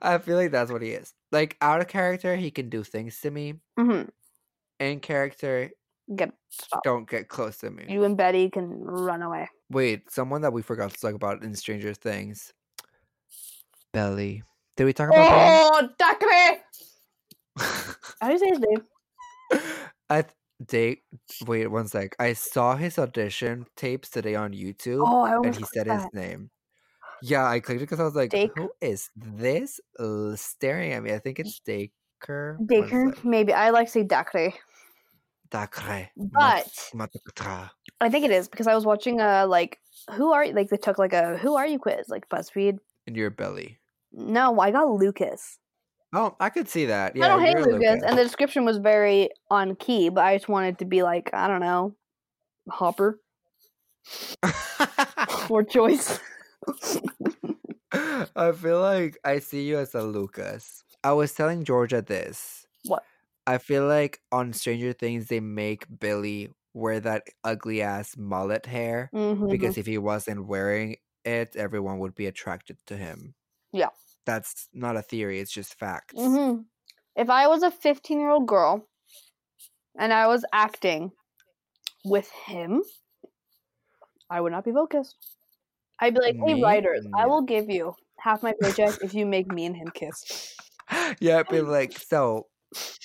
I 0.02 0.18
feel 0.18 0.38
like 0.38 0.52
that's 0.52 0.72
what 0.72 0.82
he 0.82 0.92
is. 0.92 1.14
Like 1.32 1.58
out 1.62 1.82
of 1.82 1.88
character, 1.88 2.36
he 2.36 2.50
can 2.52 2.70
do 2.70 2.84
things 2.84 3.20
to 3.22 3.32
me. 3.32 3.56
hmm 3.78 4.04
In 4.80 5.00
character, 5.00 5.72
Get 6.16 6.32
stop. 6.50 6.84
don't 6.84 7.10
get 7.10 7.28
close 7.28 7.58
to 7.60 7.70
me. 7.70 7.86
You 7.90 8.04
and 8.06 8.16
Betty 8.18 8.50
can 8.50 8.70
run 8.80 9.22
away. 9.22 9.50
Wait, 9.70 10.10
someone 10.10 10.42
that 10.42 10.54
we 10.54 10.62
forgot 10.62 10.92
to 10.92 11.00
talk 11.00 11.14
about 11.14 11.44
in 11.44 11.54
Stranger 11.54 11.94
Things. 11.94 12.54
Billy. 13.94 14.44
Did 14.78 14.86
we 14.86 14.94
talk 14.94 15.10
about 15.10 15.28
Oh, 15.30 15.90
Dacre! 15.98 16.62
Billy? 17.58 17.68
How 18.22 18.28
do 18.28 18.34
you 18.34 18.40
say 18.40 18.50
his 18.50 18.60
name? 18.60 18.84
I 20.10 20.22
th- 20.22 20.34
they 20.60 21.02
wait 21.46 21.68
one 21.68 21.88
sec. 21.88 22.16
I 22.20 22.34
saw 22.34 22.76
his 22.76 22.98
audition 23.00 23.66
tapes 23.76 24.10
today 24.10 24.36
on 24.36 24.54
YouTube, 24.54 25.02
Oh, 25.06 25.24
I 25.24 25.36
and 25.36 25.46
he 25.56 25.64
clicked 25.64 25.74
said 25.74 25.88
his 25.88 26.06
name. 26.14 26.52
Yeah, 27.24 27.46
I 27.48 27.60
clicked 27.60 27.82
it 27.82 27.86
because 27.86 28.00
I 28.00 28.04
was 28.04 28.16
like, 28.16 28.30
Dake. 28.30 28.52
"Who 28.56 28.70
is 28.80 29.10
this 29.16 29.80
uh, 30.00 30.36
staring 30.36 30.94
at 30.94 31.02
me?" 31.02 31.12
I 31.14 31.20
think 31.20 31.40
it's 31.40 31.60
Daker. 31.66 32.58
One 32.60 32.68
Daker? 32.68 33.14
Maybe. 33.24 33.54
I 33.54 33.72
like 33.72 33.88
to 33.88 33.92
say 33.92 34.04
Dakre. 34.04 34.54
Dakre, 35.50 36.10
But 36.16 36.68
Mat- 36.94 37.10
Matatra. 37.14 37.72
I 38.02 38.10
think 38.10 38.26
it 38.26 38.32
is 38.32 38.48
because 38.48 38.68
I 38.68 38.76
was 38.76 38.86
watching 38.86 39.20
a 39.22 39.48
like 39.48 39.80
who 40.14 40.34
are 40.34 40.46
you 40.46 40.54
like 40.54 40.70
they 40.70 40.78
took 40.78 41.00
like 41.00 41.14
a 41.14 41.38
who 41.38 41.56
are 41.56 41.66
you 41.66 41.80
quiz 41.80 42.10
like 42.10 42.30
BuzzFeed. 42.30 42.78
in 43.08 43.16
your 43.16 43.32
belly. 43.32 43.80
No, 44.12 44.60
I 44.60 44.72
got 44.72 44.90
Lucas. 44.90 45.60
Oh, 46.14 46.36
I 46.40 46.50
could 46.50 46.70
see 46.70 46.86
that. 46.86 47.16
Yeah, 47.16 47.26
I 47.26 47.28
don't 47.28 47.42
hate 47.42 47.58
you're 47.58 47.74
Lucas, 47.74 48.02
and 48.04 48.18
the 48.18 48.24
description 48.24 48.64
was 48.66 48.78
very 48.78 49.30
on 49.52 49.76
key, 49.76 50.10
but 50.10 50.24
I 50.24 50.36
just 50.38 50.48
wanted 50.48 50.80
to 50.80 50.86
be 50.86 51.04
like 51.04 51.30
I 51.34 51.48
don't 51.48 51.60
know, 51.60 51.96
Hopper 52.70 53.20
or 55.50 55.64
Joyce. 55.64 56.20
I 57.92 58.52
feel 58.52 58.82
like 58.82 59.18
I 59.24 59.40
see 59.40 59.68
you 59.68 59.78
as 59.78 59.96
a 59.96 60.02
Lucas. 60.04 60.84
I 61.04 61.14
was 61.14 61.34
telling 61.34 61.64
Georgia 61.64 62.02
this. 62.02 62.66
What? 62.86 63.04
I 63.46 63.58
feel 63.60 63.88
like 63.88 64.20
on 64.32 64.54
Stranger 64.54 64.94
Things 64.94 65.28
they 65.28 65.40
make 65.40 65.86
Billy 66.00 66.50
wear 66.74 67.00
that 67.00 67.24
ugly 67.44 67.82
ass 67.82 68.16
mullet 68.18 68.66
hair 68.66 69.10
Mhm. 69.14 69.50
because 69.50 69.78
if 69.78 69.86
he 69.86 69.98
wasn't 69.98 70.46
wearing 70.48 70.98
it, 71.26 71.56
everyone 71.56 72.00
would 72.00 72.14
be 72.16 72.28
attracted 72.28 72.78
to 72.88 72.98
him. 72.98 73.36
Yeah. 73.72 73.90
That's 74.26 74.68
not 74.74 74.98
a 74.98 75.02
theory, 75.02 75.40
it's 75.40 75.52
just 75.52 75.76
facts. 75.76 76.16
Mhm. 76.16 76.66
If 77.16 77.30
I 77.30 77.48
was 77.48 77.64
a 77.64 77.72
15 77.72 78.20
year 78.20 78.30
old 78.30 78.48
girl 78.48 78.88
and 79.98 80.14
I 80.14 80.28
was 80.28 80.46
acting 80.54 81.12
with 82.04 82.30
him, 82.30 82.84
I 84.30 84.42
would 84.42 84.52
not 84.52 84.66
be 84.66 84.72
focused. 84.72 85.16
I'd 86.00 86.14
be 86.14 86.20
like, 86.20 86.36
hey, 86.46 86.54
Me? 86.54 86.64
writers, 86.64 87.06
I 87.16 87.26
will 87.26 87.42
give 87.42 87.70
you 87.70 87.96
half 88.20 88.44
my 88.44 88.54
paycheck 88.62 88.96
if 89.02 89.14
you 89.14 89.26
make 89.26 89.48
me 89.48 89.66
and 89.66 89.76
him 89.76 89.88
kiss. 89.94 90.56
yeah, 91.20 91.40
I'd 91.40 91.48
be 91.48 91.62
like, 91.78 91.98
so 91.98 92.48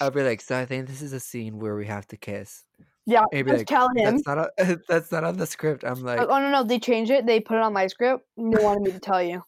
I'd 0.01 0.13
be 0.15 0.23
like, 0.23 0.41
so 0.41 0.59
I 0.59 0.67
think 0.67 0.89
this 0.89 1.01
is 1.01 1.13
a 1.13 1.21
scene 1.21 1.59
where 1.59 1.75
we 1.75 1.87
have 1.87 2.07
to 2.09 2.17
kiss. 2.17 2.65
Yeah, 3.07 3.21
And 3.21 3.39
he'd 3.39 3.43
be 3.45 3.51
just 3.53 3.61
like, 3.61 3.67
tell 3.69 3.89
him. 3.97 4.05
That's 4.05 4.27
not 4.27 4.39
a, 4.39 4.81
that's 4.89 5.13
not 5.13 5.25
on 5.25 5.37
the 5.37 5.47
script. 5.47 5.85
I'm 5.85 6.03
like 6.03 6.19
Like, 6.19 6.29
oh 6.29 6.39
no, 6.39 6.51
no, 6.51 6.65
they 6.65 6.79
changed 6.79 7.11
it. 7.11 7.27
They 7.27 7.41
put 7.41 7.57
it 7.57 7.63
on 7.63 7.73
my 7.73 7.87
script. 7.87 8.27
They 8.37 8.43
wanted 8.63 8.83
me 8.83 8.93
to 8.93 9.01
tell 9.01 9.23
you. 9.23 9.43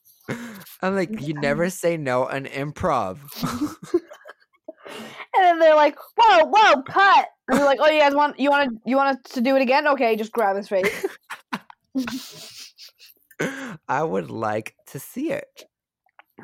I'm 0.83 0.95
like, 0.95 1.21
you 1.21 1.35
never 1.35 1.71
say 1.71 1.97
no 1.97 2.27
on 2.29 2.47
improv. 2.47 3.19
And 5.37 5.45
then 5.45 5.59
they're 5.59 5.75
like, 5.75 5.97
"Whoa, 6.17 6.45
whoa, 6.45 6.83
cut!" 6.83 7.27
And 7.49 7.59
they're 7.59 7.67
like, 7.67 7.81
"Oh, 7.81 7.91
you 7.91 8.01
guys 8.01 8.15
want 8.15 8.39
you 8.39 8.51
want 8.51 8.71
to 8.71 8.77
you 8.89 8.97
want 8.97 9.17
us 9.17 9.33
to 9.33 9.41
do 9.41 9.57
it 9.57 9.63
again? 9.63 9.89
Okay, 9.89 10.15
just 10.17 10.33
grab 10.33 10.57
his 10.57 10.69
face." 10.69 11.07
I 13.89 14.03
would 14.03 14.31
like 14.31 14.77
to 14.89 15.01
see 15.01 15.33
it. 15.33 15.65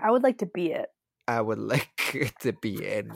I 0.03 0.11
would 0.11 0.23
like 0.23 0.39
to 0.39 0.47
be 0.47 0.73
it. 0.73 0.89
I 1.29 1.41
would 1.41 1.59
like 1.59 1.89
to 2.41 2.53
be 2.53 2.85
in. 2.85 3.13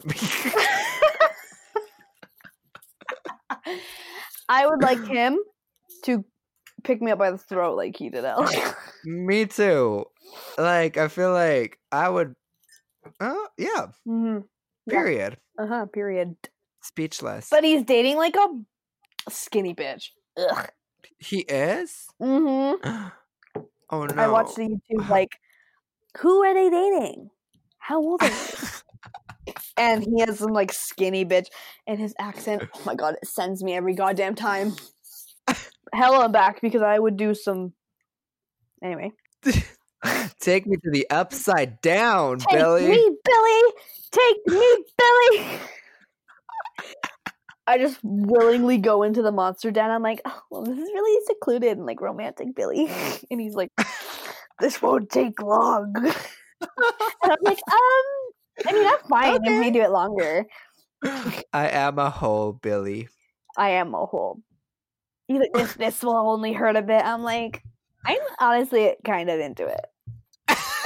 I 4.48 4.66
would 4.66 4.82
like 4.82 5.04
him 5.06 5.38
to 6.04 6.24
pick 6.84 7.02
me 7.02 7.10
up 7.10 7.18
by 7.18 7.30
the 7.30 7.38
throat 7.38 7.76
like 7.76 7.96
he 7.96 8.10
did 8.10 8.24
Alex. 8.24 8.54
Me 9.04 9.46
too. 9.46 10.04
Like 10.56 10.96
I 10.96 11.08
feel 11.08 11.32
like 11.32 11.78
I 11.90 12.08
would. 12.08 12.34
Uh, 13.20 13.34
yeah. 13.58 13.86
hmm 14.04 14.38
Yeah. 14.86 14.92
Period. 15.00 15.36
Uh 15.58 15.66
huh. 15.66 15.86
Period. 15.86 16.36
Speechless. 16.82 17.48
But 17.50 17.64
he's 17.64 17.82
dating 17.82 18.16
like 18.16 18.36
a 18.36 18.48
skinny 19.30 19.74
bitch. 19.74 20.10
Ugh. 20.38 20.68
he 21.18 21.40
is. 21.40 22.06
Mm-hmm. 22.22 23.08
Oh 23.90 24.06
no. 24.06 24.22
I 24.22 24.28
watched 24.28 24.56
the 24.56 24.62
YouTube 24.62 25.08
like, 25.10 25.38
who 26.18 26.42
are 26.42 26.54
they 26.54 26.70
dating? 26.70 27.30
How 27.78 27.98
old 27.98 28.22
are 28.22 28.28
they? 28.28 29.52
and 29.76 30.02
he 30.02 30.20
has 30.20 30.38
some 30.38 30.52
like 30.52 30.72
skinny 30.72 31.24
bitch, 31.24 31.46
and 31.86 32.00
his 32.00 32.14
accent. 32.18 32.62
Oh 32.74 32.80
my 32.86 32.94
god, 32.94 33.16
it 33.22 33.28
sends 33.28 33.62
me 33.62 33.74
every 33.74 33.94
goddamn 33.94 34.34
time. 34.34 34.74
Hella 35.94 36.28
back 36.28 36.60
because 36.60 36.82
I 36.82 36.98
would 36.98 37.16
do 37.16 37.34
some. 37.34 37.72
Anyway, 38.82 39.12
Take 40.40 40.66
me 40.66 40.76
to 40.76 40.90
the 40.90 41.08
upside 41.10 41.80
down, 41.80 42.38
take 42.38 42.58
Billy. 42.58 42.88
me, 42.88 43.16
Billy. 43.24 43.72
Take 44.10 44.46
me, 44.46 44.84
Billy. 44.98 45.46
I 47.66 47.78
just 47.78 47.98
willingly 48.02 48.76
go 48.76 49.02
into 49.02 49.22
the 49.22 49.32
monster 49.32 49.70
den. 49.70 49.90
I'm 49.90 50.02
like, 50.02 50.20
oh, 50.26 50.42
well, 50.50 50.62
this 50.64 50.76
is 50.76 50.90
really 50.92 51.24
secluded 51.24 51.78
and 51.78 51.86
like 51.86 52.02
romantic, 52.02 52.54
Billy. 52.54 52.90
And 53.30 53.40
he's 53.40 53.54
like, 53.54 53.70
this 54.60 54.82
won't 54.82 55.08
take 55.08 55.40
long. 55.40 55.94
and 55.96 56.14
I'm 57.22 57.38
like, 57.40 57.58
um, 57.72 58.66
I 58.66 58.72
mean, 58.72 58.86
I'm 58.86 58.98
fine 59.08 59.40
if 59.44 59.60
we 59.60 59.70
do 59.70 59.80
it 59.80 59.90
longer. 59.90 60.44
I 61.54 61.70
am 61.70 61.98
a 61.98 62.10
whole 62.10 62.52
Billy. 62.52 63.08
I 63.56 63.70
am 63.70 63.94
a 63.94 64.04
whole. 64.04 64.40
He's 65.26 65.38
like, 65.38 65.52
this, 65.54 65.74
this 65.74 66.02
will 66.02 66.16
only 66.16 66.52
hurt 66.52 66.76
a 66.76 66.82
bit. 66.82 67.04
I'm 67.04 67.22
like, 67.22 67.62
I'm 68.04 68.18
honestly 68.40 68.94
kind 69.04 69.30
of 69.30 69.40
into 69.40 69.66
it. 69.66 69.86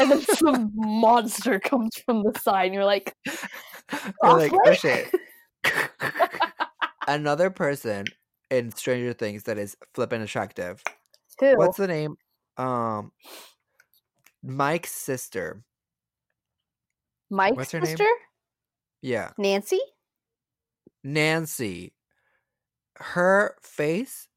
And 0.00 0.10
then 0.10 0.20
some 0.36 0.70
monster 0.74 1.58
comes 1.58 1.96
from 2.04 2.22
the 2.22 2.38
side, 2.38 2.66
and 2.66 2.74
you're 2.74 2.84
like, 2.84 3.14
You're 3.26 4.38
like, 4.38 4.52
oh 4.52 4.72
shit. 4.72 5.12
Another 7.08 7.50
person 7.50 8.04
in 8.50 8.70
Stranger 8.72 9.12
Things 9.12 9.44
that 9.44 9.58
is 9.58 9.76
flippin' 9.94 10.22
attractive. 10.22 10.82
who? 11.40 11.56
What's 11.56 11.76
the 11.76 11.86
name? 11.86 12.16
Um, 12.56 13.12
Mike's 14.42 14.92
sister. 14.92 15.64
Mike's 17.30 17.56
what's 17.56 17.72
her 17.72 17.80
name? 17.80 17.88
sister? 17.88 18.08
Yeah, 19.02 19.30
Nancy? 19.38 19.80
Nancy. 21.04 21.92
Her 22.98 23.56
face 23.60 24.28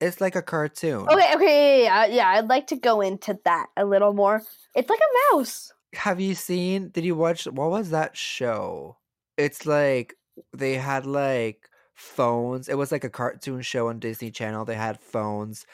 is 0.00 0.20
like 0.20 0.36
a 0.36 0.42
cartoon. 0.42 1.08
Okay, 1.08 1.34
okay, 1.34 1.84
yeah, 1.84 2.06
yeah, 2.06 2.14
yeah. 2.14 2.28
I'd 2.28 2.48
like 2.48 2.66
to 2.68 2.76
go 2.76 3.00
into 3.00 3.38
that 3.44 3.66
a 3.76 3.84
little 3.84 4.12
more. 4.12 4.42
It's 4.74 4.90
like 4.90 4.98
a 5.00 5.36
mouse. 5.36 5.72
Have 5.94 6.20
you 6.20 6.34
seen? 6.34 6.88
Did 6.88 7.04
you 7.04 7.14
watch? 7.14 7.44
What 7.44 7.70
was 7.70 7.90
that 7.90 8.16
show? 8.16 8.96
It's 9.36 9.66
like 9.66 10.16
they 10.52 10.74
had 10.74 11.06
like 11.06 11.68
phones. 11.94 12.68
It 12.68 12.76
was 12.76 12.92
like 12.92 13.04
a 13.04 13.10
cartoon 13.10 13.62
show 13.62 13.88
on 13.88 13.98
Disney 13.98 14.30
Channel. 14.30 14.64
They 14.64 14.74
had 14.74 15.00
phones. 15.00 15.66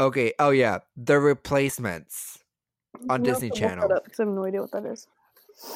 Okay. 0.00 0.32
Oh 0.38 0.50
yeah, 0.50 0.80
The 0.96 1.18
Replacements 1.18 2.38
on 3.08 3.22
Disney 3.22 3.50
Channel. 3.50 3.88
Because 4.04 4.20
I 4.20 4.24
have 4.24 4.32
no 4.32 4.44
idea 4.44 4.60
what 4.60 4.72
that 4.72 4.84
is. 4.84 5.06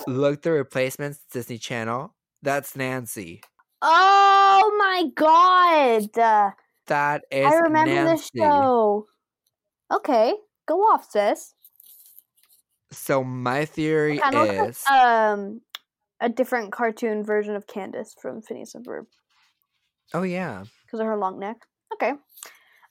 Look, 0.07 0.43
The 0.43 0.53
Replacements 0.53 1.21
Disney 1.31 1.59
Channel. 1.59 2.15
That's 2.43 2.77
Nancy. 2.77 3.43
Oh 3.83 4.75
my 4.79 5.05
god! 5.15 6.11
That 6.87 7.25
is 7.31 7.47
I 7.47 7.55
remember 7.57 8.17
the 8.17 8.31
show. 8.37 9.07
Okay, 9.93 10.35
go 10.67 10.81
off, 10.81 11.09
sis. 11.11 11.55
So 12.91 13.23
my 13.25 13.65
theory 13.65 14.19
is 14.19 14.85
like, 14.87 14.91
um 14.91 15.61
a 16.21 16.29
different 16.29 16.73
cartoon 16.73 17.25
version 17.25 17.55
of 17.55 17.67
Candace 17.67 18.15
from 18.21 18.41
Phineas 18.41 18.75
and 18.75 18.87
Ferb 18.87 19.07
Oh 20.15 20.23
yeah. 20.23 20.65
because 20.85 21.01
of 21.01 21.07
her 21.07 21.17
long 21.17 21.39
neck. 21.39 21.57
Okay. 21.95 22.13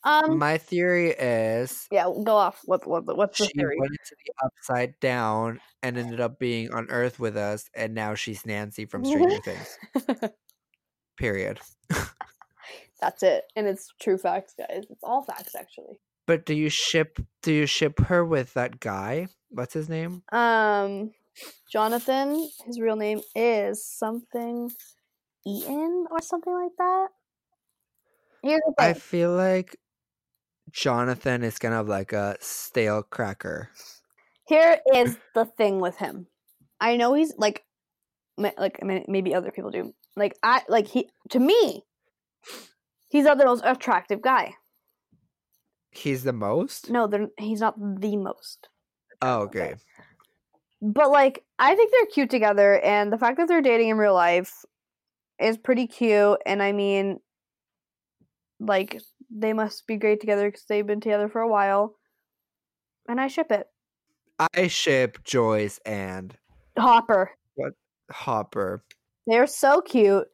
Um. 0.04 0.38
My 0.38 0.58
theory 0.60 1.10
is 1.12 1.88
yeah, 1.92 2.04
go 2.24 2.36
off. 2.36 2.62
What? 2.66 2.86
What? 2.86 3.06
What's 3.18 3.40
the 3.40 3.46
she 3.46 3.54
theory? 3.54 3.78
went 3.80 3.92
into 3.92 4.16
the 4.24 4.34
upside 4.46 5.00
down 5.00 5.60
and 5.82 5.98
ended 5.98 6.20
up 6.20 6.38
being 6.38 6.72
on 6.72 6.88
Earth 6.92 7.20
with 7.20 7.36
us, 7.36 7.70
and 7.76 7.96
now 7.96 8.14
she's 8.14 8.46
Nancy 8.46 8.86
from 8.86 9.04
Stranger 9.04 9.42
Things. 9.44 9.78
Period. 11.18 11.60
That's 13.02 13.24
it, 13.24 13.44
and 13.56 13.68
it's 13.68 13.90
true 14.02 14.18
facts, 14.18 14.54
guys. 14.58 14.86
It's 14.90 15.04
all 15.04 15.24
facts, 15.24 15.56
actually. 15.56 16.00
But 16.28 16.46
do 16.46 16.54
you 16.56 16.70
ship? 16.70 17.20
Do 17.44 17.54
you 17.54 17.66
ship 17.66 18.00
her 18.06 18.26
with 18.26 18.54
that 18.54 18.80
guy? 18.80 19.28
What's 19.50 19.74
his 19.74 19.90
name? 19.90 20.24
Um, 20.32 21.12
Jonathan. 21.72 22.50
His 22.66 22.80
real 22.80 22.96
name 22.96 23.22
is 23.36 23.86
something 23.86 24.72
Eaton 25.46 26.08
or 26.10 26.22
something 26.22 26.54
like 26.54 26.72
that. 26.78 27.08
Here's 28.42 28.62
the 28.78 28.84
I 28.84 28.94
feel 28.94 29.36
like 29.36 29.78
Jonathan 30.72 31.44
is 31.44 31.60
kind 31.60 31.74
of 31.74 31.88
like 31.88 32.14
a 32.14 32.38
stale 32.40 33.04
cracker. 33.04 33.70
Here 34.48 34.80
is 34.94 35.18
the 35.34 35.46
thing 35.46 35.80
with 35.80 35.98
him. 35.98 36.28
I 36.80 36.98
know 36.98 37.14
he's 37.14 37.34
like, 37.38 37.64
like 38.38 38.80
I 38.82 38.86
mean, 38.86 39.06
maybe 39.08 39.34
other 39.34 39.52
people 39.52 39.72
do. 39.72 39.94
Like 40.16 40.38
I 40.44 40.62
like 40.70 40.88
he 40.88 41.10
to 41.30 41.40
me, 41.40 41.84
he's 43.10 43.26
not 43.26 43.38
the 43.38 43.46
most 43.46 43.64
attractive 43.66 44.22
guy. 44.22 44.56
He's 45.92 46.24
the 46.24 46.34
most. 46.34 46.90
No, 46.90 47.08
they're, 47.08 47.30
he's 47.38 47.62
not 47.62 47.76
the 47.80 48.18
most. 48.18 48.68
Oh, 49.22 49.44
okay. 49.44 49.76
But 50.82 51.10
like, 51.10 51.44
I 51.58 51.74
think 51.74 51.92
they're 51.92 52.06
cute 52.08 52.30
together, 52.30 52.80
and 52.82 53.12
the 53.12 53.18
fact 53.18 53.38
that 53.38 53.48
they're 53.48 53.62
dating 53.62 53.90
in 53.90 53.98
real 53.98 54.14
life 54.14 54.66
is 55.40 55.58
pretty 55.58 55.88
cute. 55.88 56.38
And 56.46 56.62
I 56.62 56.74
mean, 56.74 57.20
like, 58.60 59.02
they 59.30 59.54
must 59.54 59.88
be 59.88 59.96
great 59.96 60.20
together 60.20 60.50
because 60.50 60.66
they've 60.68 60.86
been 60.86 61.00
together 61.00 61.30
for 61.30 61.42
a 61.42 61.48
while, 61.48 61.96
and 63.08 63.20
I 63.20 63.28
ship 63.28 63.52
it. 63.52 63.68
I 64.54 64.68
ship 64.68 65.24
Joyce 65.24 65.80
and 65.86 66.38
Hopper, 66.78 67.32
What 67.56 67.74
Hopper. 68.12 68.84
They're 69.28 69.48
so 69.48 69.82
cute. 69.82 70.28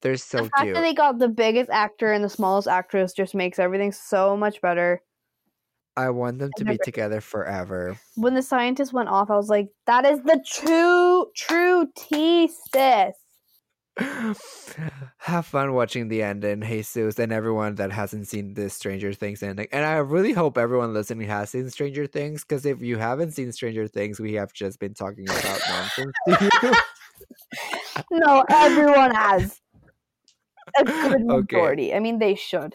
They're 0.00 0.16
so 0.16 0.38
the 0.38 0.42
fact 0.44 0.62
cute. 0.62 0.74
that 0.74 0.80
they 0.80 0.94
got 0.94 1.18
the 1.18 1.28
biggest 1.28 1.70
actor 1.70 2.12
and 2.12 2.24
the 2.24 2.28
smallest 2.28 2.68
actress 2.68 3.12
just 3.12 3.34
makes 3.34 3.58
everything 3.58 3.92
so 3.92 4.36
much 4.36 4.60
better. 4.60 5.02
I 5.96 6.10
want 6.10 6.38
them 6.38 6.50
to 6.56 6.64
be 6.64 6.78
together 6.82 7.20
forever. 7.20 7.98
When 8.16 8.34
the 8.34 8.42
scientist 8.42 8.92
went 8.92 9.10
off, 9.10 9.30
I 9.30 9.36
was 9.36 9.50
like, 9.50 9.68
"That 9.86 10.06
is 10.06 10.20
the 10.22 10.42
true, 10.46 11.26
true 11.36 11.88
tea, 11.94 12.48
sis." 12.48 13.14
Have 15.18 15.46
fun 15.46 15.74
watching 15.74 16.08
the 16.08 16.22
end 16.22 16.44
and 16.44 16.64
Jesus 16.64 17.18
and 17.18 17.30
everyone 17.30 17.74
that 17.74 17.92
hasn't 17.92 18.26
seen 18.26 18.54
this 18.54 18.72
Stranger 18.74 19.12
Things 19.12 19.42
ending. 19.42 19.68
And 19.70 19.84
I 19.84 19.96
really 19.96 20.32
hope 20.32 20.56
everyone 20.56 20.94
listening 20.94 21.28
has 21.28 21.50
seen 21.50 21.68
Stranger 21.68 22.06
Things 22.06 22.42
because 22.42 22.64
if 22.64 22.80
you 22.80 22.96
haven't 22.96 23.32
seen 23.32 23.52
Stranger 23.52 23.86
Things, 23.86 24.18
we 24.18 24.32
have 24.34 24.52
just 24.54 24.80
been 24.80 24.94
talking 24.94 25.28
about 25.28 25.60
nonsense 25.68 26.12
to 26.26 26.50
you. 26.62 26.72
No, 28.10 28.44
everyone 28.50 29.14
has. 29.14 29.60
A 30.78 30.84
good 30.84 31.22
Okay. 31.28 31.56
majority. 31.56 31.94
I 31.94 31.98
mean, 32.00 32.18
they 32.18 32.34
should. 32.34 32.74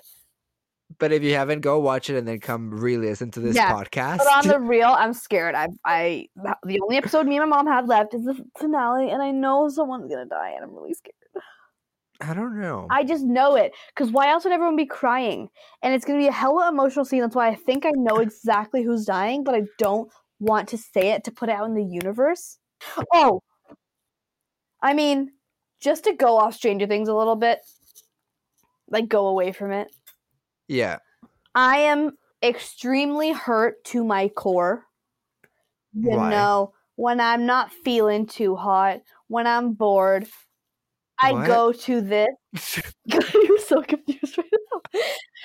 But 1.00 1.12
if 1.12 1.22
you 1.24 1.34
haven't, 1.34 1.62
go 1.62 1.80
watch 1.80 2.10
it 2.10 2.18
and 2.18 2.28
then 2.28 2.40
come 2.40 2.72
re-listen 2.72 3.32
to 3.32 3.40
this 3.40 3.56
Yeah, 3.56 3.72
podcast. 3.72 4.20
But 4.20 4.28
on 4.28 4.48
the 4.48 4.60
real, 4.60 4.88
I'm 4.88 5.14
scared. 5.14 5.54
I, 5.54 5.68
I, 5.86 6.28
the 6.64 6.80
only 6.82 6.98
episode 6.98 7.28
me 7.28 7.38
and 7.38 7.50
my 7.50 7.58
mom 7.58 7.68
have 7.68 7.88
left 7.88 8.14
is 8.14 8.24
the 8.24 8.36
finale, 8.58 9.12
and 9.12 9.22
I 9.22 9.32
know 9.32 9.70
someone's 9.70 10.10
gonna 10.10 10.26
die, 10.26 10.52
and 10.56 10.64
I'm 10.64 10.74
really 10.74 10.94
scared. 10.94 11.14
I 12.20 12.34
don't 12.34 12.60
know. 12.60 12.88
I 12.90 13.04
just 13.04 13.24
know 13.24 13.56
it. 13.56 13.74
Because 13.96 14.12
why 14.12 14.30
else 14.30 14.44
would 14.44 14.54
everyone 14.54 14.76
be 14.76 14.88
crying? 14.88 15.50
And 15.84 15.94
it's 15.94 16.06
gonna 16.06 16.20
be 16.20 16.28
a 16.28 16.32
hella 16.32 16.70
emotional 16.70 17.06
scene. 17.06 17.22
That's 17.22 17.36
why 17.36 17.50
I 17.50 17.56
think 17.56 17.86
I 17.86 17.92
know 17.94 18.18
exactly 18.20 18.84
who's 18.84 19.06
dying, 19.06 19.44
but 19.44 19.54
I 19.56 19.64
don't 19.78 20.12
want 20.40 20.70
to 20.70 20.78
say 20.78 21.10
it 21.10 21.24
to 21.26 21.32
put 21.32 21.50
it 21.50 21.56
out 21.56 21.68
in 21.68 21.76
the 21.76 21.84
universe. 21.84 22.58
Oh, 23.14 23.42
I 24.82 24.94
mean, 24.94 25.32
just 25.80 26.04
to 26.06 26.14
go 26.14 26.38
off 26.38 26.54
Stranger 26.56 26.88
Things 26.88 27.10
a 27.10 27.16
little 27.16 27.36
bit, 27.36 27.60
like 28.90 29.08
go 29.08 29.28
away 29.28 29.52
from 29.52 29.72
it. 29.72 29.90
yeah. 30.68 31.00
I 31.56 31.78
am 31.80 32.18
extremely 32.44 33.32
hurt 33.32 33.84
to 33.86 34.04
my 34.04 34.28
core. 34.30 34.86
You 35.94 36.12
Why? 36.12 36.30
know, 36.30 36.74
when 36.96 37.20
I'm 37.20 37.46
not 37.48 37.72
feeling 37.72 38.28
too 38.28 38.56
hot, 38.56 39.02
when 39.28 39.48
I'm 39.48 39.74
bored, 39.74 40.28
I 41.20 41.34
What? 41.34 41.48
go 41.48 41.72
to 41.72 42.02
this. 42.02 42.28
You're 43.06 43.60
so 43.60 43.82
confused 43.82 44.38
right 44.38 44.52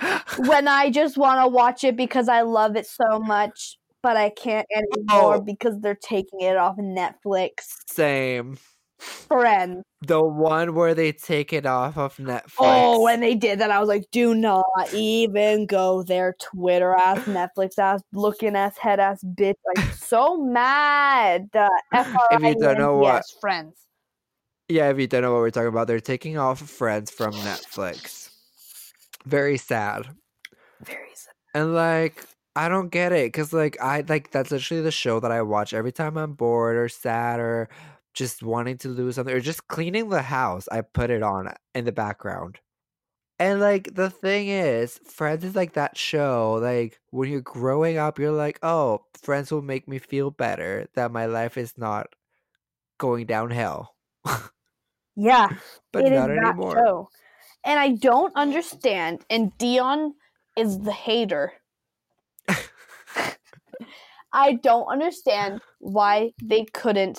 now. 0.03 0.22
when 0.47 0.68
I 0.68 0.91
just 0.91 1.16
want 1.16 1.41
to 1.43 1.49
watch 1.49 1.83
it 1.85 1.97
because 1.97 2.28
I 2.28 2.43
love 2.43 2.76
it 2.76 2.87
so 2.87 3.18
much, 3.20 3.78
but 4.03 4.16
I 4.18 4.28
can't 4.30 4.66
anymore 4.74 5.37
Oh. 5.37 5.41
because 5.41 5.80
they're 5.80 5.95
taking 5.95 6.41
it 6.43 6.57
off 6.59 6.76
Netflix. 6.76 7.53
Same. 7.87 8.59
Friends. 9.03 9.82
The 10.07 10.22
one 10.22 10.74
where 10.74 10.94
they 10.94 11.12
take 11.12 11.53
it 11.53 11.66
off 11.66 11.96
of 11.96 12.16
Netflix. 12.16 12.53
Oh, 12.59 13.03
when 13.03 13.20
they 13.20 13.34
did 13.34 13.59
that, 13.59 13.70
I 13.70 13.80
was 13.80 13.88
like, 13.88 14.05
do 14.12 14.34
not 14.34 14.64
even 14.92 15.66
go 15.66 16.03
there, 16.03 16.36
Twitter 16.40 16.94
ass, 16.94 17.18
Netflix 17.20 17.78
ass, 17.78 18.00
looking 18.12 18.55
ass, 18.57 18.76
head 18.78 19.00
ass 19.00 19.22
bitch. 19.24 19.55
Like, 19.76 19.92
so 19.94 20.36
mad. 20.36 21.48
Uh, 21.55 21.68
If 22.30 22.42
you 22.42 22.55
don't 22.55 22.78
know 22.78 22.96
what- 22.98 23.24
friends. 23.40 23.78
Yeah, 24.68 24.88
if 24.90 24.98
you 24.98 25.07
don't 25.07 25.22
know 25.22 25.32
what 25.32 25.40
we're 25.40 25.50
talking 25.50 25.68
about, 25.68 25.86
they're 25.86 26.00
taking 26.00 26.38
off 26.38 26.61
Friends 26.61 27.11
from 27.11 27.32
Netflix. 27.32 28.30
Very 29.26 29.59
sad. 29.59 30.07
Very 30.84 31.11
sad. 31.14 31.34
And 31.55 31.74
like, 31.74 32.24
I 32.57 32.68
don't 32.68 32.88
get 32.90 33.12
it 33.12 33.26
because 33.26 33.53
like 33.53 33.80
I 33.80 34.05
like 34.09 34.30
that's 34.30 34.50
literally 34.50 34.82
the 34.82 34.90
show 34.90 35.20
that 35.20 35.30
I 35.32 35.42
watch 35.42 35.72
every 35.74 35.92
time 35.92 36.16
I'm 36.16 36.32
bored 36.34 36.76
or 36.76 36.88
sad 36.88 37.40
or 37.40 37.68
just 38.14 38.42
wanting 38.42 38.78
to 38.78 38.94
do 38.94 39.10
something 39.12 39.34
or 39.34 39.40
just 39.40 39.68
cleaning 39.68 40.08
the 40.08 40.22
house. 40.22 40.68
I 40.70 40.82
put 40.82 41.10
it 41.10 41.22
on 41.22 41.52
in 41.74 41.84
the 41.84 41.92
background. 41.92 42.58
And 43.38 43.60
like 43.60 43.94
the 43.94 44.10
thing 44.10 44.48
is, 44.48 44.98
Friends 45.04 45.44
is 45.44 45.56
like 45.56 45.72
that 45.74 45.96
show. 45.96 46.58
Like 46.62 47.00
when 47.10 47.30
you're 47.30 47.40
growing 47.40 47.98
up, 47.98 48.18
you're 48.18 48.30
like, 48.32 48.58
oh, 48.62 49.04
Friends 49.22 49.50
will 49.50 49.62
make 49.62 49.88
me 49.88 49.98
feel 49.98 50.30
better 50.30 50.88
that 50.94 51.10
my 51.12 51.26
life 51.26 51.56
is 51.56 51.76
not 51.76 52.08
going 52.98 53.26
downhill. 53.26 53.94
Yeah, 55.16 55.48
But 55.92 56.06
it 56.06 56.12
is 56.12 56.28
not 56.28 56.30
anymore. 56.30 56.76
show. 56.76 57.08
And 57.64 57.78
I 57.78 57.90
don't 57.90 58.34
understand. 58.34 59.24
And 59.28 59.56
Dion 59.58 60.14
is 60.56 60.78
the 60.80 60.92
hater. 60.92 61.52
I 64.32 64.54
don't 64.54 64.86
understand 64.86 65.60
why 65.80 66.32
they 66.42 66.64
couldn't 66.64 67.18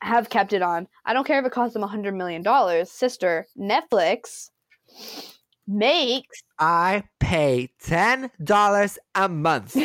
have 0.00 0.30
kept 0.30 0.52
it 0.52 0.62
on. 0.62 0.88
I 1.04 1.12
don't 1.12 1.26
care 1.26 1.38
if 1.40 1.46
it 1.46 1.52
costs 1.52 1.74
them 1.74 1.82
a 1.82 1.88
hundred 1.88 2.14
million 2.14 2.42
dollars, 2.42 2.90
sister. 2.90 3.46
Netflix 3.58 4.50
makes 5.66 6.42
I 6.58 7.04
pay 7.20 7.70
ten 7.80 8.30
dollars 8.42 8.98
a 9.14 9.28
month, 9.28 9.76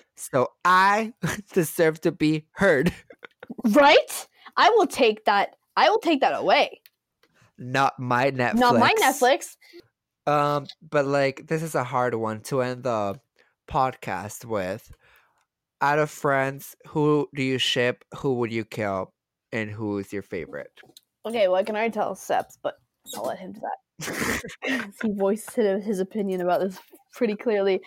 so 0.16 0.48
I 0.64 1.12
deserve 1.52 2.00
to 2.02 2.12
be 2.12 2.46
heard. 2.52 2.92
right. 3.64 4.26
I 4.56 4.70
will 4.70 4.86
take 4.86 5.24
that. 5.26 5.54
I 5.76 5.88
will 5.88 6.00
take 6.00 6.20
that 6.20 6.34
away. 6.34 6.80
Not 7.58 7.98
my 7.98 8.30
Netflix. 8.30 8.54
Not 8.54 8.78
my 8.78 8.92
Netflix. 9.00 9.56
Um, 10.26 10.66
but 10.90 11.06
like 11.06 11.46
this 11.46 11.62
is 11.62 11.74
a 11.74 11.84
hard 11.84 12.14
one 12.14 12.40
to 12.42 12.62
end 12.62 12.82
the 12.82 13.20
podcast 13.70 14.44
with. 14.44 14.90
Out 15.80 16.00
of 16.00 16.10
friends, 16.10 16.74
who 16.88 17.28
do 17.34 17.42
you 17.42 17.58
ship? 17.58 18.04
Who 18.16 18.34
would 18.34 18.52
you 18.52 18.64
kill? 18.64 19.12
And 19.52 19.70
who 19.70 19.98
is 19.98 20.12
your 20.12 20.22
favorite? 20.22 20.72
Okay, 21.26 21.48
well, 21.48 21.56
I 21.56 21.62
can 21.62 21.74
already 21.74 21.92
tell 21.92 22.14
Seps, 22.14 22.58
but 22.62 22.74
I'll 23.16 23.24
let 23.24 23.38
him 23.38 23.52
do 23.52 23.60
that. 23.60 24.92
he 25.02 25.10
voiced 25.12 25.54
his 25.54 26.00
opinion 26.00 26.40
about 26.40 26.60
this 26.60 26.78
pretty 27.14 27.34
clearly. 27.34 27.80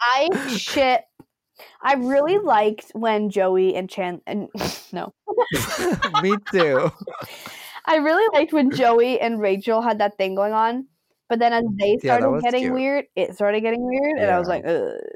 I 0.00 0.28
shit. 0.56 1.02
I 1.82 1.94
really 1.94 2.38
liked 2.38 2.90
when 2.94 3.28
Joey 3.28 3.74
and 3.74 3.88
Chan 3.88 4.22
and 4.26 4.48
no, 4.92 5.12
Me 6.22 6.34
too. 6.50 6.90
I 7.86 7.96
really 7.96 8.26
liked 8.38 8.52
when 8.52 8.70
Joey 8.70 9.20
and 9.20 9.40
Rachel 9.40 9.82
had 9.82 9.98
that 9.98 10.16
thing 10.16 10.34
going 10.34 10.52
on. 10.52 10.86
But 11.28 11.38
then 11.38 11.52
as 11.52 11.64
they 11.78 11.96
started 11.98 12.28
was 12.28 12.42
getting 12.42 12.62
cute. 12.62 12.74
weird, 12.74 13.04
it 13.14 13.34
started 13.34 13.60
getting 13.60 13.84
weird, 13.86 14.18
and 14.18 14.30
I 14.30 14.38
was 14.38 14.48
like, 14.48 14.64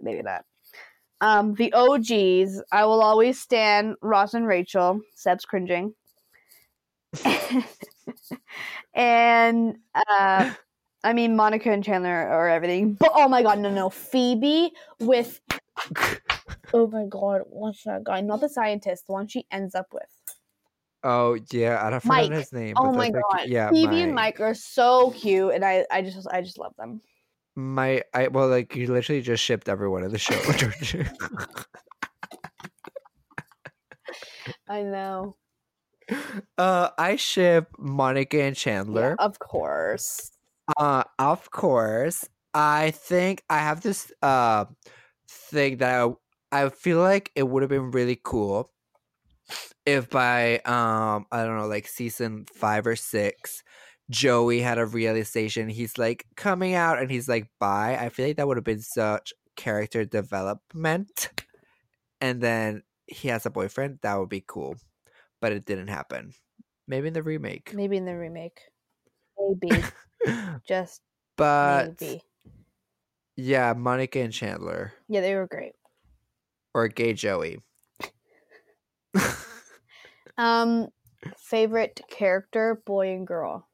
maybe 0.01 0.23
not. 0.23 0.45
Um, 1.21 1.55
the 1.55 1.73
OGs, 1.73 2.63
I 2.73 2.85
will 2.85 3.03
always 3.03 3.41
stand 3.41 3.97
Ross 4.03 4.35
and 4.35 4.47
Rachel. 4.47 5.01
Seb's 5.15 5.45
cringing. 5.45 5.95
and 8.95 9.77
uh 9.95 10.53
I 11.05 11.13
mean 11.13 11.37
Monica 11.37 11.71
and 11.71 11.85
Chandler 11.85 12.29
or 12.29 12.49
everything. 12.49 12.95
But 12.95 13.13
oh 13.15 13.29
my 13.29 13.43
god, 13.43 13.59
no 13.61 13.71
no. 13.71 13.91
Phoebe 13.91 14.73
with 15.01 15.41
Oh 16.73 16.89
my 16.89 17.05
god, 17.09 17.43
what's 17.47 17.85
that 17.85 18.05
guy? 18.05 18.21
Not 18.21 18.41
the 18.41 18.49
scientist, 18.49 19.07
the 19.07 19.13
one 19.13 19.29
she 19.29 19.47
ends 19.51 19.75
up 19.75 19.87
with. 19.93 20.09
Oh 21.05 21.39
yeah, 21.53 21.85
I 21.85 21.91
don't 21.91 22.01
forget 22.01 22.31
Mike. 22.31 22.33
his 22.33 22.53
name. 22.53 22.75
Oh 22.77 22.93
my 22.93 23.11
god. 23.11 23.23
like- 23.33 23.49
yeah, 23.49 23.71
Phoebe 23.71 24.03
and 24.03 24.15
Mike 24.15 24.41
are 24.41 24.55
so 24.55 25.11
cute 25.13 25.55
and 25.55 25.65
I 25.65 25.87
I 25.91 26.03
just 26.03 26.27
I 26.31 26.41
just 26.41 26.59
love 26.59 26.75
them. 26.77 27.01
My 27.57 28.03
I 28.13 28.29
well 28.29 28.49
like 28.49 28.75
you 28.75 28.93
literally 28.93 29.23
just 29.23 29.43
shipped 29.45 29.69
everyone 29.69 30.03
in 30.05 30.11
the 30.11 30.19
show, 30.19 30.41
don't 30.59 30.93
you? 30.93 31.05
I 34.69 34.83
know. 34.83 35.37
Uh, 36.59 36.91
I 36.99 37.17
ship 37.17 37.69
Monica 37.79 38.43
and 38.43 38.57
Yeah, 38.89 39.07
Chandler. 39.09 39.17
of 39.19 39.39
course. 39.39 40.31
Uh, 40.79 41.05
of 41.19 41.51
course. 41.51 42.29
I 42.55 42.93
think 42.93 43.43
I 43.51 43.59
have 43.59 43.81
this 43.83 44.13
uh 44.23 44.67
thing 45.29 45.79
that 45.79 46.15
I 46.53 46.65
I 46.67 46.71
feel 46.71 47.01
like 47.01 47.33
it 47.35 47.45
would 47.45 47.63
have 47.63 47.71
been 47.71 47.91
really 47.91 48.21
cool 48.23 48.73
if 49.87 50.11
by 50.11 50.59
um 50.61 51.27
I 51.33 51.45
don't 51.45 51.57
know 51.59 51.67
like 51.67 51.89
season 51.89 52.45
five 52.47 52.87
or 52.87 52.97
six 52.97 53.64
Joey 54.11 54.61
had 54.61 54.79
a 54.79 54.87
realization 54.87 55.69
he's 55.69 55.97
like 55.99 56.27
coming 56.37 56.75
out 56.75 56.99
and 56.99 57.11
he's 57.11 57.29
like 57.29 57.49
bye. 57.59 57.97
I 57.99 58.09
feel 58.11 58.27
like 58.27 58.37
that 58.37 58.47
would 58.47 58.57
have 58.57 58.65
been 58.65 58.81
such 58.81 59.33
character 59.57 60.05
development. 60.05 61.31
And 62.21 62.41
then 62.41 62.83
he 63.07 63.29
has 63.29 63.45
a 63.47 63.51
boyfriend. 63.51 63.99
That 64.03 64.19
would 64.19 64.29
be 64.29 64.45
cool. 64.47 64.77
but 65.41 65.53
it 65.53 65.65
didn't 65.67 65.89
happen. 65.89 66.33
Maybe 66.89 67.09
in 67.09 67.15
the 67.15 67.23
remake. 67.23 67.73
Maybe 67.75 67.97
in 67.97 68.05
the 68.05 68.17
remake. 68.17 68.61
Maybe. 69.39 69.83
Just 70.69 71.03
but 71.37 72.01
maybe. 72.01 72.23
yeah, 73.37 73.75
Monica 73.77 74.21
and 74.21 74.33
Chandler 74.33 74.93
Yeah, 75.09 75.21
they 75.21 75.35
were 75.35 75.47
great. 75.47 75.73
or 76.73 76.89
Gay 76.89 77.13
Joey. 77.15 77.59
Um, 80.37 80.89
favorite 81.39 82.01
character, 82.11 82.83
boy 82.85 83.11
and 83.15 83.27
girl. 83.27 83.69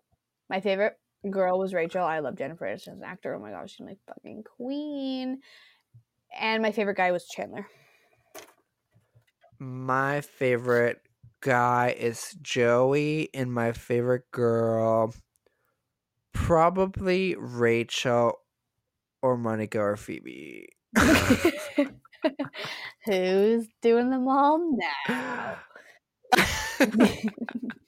My 0.50 0.60
favorite 0.60 0.98
girl 1.30 1.60
was 1.60 1.72
Rachel. 1.72 2.02
I 2.04 2.18
love 2.18 2.36
Jennifer 2.36 2.66
Aniston 2.66 2.94
as 2.94 2.98
an 2.98 3.04
actor. 3.04 3.34
Oh 3.34 3.40
my 3.40 3.52
gosh, 3.52 3.70
she's 3.70 3.86
my 3.86 3.96
fucking 4.08 4.42
queen. 4.56 5.38
And 6.38 6.60
my 6.60 6.72
favorite 6.72 6.96
guy 6.96 7.12
was 7.12 7.26
Chandler. 7.28 7.66
my 9.60 10.20
favorite 10.22 11.02
guy 11.40 11.94
is 11.96 12.36
Joey, 12.42 13.28
and 13.32 13.52
my 13.52 13.72
favorite 13.72 14.30
girl 14.32 15.14
probably 16.32 17.36
Rachel 17.38 18.40
or 19.22 19.36
Monica 19.36 19.78
or 19.78 19.96
Phoebe. 19.96 20.68
Who's 23.06 23.68
doing 23.82 24.10
them 24.10 24.26
all 24.26 24.76
now? 24.76 25.56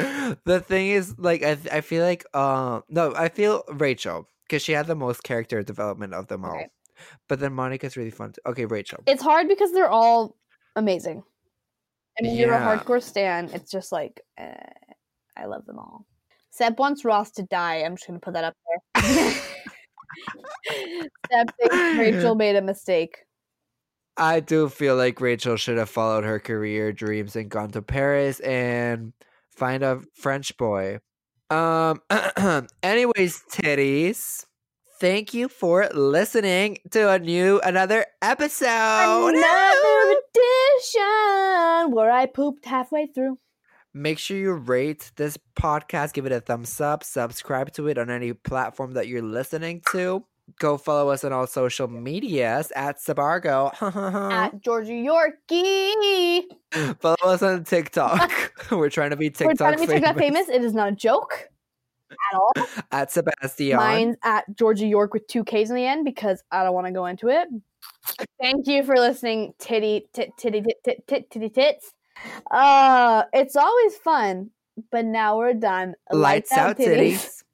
the 0.44 0.60
thing 0.60 0.88
is, 0.88 1.18
like, 1.18 1.42
I 1.42 1.58
I 1.72 1.80
feel 1.80 2.04
like, 2.04 2.24
um, 2.36 2.84
no, 2.88 3.14
I 3.14 3.28
feel 3.28 3.64
Rachel 3.68 4.28
because 4.44 4.62
she 4.62 4.72
had 4.72 4.86
the 4.86 4.96
most 4.96 5.22
character 5.22 5.62
development 5.62 6.14
of 6.14 6.26
them 6.26 6.44
all. 6.44 6.56
Okay. 6.56 6.68
But 7.28 7.40
then 7.40 7.52
Monica's 7.52 7.96
really 7.96 8.10
fun. 8.10 8.32
Too. 8.32 8.40
Okay, 8.46 8.66
Rachel. 8.66 9.02
It's 9.06 9.22
hard 9.22 9.48
because 9.48 9.72
they're 9.72 9.88
all 9.88 10.36
amazing. 10.76 11.22
And 12.18 12.26
when 12.26 12.36
you're 12.36 12.52
a 12.52 12.60
hardcore 12.60 13.02
stan, 13.02 13.50
it's 13.54 13.70
just 13.70 13.92
like, 13.92 14.20
eh, 14.36 14.54
I 15.36 15.46
love 15.46 15.64
them 15.64 15.78
all. 15.78 16.06
Seb 16.50 16.78
wants 16.78 17.04
Ross 17.04 17.30
to 17.32 17.44
die. 17.44 17.76
I'm 17.76 17.96
just 17.96 18.06
going 18.06 18.20
to 18.20 18.24
put 18.24 18.34
that 18.34 18.44
up 18.44 18.54
there. 18.94 19.00
Seb 21.30 21.54
thinks 21.56 21.98
Rachel 21.98 22.34
made 22.34 22.56
a 22.56 22.62
mistake. 22.62 23.18
I 24.16 24.40
do 24.40 24.68
feel 24.68 24.96
like 24.96 25.20
Rachel 25.20 25.56
should 25.56 25.78
have 25.78 25.88
followed 25.88 26.24
her 26.24 26.38
career 26.38 26.92
dreams 26.92 27.36
and 27.36 27.48
gone 27.48 27.70
to 27.70 27.80
Paris 27.80 28.40
and 28.40 29.12
find 29.60 29.82
a 29.82 30.00
French 30.14 30.56
boy. 30.56 30.98
Um 31.50 32.00
anyways, 32.82 33.42
titties. 33.52 34.46
Thank 34.98 35.34
you 35.34 35.48
for 35.48 35.88
listening 35.94 36.78
to 36.90 37.10
a 37.10 37.18
new 37.18 37.60
another 37.60 38.06
episode. 38.22 39.34
Another 39.34 40.16
edition 40.16 41.92
where 41.92 42.10
I 42.10 42.26
pooped 42.26 42.64
halfway 42.64 43.06
through. 43.06 43.38
Make 43.92 44.18
sure 44.18 44.36
you 44.36 44.52
rate 44.52 45.10
this 45.16 45.36
podcast, 45.58 46.12
give 46.12 46.24
it 46.24 46.32
a 46.32 46.40
thumbs 46.40 46.80
up, 46.80 47.02
subscribe 47.02 47.72
to 47.72 47.88
it 47.88 47.98
on 47.98 48.08
any 48.08 48.32
platform 48.32 48.92
that 48.92 49.08
you're 49.08 49.22
listening 49.22 49.82
to. 49.92 50.24
Go 50.58 50.76
follow 50.78 51.10
us 51.10 51.24
on 51.24 51.32
all 51.32 51.46
social 51.46 51.88
medias 51.88 52.72
at 52.74 52.98
Sabargo. 52.98 53.70
At 54.32 54.60
Georgia 54.60 54.92
Yorkie. 54.92 56.42
Follow 57.00 57.32
us 57.32 57.42
on 57.42 57.64
TikTok. 57.64 58.52
We're 58.70 58.90
trying 58.90 59.10
to 59.10 59.16
be 59.16 59.26
We're 59.26 59.50
TikTok, 59.52 59.56
trying 59.56 59.74
to 59.74 59.80
be 59.80 59.86
famous. 59.86 60.00
TikTok 60.00 60.18
famous. 60.18 60.48
It 60.48 60.64
is 60.64 60.74
not 60.74 60.88
a 60.88 60.96
joke 60.96 61.48
at 62.10 62.38
all. 62.38 62.52
At 62.90 63.12
Sebastian. 63.12 63.76
Mine's 63.76 64.16
at 64.24 64.44
Georgia 64.56 64.86
York 64.86 65.14
with 65.14 65.26
two 65.26 65.44
K's 65.44 65.70
in 65.70 65.76
the 65.76 65.86
end 65.86 66.04
because 66.04 66.42
I 66.50 66.64
don't 66.64 66.74
want 66.74 66.86
to 66.86 66.92
go 66.92 67.06
into 67.06 67.28
it. 67.28 67.48
Thank 68.40 68.66
you 68.66 68.82
for 68.82 68.96
listening, 68.96 69.54
titty 69.58 70.08
tit 70.12 70.30
titty 70.36 70.62
tit 70.62 70.76
tit 70.84 71.06
tit 71.06 71.30
titty 71.30 71.48
tits. 71.50 71.92
Uh, 72.50 73.24
it's 73.32 73.56
always 73.56 73.96
fun, 73.96 74.50
but 74.90 75.04
now 75.04 75.38
we're 75.38 75.54
done. 75.54 75.94
Lights 76.10 76.52
out, 76.52 76.76
titties. 76.76 77.39